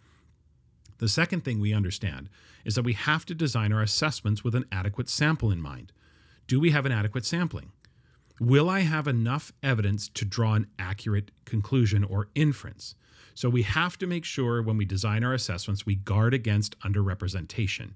The 0.97 1.07
second 1.07 1.45
thing 1.45 1.59
we 1.59 1.73
understand 1.73 2.29
is 2.65 2.75
that 2.75 2.83
we 2.83 2.93
have 2.93 3.25
to 3.27 3.35
design 3.35 3.71
our 3.71 3.81
assessments 3.81 4.43
with 4.43 4.55
an 4.55 4.65
adequate 4.71 5.09
sample 5.09 5.51
in 5.51 5.61
mind. 5.61 5.93
Do 6.47 6.59
we 6.59 6.71
have 6.71 6.85
an 6.85 6.91
adequate 6.91 7.25
sampling? 7.25 7.71
Will 8.39 8.69
I 8.69 8.81
have 8.81 9.07
enough 9.07 9.53
evidence 9.63 10.09
to 10.09 10.25
draw 10.25 10.55
an 10.55 10.67
accurate 10.77 11.31
conclusion 11.45 12.03
or 12.03 12.27
inference? 12.35 12.95
So 13.35 13.49
we 13.49 13.63
have 13.63 13.97
to 13.97 14.07
make 14.07 14.23
sure 14.23 14.61
when 14.61 14.77
we 14.77 14.85
design 14.85 15.23
our 15.23 15.33
assessments, 15.33 15.85
we 15.85 15.95
guard 15.95 16.33
against 16.33 16.79
underrepresentation. 16.79 17.91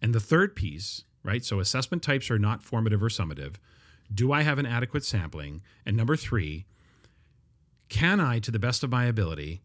And 0.00 0.14
the 0.14 0.20
third 0.20 0.54
piece, 0.54 1.02
right? 1.24 1.44
So 1.44 1.58
assessment 1.58 2.02
types 2.02 2.30
are 2.30 2.38
not 2.38 2.62
formative 2.62 3.02
or 3.02 3.08
summative. 3.08 3.56
Do 4.12 4.32
I 4.32 4.42
have 4.42 4.58
an 4.58 4.66
adequate 4.66 5.04
sampling? 5.04 5.62
And 5.84 5.96
number 5.96 6.16
three, 6.16 6.64
can 7.88 8.20
I, 8.20 8.38
to 8.38 8.52
the 8.52 8.58
best 8.60 8.84
of 8.84 8.90
my 8.90 9.04
ability, 9.06 9.62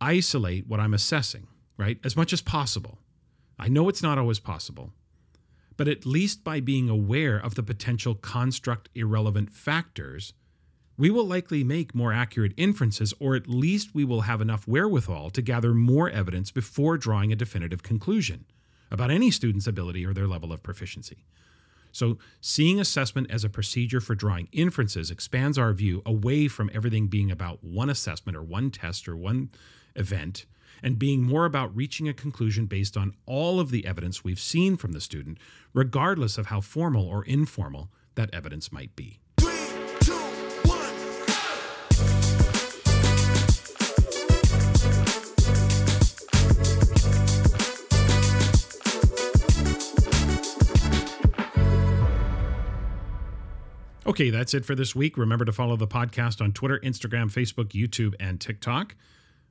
isolate 0.00 0.66
what 0.66 0.80
I'm 0.80 0.94
assessing, 0.94 1.46
right? 1.76 1.98
As 2.02 2.16
much 2.16 2.32
as 2.32 2.40
possible. 2.40 2.98
I 3.58 3.68
know 3.68 3.88
it's 3.88 4.02
not 4.02 4.18
always 4.18 4.38
possible, 4.38 4.92
but 5.76 5.86
at 5.86 6.06
least 6.06 6.44
by 6.44 6.60
being 6.60 6.88
aware 6.88 7.36
of 7.36 7.56
the 7.56 7.62
potential 7.62 8.14
construct 8.14 8.88
irrelevant 8.94 9.52
factors, 9.52 10.32
we 10.98 11.10
will 11.10 11.26
likely 11.26 11.62
make 11.62 11.94
more 11.94 12.12
accurate 12.12 12.52
inferences, 12.56 13.14
or 13.20 13.36
at 13.36 13.48
least 13.48 13.94
we 13.94 14.04
will 14.04 14.22
have 14.22 14.40
enough 14.40 14.66
wherewithal 14.66 15.30
to 15.30 15.40
gather 15.40 15.72
more 15.72 16.10
evidence 16.10 16.50
before 16.50 16.98
drawing 16.98 17.32
a 17.32 17.36
definitive 17.36 17.84
conclusion 17.84 18.44
about 18.90 19.10
any 19.10 19.30
student's 19.30 19.68
ability 19.68 20.04
or 20.04 20.12
their 20.12 20.26
level 20.26 20.52
of 20.52 20.62
proficiency. 20.62 21.24
So, 21.92 22.18
seeing 22.40 22.80
assessment 22.80 23.30
as 23.30 23.44
a 23.44 23.48
procedure 23.48 24.00
for 24.00 24.14
drawing 24.14 24.48
inferences 24.52 25.10
expands 25.10 25.56
our 25.56 25.72
view 25.72 26.02
away 26.04 26.48
from 26.48 26.70
everything 26.74 27.06
being 27.06 27.30
about 27.30 27.64
one 27.64 27.88
assessment 27.88 28.36
or 28.36 28.42
one 28.42 28.70
test 28.70 29.08
or 29.08 29.16
one 29.16 29.50
event 29.94 30.46
and 30.82 30.98
being 30.98 31.22
more 31.22 31.44
about 31.44 31.74
reaching 31.74 32.08
a 32.08 32.14
conclusion 32.14 32.66
based 32.66 32.96
on 32.96 33.14
all 33.24 33.58
of 33.58 33.70
the 33.70 33.86
evidence 33.86 34.22
we've 34.22 34.38
seen 34.40 34.76
from 34.76 34.92
the 34.92 35.00
student, 35.00 35.38
regardless 35.72 36.38
of 36.38 36.46
how 36.46 36.60
formal 36.60 37.06
or 37.06 37.24
informal 37.24 37.88
that 38.14 38.32
evidence 38.32 38.70
might 38.70 38.94
be. 38.94 39.20
Okay, 54.08 54.30
that's 54.30 54.54
it 54.54 54.64
for 54.64 54.74
this 54.74 54.96
week. 54.96 55.18
Remember 55.18 55.44
to 55.44 55.52
follow 55.52 55.76
the 55.76 55.86
podcast 55.86 56.40
on 56.40 56.52
Twitter, 56.52 56.80
Instagram, 56.82 57.30
Facebook, 57.30 57.72
YouTube, 57.72 58.14
and 58.18 58.40
TikTok. 58.40 58.94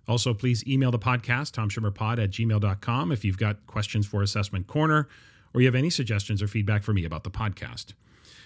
Also, 0.07 0.33
please 0.33 0.65
email 0.67 0.89
the 0.89 0.97
podcast, 0.97 1.51
tomschimmerpod 1.51 2.17
at 2.17 2.31
gmail.com, 2.31 3.11
if 3.11 3.23
you've 3.23 3.37
got 3.37 3.67
questions 3.67 4.07
for 4.07 4.23
Assessment 4.23 4.65
Corner 4.65 5.07
or 5.53 5.61
you 5.61 5.67
have 5.67 5.75
any 5.75 5.91
suggestions 5.91 6.41
or 6.41 6.47
feedback 6.47 6.81
for 6.81 6.91
me 6.91 7.05
about 7.05 7.23
the 7.23 7.29
podcast. 7.29 7.93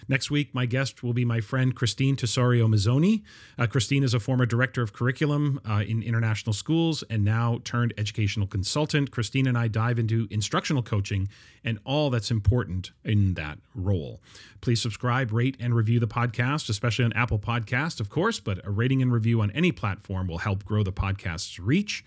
Next 0.08 0.32
week, 0.32 0.54
my 0.54 0.66
guest 0.66 1.04
will 1.04 1.14
be 1.14 1.26
my 1.26 1.42
friend 1.42 1.76
Christine 1.76 2.16
Tesorio 2.16 2.68
Mazzoni. 2.68 3.24
Uh, 3.58 3.68
Christine 3.68 4.04
is 4.04 4.14
a 4.14 4.20
former 4.20 4.46
director 4.46 4.82
of 4.82 4.94
curriculum 4.94 5.60
uh, 5.70 5.84
in 5.88 6.04
international 6.04 6.54
schools 6.54 7.04
and 7.10 7.24
now 7.24 7.60
turned 7.64 7.94
educational 7.98 8.48
consultant. 8.48 9.12
Christine 9.12 9.48
and 9.48 9.58
I 9.58 9.68
dive 9.68 10.00
into 10.00 10.28
instructional 10.30 10.84
coaching 10.84 11.30
and 11.64 11.80
all 11.86 12.10
that's 12.10 12.32
important 12.32 12.92
in 13.04 13.36
that 13.36 13.60
role. 13.76 14.22
Please 14.62 14.82
subscribe, 14.82 15.32
rate, 15.32 15.58
and 15.60 15.76
review 15.76 16.00
the 16.00 16.08
podcast, 16.08 16.70
especially 16.70 17.06
on 17.06 17.14
Apple 17.14 17.40
Podcast, 17.40 18.00
of 18.00 18.10
course, 18.10 18.40
but 18.40 18.66
a 18.66 18.72
rating 18.72 19.02
and 19.02 19.12
review 19.12 19.42
on 19.42 19.52
any 19.52 19.72
platform 19.72 20.28
will 20.28 20.40
help 20.40 20.64
grow 20.66 20.84
the 20.84 20.92
podcast's 20.92 21.60
reach. 21.60 22.04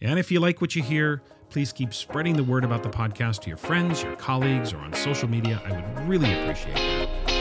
And 0.00 0.18
if 0.18 0.30
you 0.30 0.40
like 0.40 0.60
what 0.60 0.76
you 0.76 0.82
hear, 0.82 1.22
please 1.50 1.72
keep 1.72 1.94
spreading 1.94 2.36
the 2.36 2.44
word 2.44 2.64
about 2.64 2.82
the 2.82 2.88
podcast 2.90 3.40
to 3.42 3.48
your 3.48 3.56
friends, 3.56 4.02
your 4.02 4.16
colleagues, 4.16 4.72
or 4.72 4.78
on 4.78 4.92
social 4.92 5.28
media. 5.28 5.60
I 5.64 5.72
would 5.72 6.08
really 6.08 6.32
appreciate 6.32 6.74
that. 6.74 7.35